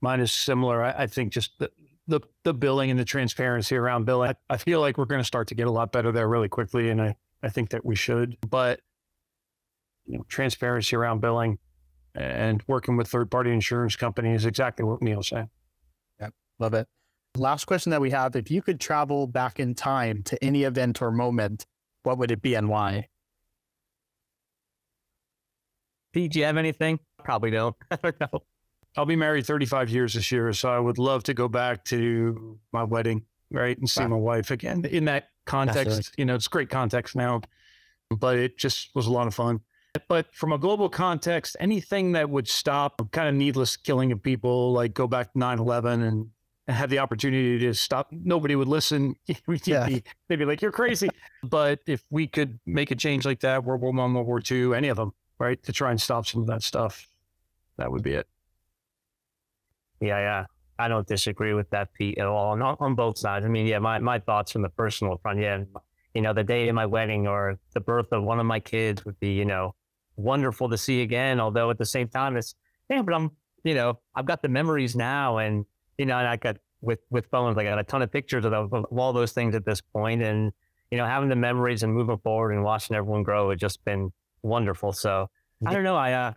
Mine 0.00 0.20
is 0.20 0.32
similar. 0.32 0.82
I, 0.82 0.90
I, 1.04 1.06
think 1.06 1.32
just 1.32 1.58
the, 1.58 1.70
the 2.06 2.20
the 2.42 2.52
billing 2.52 2.90
and 2.90 3.00
the 3.00 3.04
transparency 3.06 3.74
around 3.74 4.04
billing. 4.04 4.30
I, 4.30 4.54
I 4.54 4.56
feel 4.58 4.80
like 4.80 4.98
we're 4.98 5.06
going 5.06 5.20
to 5.20 5.26
start 5.26 5.48
to 5.48 5.54
get 5.54 5.66
a 5.66 5.70
lot 5.70 5.92
better 5.92 6.12
there 6.12 6.28
really 6.28 6.48
quickly, 6.48 6.90
and 6.90 7.00
I 7.00 7.16
I 7.42 7.48
think 7.48 7.70
that 7.70 7.84
we 7.84 7.96
should. 7.96 8.36
But 8.48 8.80
you 10.06 10.18
know, 10.18 10.24
transparency 10.28 10.94
around 10.94 11.20
billing 11.20 11.58
and 12.14 12.62
working 12.66 12.96
with 12.96 13.08
third 13.08 13.30
party 13.30 13.50
insurance 13.50 13.96
companies 13.96 14.42
is 14.42 14.46
exactly 14.46 14.84
what 14.84 15.02
Neal's 15.02 15.28
saying. 15.28 15.48
Yeah, 16.20 16.28
love 16.58 16.74
it. 16.74 16.86
Last 17.36 17.64
question 17.64 17.90
that 17.90 18.00
we 18.00 18.10
have 18.10 18.36
if 18.36 18.50
you 18.50 18.62
could 18.62 18.80
travel 18.80 19.26
back 19.26 19.58
in 19.58 19.74
time 19.74 20.22
to 20.24 20.44
any 20.44 20.62
event 20.64 21.02
or 21.02 21.10
moment, 21.10 21.66
what 22.02 22.18
would 22.18 22.30
it 22.30 22.42
be 22.42 22.54
and 22.54 22.68
why? 22.68 23.08
Pete, 26.14 26.30
do 26.30 26.38
you 26.38 26.44
have 26.44 26.56
anything? 26.56 27.00
Probably 27.24 27.50
don't. 27.50 27.74
I 27.90 27.96
don't 27.96 28.20
know. 28.20 28.44
I'll 28.96 29.04
be 29.04 29.16
married 29.16 29.44
35 29.46 29.90
years 29.90 30.14
this 30.14 30.30
year, 30.30 30.52
so 30.52 30.70
I 30.70 30.78
would 30.78 30.96
love 30.96 31.24
to 31.24 31.34
go 31.34 31.48
back 31.48 31.84
to 31.86 32.56
my 32.72 32.84
wedding, 32.84 33.24
right, 33.50 33.76
and 33.76 33.90
see 33.90 34.02
wow. 34.02 34.08
my 34.08 34.16
wife 34.16 34.52
again. 34.52 34.84
In 34.84 35.06
that 35.06 35.30
context, 35.44 36.14
you 36.16 36.24
know, 36.24 36.36
it's 36.36 36.46
great 36.46 36.70
context 36.70 37.16
now, 37.16 37.40
but 38.12 38.38
it 38.38 38.56
just 38.56 38.94
was 38.94 39.08
a 39.08 39.10
lot 39.10 39.26
of 39.26 39.34
fun. 39.34 39.58
But 40.08 40.32
from 40.32 40.52
a 40.52 40.58
global 40.58 40.88
context, 40.88 41.56
anything 41.58 42.12
that 42.12 42.30
would 42.30 42.46
stop 42.46 43.10
kind 43.10 43.28
of 43.28 43.34
needless 43.34 43.76
killing 43.76 44.12
of 44.12 44.22
people, 44.22 44.72
like 44.72 44.94
go 44.94 45.08
back 45.08 45.32
to 45.32 45.38
9 45.40 45.58
11 45.58 46.02
and 46.02 46.28
have 46.68 46.90
the 46.90 47.00
opportunity 47.00 47.58
to 47.58 47.74
stop, 47.74 48.06
nobody 48.12 48.54
would 48.54 48.68
listen. 48.68 49.16
yeah. 49.64 49.88
be, 49.88 50.04
they'd 50.28 50.36
be 50.36 50.44
like, 50.44 50.62
you're 50.62 50.70
crazy. 50.70 51.08
but 51.42 51.80
if 51.88 52.04
we 52.10 52.28
could 52.28 52.60
make 52.66 52.92
a 52.92 52.94
change 52.94 53.24
like 53.24 53.40
that, 53.40 53.64
World 53.64 53.80
War 53.80 53.90
One, 53.90 54.14
World 54.14 54.28
War 54.28 54.40
Two, 54.40 54.74
any 54.74 54.88
of 54.88 54.96
them, 54.96 55.12
right, 55.38 55.62
to 55.62 55.72
try 55.72 55.90
and 55.90 56.00
stop 56.00 56.26
some 56.26 56.42
of 56.42 56.46
that 56.48 56.62
stuff, 56.62 57.08
that 57.78 57.90
would 57.90 58.02
be 58.02 58.12
it. 58.12 58.26
Yeah, 60.00 60.18
yeah. 60.18 60.46
I 60.78 60.88
don't 60.88 61.06
disagree 61.06 61.54
with 61.54 61.70
that, 61.70 61.92
Pete, 61.94 62.18
at 62.18 62.26
all. 62.26 62.56
Not 62.56 62.78
on 62.80 62.94
both 62.94 63.16
sides. 63.16 63.44
I 63.44 63.48
mean, 63.48 63.66
yeah, 63.66 63.78
my, 63.78 63.98
my 64.00 64.18
thoughts 64.18 64.52
from 64.52 64.62
the 64.62 64.68
personal 64.68 65.18
front. 65.18 65.40
Yeah, 65.40 65.62
you 66.14 66.22
know, 66.22 66.32
the 66.32 66.44
day 66.44 66.68
of 66.68 66.74
my 66.74 66.86
wedding 66.86 67.26
or 67.26 67.58
the 67.74 67.80
birth 67.80 68.06
of 68.12 68.24
one 68.24 68.40
of 68.40 68.46
my 68.46 68.60
kids 68.60 69.04
would 69.04 69.18
be, 69.20 69.32
you 69.32 69.44
know, 69.44 69.74
wonderful 70.16 70.68
to 70.70 70.78
see 70.78 71.02
again. 71.02 71.40
Although 71.40 71.70
at 71.70 71.78
the 71.78 71.84
same 71.84 72.08
time, 72.08 72.36
it's 72.36 72.54
yeah, 72.88 73.02
but 73.02 73.14
I'm, 73.14 73.30
you 73.62 73.74
know, 73.74 74.00
I've 74.14 74.26
got 74.26 74.42
the 74.42 74.48
memories 74.48 74.94
now, 74.96 75.38
and 75.38 75.64
you 75.98 76.06
know, 76.06 76.18
and 76.18 76.26
I 76.26 76.36
got 76.36 76.56
with 76.80 77.00
with 77.10 77.26
phones, 77.26 77.56
I 77.56 77.64
got 77.64 77.78
a 77.78 77.84
ton 77.84 78.02
of 78.02 78.12
pictures 78.12 78.44
of, 78.44 78.52
of, 78.52 78.72
of 78.72 78.98
all 78.98 79.12
those 79.12 79.32
things 79.32 79.54
at 79.54 79.64
this 79.64 79.80
point, 79.80 80.22
and 80.22 80.52
you 80.90 80.98
know, 80.98 81.06
having 81.06 81.28
the 81.28 81.36
memories 81.36 81.82
and 81.82 81.92
moving 81.92 82.18
forward 82.18 82.52
and 82.52 82.62
watching 82.62 82.96
everyone 82.96 83.22
grow 83.22 83.50
has 83.50 83.58
just 83.58 83.84
been 83.84 84.12
wonderful. 84.44 84.92
So 84.92 85.28
I 85.66 85.72
don't 85.72 85.84
know, 85.84 85.96
I 85.96 86.12
uh, 86.12 86.32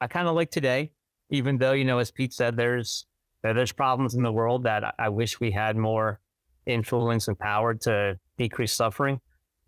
I 0.00 0.06
kind 0.06 0.28
of 0.28 0.34
like 0.34 0.50
today, 0.50 0.92
even 1.30 1.58
though 1.58 1.72
you 1.72 1.84
know, 1.84 1.98
as 1.98 2.10
Pete 2.10 2.32
said, 2.32 2.56
there's 2.56 3.06
there's 3.42 3.72
problems 3.72 4.14
in 4.14 4.22
the 4.22 4.32
world 4.32 4.64
that 4.64 4.94
I 4.98 5.08
wish 5.08 5.40
we 5.40 5.50
had 5.50 5.76
more 5.76 6.20
influence 6.66 7.28
and 7.28 7.38
power 7.38 7.74
to 7.74 8.18
decrease 8.38 8.72
suffering, 8.72 9.20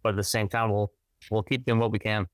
but 0.03 0.11
at 0.11 0.17
the 0.17 0.25
same 0.25 0.49
time, 0.49 0.71
we'll 0.71 0.93
we'll 1.31 1.43
keep 1.43 1.65
doing 1.65 1.79
what 1.79 1.93
we 1.93 1.99
can 1.99 2.27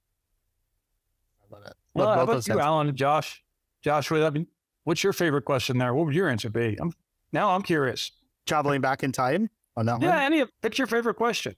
love 1.53 1.63
it. 1.67 1.75
Love 1.95 2.07
well, 2.07 2.15
how 2.15 2.23
about 2.23 2.49
you, 2.49 2.59
Alan 2.59 2.95
Josh? 2.97 3.43
Josh, 3.83 4.11
I 4.11 4.31
mean, 4.31 4.47
what's 4.85 5.05
your 5.05 5.13
favorite 5.13 5.45
question 5.45 5.79
there? 5.79 5.95
What 5.95 6.07
would 6.07 6.15
your 6.15 6.29
answer 6.29 6.51
be? 6.51 6.77
I'm, 6.81 6.93
now 7.33 7.51
I'm 7.51 7.63
curious. 7.63 8.13
Traveling 8.47 8.81
back 8.81 9.03
in 9.03 9.13
time 9.13 9.51
on 9.77 9.87
that 9.87 10.01
yeah, 10.03 10.17
one? 10.17 10.33
any 10.33 10.45
pick 10.63 10.79
your 10.79 10.87
favorite 10.87 11.15
question. 11.15 11.55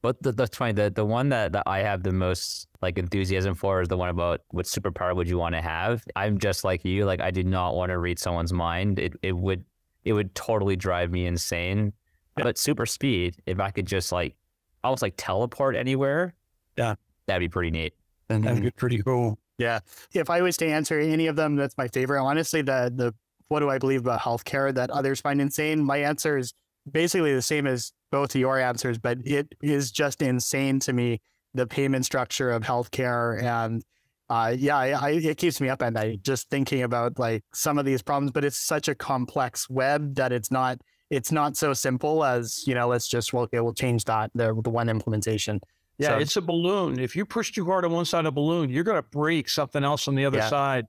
But 0.00 0.22
the, 0.22 0.32
that's 0.32 0.56
funny. 0.56 0.72
The 0.72 0.90
the 0.90 1.04
one 1.04 1.30
that, 1.30 1.52
that 1.52 1.64
I 1.66 1.80
have 1.80 2.02
the 2.02 2.12
most 2.12 2.68
like 2.80 2.98
enthusiasm 2.98 3.54
for 3.54 3.82
is 3.82 3.88
the 3.88 3.96
one 3.96 4.08
about 4.08 4.42
what 4.50 4.66
superpower 4.66 5.14
would 5.14 5.28
you 5.28 5.38
want 5.38 5.54
to 5.54 5.60
have. 5.60 6.04
I'm 6.14 6.38
just 6.38 6.64
like 6.64 6.84
you. 6.84 7.04
Like 7.04 7.20
I 7.20 7.30
did 7.30 7.46
not 7.46 7.74
want 7.74 7.90
to 7.90 7.98
read 7.98 8.18
someone's 8.18 8.52
mind. 8.52 8.98
It 8.98 9.14
it 9.22 9.36
would 9.36 9.64
it 10.04 10.12
would 10.12 10.34
totally 10.34 10.76
drive 10.76 11.10
me 11.10 11.26
insane. 11.26 11.92
Yeah. 12.36 12.44
But 12.44 12.58
super 12.58 12.86
speed, 12.86 13.36
if 13.46 13.58
I 13.58 13.70
could 13.70 13.86
just 13.86 14.12
like 14.12 14.36
almost 14.84 15.02
like 15.02 15.14
teleport 15.16 15.74
anywhere, 15.74 16.34
yeah, 16.76 16.94
that'd 17.26 17.40
be 17.40 17.48
pretty 17.48 17.70
neat. 17.72 17.94
And 18.28 18.44
that'd 18.44 18.62
be 18.62 18.70
pretty 18.70 19.02
cool. 19.02 19.38
Yeah. 19.58 19.80
If 20.12 20.30
I 20.30 20.42
was 20.42 20.56
to 20.58 20.66
answer 20.66 21.00
any 21.00 21.26
of 21.26 21.34
them, 21.34 21.56
that's 21.56 21.76
my 21.76 21.88
favorite. 21.88 22.22
Honestly, 22.22 22.62
the 22.62 22.92
the 22.94 23.12
what 23.48 23.60
do 23.60 23.70
I 23.70 23.78
believe 23.78 24.00
about 24.00 24.20
healthcare 24.20 24.72
that 24.74 24.90
others 24.90 25.20
find 25.20 25.40
insane? 25.40 25.82
My 25.82 25.98
answer 25.98 26.38
is 26.38 26.54
basically 26.92 27.34
the 27.34 27.42
same 27.42 27.66
as 27.66 27.92
both 28.10 28.34
of 28.34 28.40
your 28.40 28.58
answers, 28.58 28.98
but 28.98 29.18
it 29.24 29.54
is 29.62 29.90
just 29.90 30.22
insane 30.22 30.80
to 30.80 30.92
me 30.92 31.20
the 31.54 31.66
payment 31.66 32.04
structure 32.04 32.50
of 32.50 32.62
healthcare 32.62 33.42
and 33.42 33.82
uh, 34.30 34.54
yeah, 34.56 34.76
I, 34.76 34.88
I, 34.90 35.10
it 35.10 35.38
keeps 35.38 35.60
me 35.60 35.70
up 35.70 35.82
at 35.82 35.94
night 35.94 36.22
just 36.22 36.50
thinking 36.50 36.82
about 36.82 37.18
like 37.18 37.44
some 37.54 37.78
of 37.78 37.86
these 37.86 38.02
problems. 38.02 38.30
But 38.32 38.44
it's 38.44 38.58
such 38.58 38.88
a 38.88 38.94
complex 38.94 39.70
web 39.70 40.16
that 40.16 40.32
it's 40.32 40.50
not 40.50 40.78
it's 41.10 41.32
not 41.32 41.56
so 41.56 41.72
simple 41.72 42.24
as 42.24 42.66
you 42.66 42.74
know. 42.74 42.88
Let's 42.88 43.08
just 43.08 43.32
well, 43.32 43.44
okay, 43.44 43.60
we'll 43.60 43.72
change 43.72 44.04
that 44.04 44.30
the, 44.34 44.54
the 44.62 44.70
one 44.70 44.88
implementation. 44.88 45.60
Yeah, 45.96 46.08
so, 46.10 46.18
it's 46.18 46.36
a 46.36 46.42
balloon. 46.42 47.00
If 47.00 47.16
you 47.16 47.24
push 47.24 47.52
too 47.52 47.64
hard 47.64 47.84
on 47.84 47.90
one 47.90 48.04
side 48.04 48.20
of 48.20 48.26
a 48.26 48.32
balloon, 48.32 48.70
you're 48.70 48.84
going 48.84 49.02
to 49.02 49.08
break 49.08 49.48
something 49.48 49.82
else 49.82 50.06
on 50.06 50.14
the 50.14 50.26
other 50.26 50.38
yeah. 50.38 50.48
side. 50.48 50.84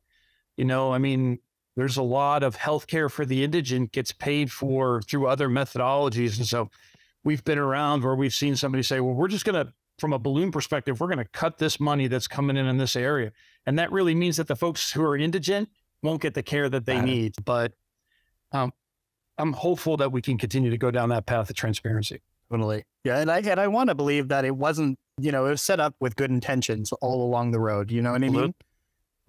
You 0.55 0.65
know, 0.65 0.91
I 0.91 0.97
mean, 0.97 1.39
there's 1.79 1.95
a 1.95 2.03
lot 2.03 2.43
of 2.43 2.57
healthcare 2.57 3.09
for 3.09 3.25
the 3.25 3.41
indigent 3.41 3.93
gets 3.93 4.11
paid 4.11 4.51
for 4.51 5.01
through 5.01 5.27
other 5.27 5.47
methodologies. 5.47 6.37
And 6.37 6.45
so 6.45 6.69
we've 7.23 7.43
been 7.45 7.57
around 7.57 8.03
where 8.03 8.15
we've 8.15 8.33
seen 8.33 8.57
somebody 8.57 8.83
say, 8.83 8.99
well, 8.99 9.13
we're 9.13 9.29
just 9.29 9.45
going 9.45 9.65
to, 9.65 9.71
from 9.97 10.11
a 10.11 10.19
balloon 10.19 10.51
perspective, 10.51 10.99
we're 10.99 11.07
going 11.07 11.19
to 11.19 11.25
cut 11.31 11.57
this 11.57 11.79
money 11.79 12.07
that's 12.07 12.27
coming 12.27 12.57
in 12.57 12.65
in 12.65 12.77
this 12.77 12.97
area. 12.97 13.31
And 13.65 13.79
that 13.79 13.93
really 13.93 14.13
means 14.13 14.35
that 14.37 14.47
the 14.47 14.57
folks 14.57 14.91
who 14.91 15.01
are 15.03 15.15
indigent 15.15 15.69
won't 16.03 16.21
get 16.21 16.33
the 16.33 16.43
care 16.43 16.67
that 16.67 16.85
they 16.85 16.99
need. 16.99 17.35
But 17.45 17.73
um, 18.51 18.73
I'm 19.37 19.53
hopeful 19.53 19.95
that 19.97 20.11
we 20.11 20.21
can 20.21 20.37
continue 20.37 20.71
to 20.71 20.77
go 20.77 20.91
down 20.91 21.07
that 21.09 21.25
path 21.25 21.49
of 21.49 21.55
transparency. 21.55 22.21
Totally. 22.51 22.83
Yeah. 23.05 23.19
And 23.19 23.31
I, 23.31 23.39
and 23.39 23.59
I 23.59 23.67
want 23.67 23.87
to 23.87 23.95
believe 23.95 24.27
that 24.29 24.43
it 24.43 24.55
wasn't, 24.55 24.97
you 25.17 25.31
know, 25.31 25.45
it 25.45 25.51
was 25.51 25.61
set 25.61 25.79
up 25.79 25.95
with 26.01 26.17
good 26.17 26.29
intentions 26.31 26.91
all 26.93 27.23
along 27.23 27.51
the 27.51 27.59
road. 27.59 27.89
You 27.89 28.01
know 28.01 28.11
what 28.11 28.23
I 28.23 28.29
mean? 28.29 28.53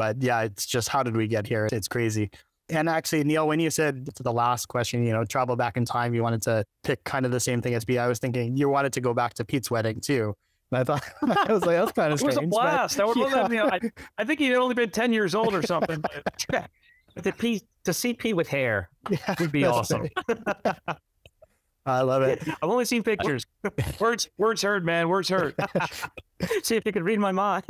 But 0.00 0.22
yeah, 0.22 0.44
it's 0.44 0.64
just 0.64 0.88
how 0.88 1.02
did 1.02 1.14
we 1.14 1.28
get 1.28 1.46
here? 1.46 1.68
It's 1.70 1.86
crazy. 1.86 2.30
And 2.70 2.88
actually, 2.88 3.22
Neal, 3.22 3.46
when 3.46 3.60
you 3.60 3.68
said 3.68 4.08
to 4.16 4.22
the 4.22 4.32
last 4.32 4.64
question, 4.64 5.04
you 5.04 5.12
know, 5.12 5.26
travel 5.26 5.56
back 5.56 5.76
in 5.76 5.84
time, 5.84 6.14
you 6.14 6.22
wanted 6.22 6.40
to 6.44 6.64
pick 6.84 7.04
kind 7.04 7.26
of 7.26 7.32
the 7.32 7.38
same 7.38 7.60
thing 7.60 7.74
as 7.74 7.84
B. 7.84 7.98
I 7.98 8.06
was 8.06 8.18
thinking 8.18 8.56
you 8.56 8.70
wanted 8.70 8.94
to 8.94 9.02
go 9.02 9.12
back 9.12 9.34
to 9.34 9.44
Pete's 9.44 9.70
wedding 9.70 10.00
too. 10.00 10.34
And 10.72 10.80
I 10.80 10.84
thought 10.84 11.04
I 11.50 11.52
was 11.52 11.66
like, 11.66 11.76
that's 11.76 11.92
kind 11.92 12.14
of 12.14 12.18
strange. 12.18 12.38
It 12.38 12.40
was 12.40 12.46
a 12.46 12.48
blast. 12.48 12.96
But, 12.96 13.02
I, 13.02 13.06
would 13.08 13.16
yeah. 13.18 13.28
that, 13.28 13.50
you 13.50 13.56
know, 13.58 13.68
I, 13.70 13.80
I, 14.16 14.24
think 14.24 14.40
he'd 14.40 14.54
only 14.54 14.74
been 14.74 14.88
ten 14.88 15.12
years 15.12 15.34
old 15.34 15.54
or 15.54 15.62
something. 15.62 16.02
But, 17.14 17.24
to, 17.24 17.60
to 17.84 17.92
see 17.92 18.14
Pete 18.14 18.36
with 18.36 18.48
hair 18.48 18.88
yeah, 19.10 19.34
would 19.38 19.52
be 19.52 19.66
awesome. 19.66 20.08
I 21.84 22.02
love 22.02 22.22
it. 22.22 22.40
I've 22.46 22.70
only 22.70 22.84
seen 22.84 23.02
pictures. 23.02 23.44
words, 23.98 24.30
words 24.38 24.62
heard, 24.62 24.86
man. 24.86 25.08
Words 25.08 25.28
heard. 25.28 25.56
See 26.62 26.76
if 26.76 26.86
you 26.86 26.92
could 26.92 27.02
read 27.02 27.18
my 27.18 27.32
mind. 27.32 27.64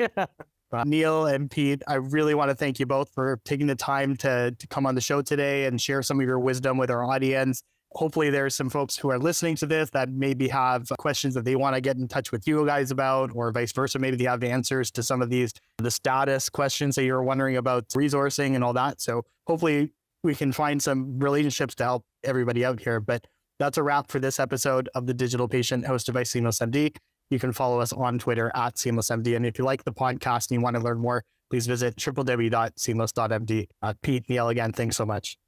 Uh, 0.72 0.84
Neal 0.84 1.26
and 1.26 1.50
Pete, 1.50 1.82
I 1.88 1.94
really 1.94 2.34
want 2.34 2.50
to 2.50 2.54
thank 2.54 2.78
you 2.78 2.86
both 2.86 3.10
for 3.12 3.40
taking 3.44 3.66
the 3.66 3.74
time 3.74 4.16
to, 4.18 4.54
to 4.56 4.66
come 4.68 4.86
on 4.86 4.94
the 4.94 5.00
show 5.00 5.20
today 5.20 5.66
and 5.66 5.80
share 5.80 6.02
some 6.02 6.20
of 6.20 6.26
your 6.26 6.38
wisdom 6.38 6.78
with 6.78 6.90
our 6.90 7.04
audience. 7.04 7.62
Hopefully, 7.94 8.30
there's 8.30 8.54
some 8.54 8.70
folks 8.70 8.96
who 8.96 9.10
are 9.10 9.18
listening 9.18 9.56
to 9.56 9.66
this 9.66 9.90
that 9.90 10.10
maybe 10.10 10.46
have 10.46 10.86
questions 10.98 11.34
that 11.34 11.44
they 11.44 11.56
want 11.56 11.74
to 11.74 11.80
get 11.80 11.96
in 11.96 12.06
touch 12.06 12.30
with 12.30 12.46
you 12.46 12.64
guys 12.64 12.92
about, 12.92 13.32
or 13.34 13.50
vice 13.50 13.72
versa. 13.72 13.98
Maybe 13.98 14.16
they 14.16 14.24
have 14.24 14.44
answers 14.44 14.92
to 14.92 15.02
some 15.02 15.20
of 15.20 15.28
these 15.28 15.52
the 15.78 15.90
status 15.90 16.48
questions 16.48 16.94
that 16.94 17.02
you're 17.02 17.22
wondering 17.22 17.56
about 17.56 17.88
resourcing 17.88 18.54
and 18.54 18.62
all 18.62 18.72
that. 18.74 19.00
So 19.00 19.24
hopefully, 19.48 19.92
we 20.22 20.36
can 20.36 20.52
find 20.52 20.80
some 20.80 21.18
relationships 21.18 21.74
to 21.76 21.84
help 21.84 22.04
everybody 22.22 22.64
out 22.64 22.78
here. 22.78 23.00
But 23.00 23.26
that's 23.58 23.76
a 23.76 23.82
wrap 23.82 24.08
for 24.08 24.20
this 24.20 24.38
episode 24.38 24.88
of 24.94 25.06
The 25.06 25.14
Digital 25.14 25.48
Patient 25.48 25.84
hosted 25.84 26.14
by 26.14 26.22
SeamlessMD. 26.22 26.94
You 27.30 27.38
can 27.38 27.52
follow 27.52 27.80
us 27.80 27.92
on 27.92 28.18
Twitter 28.18 28.50
at 28.54 28.74
SeamlessMD. 28.74 29.36
And 29.36 29.46
if 29.46 29.58
you 29.58 29.64
like 29.64 29.84
the 29.84 29.92
podcast 29.92 30.50
and 30.50 30.58
you 30.58 30.60
want 30.60 30.76
to 30.76 30.82
learn 30.82 30.98
more, 30.98 31.24
please 31.48 31.66
visit 31.66 31.96
www.seamless.md. 31.96 33.68
Uh, 33.82 33.94
Pete, 34.02 34.28
Neal, 34.28 34.48
again, 34.48 34.72
thanks 34.72 34.96
so 34.96 35.06
much. 35.06 35.38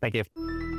Thank 0.00 0.14
you. 0.14 0.71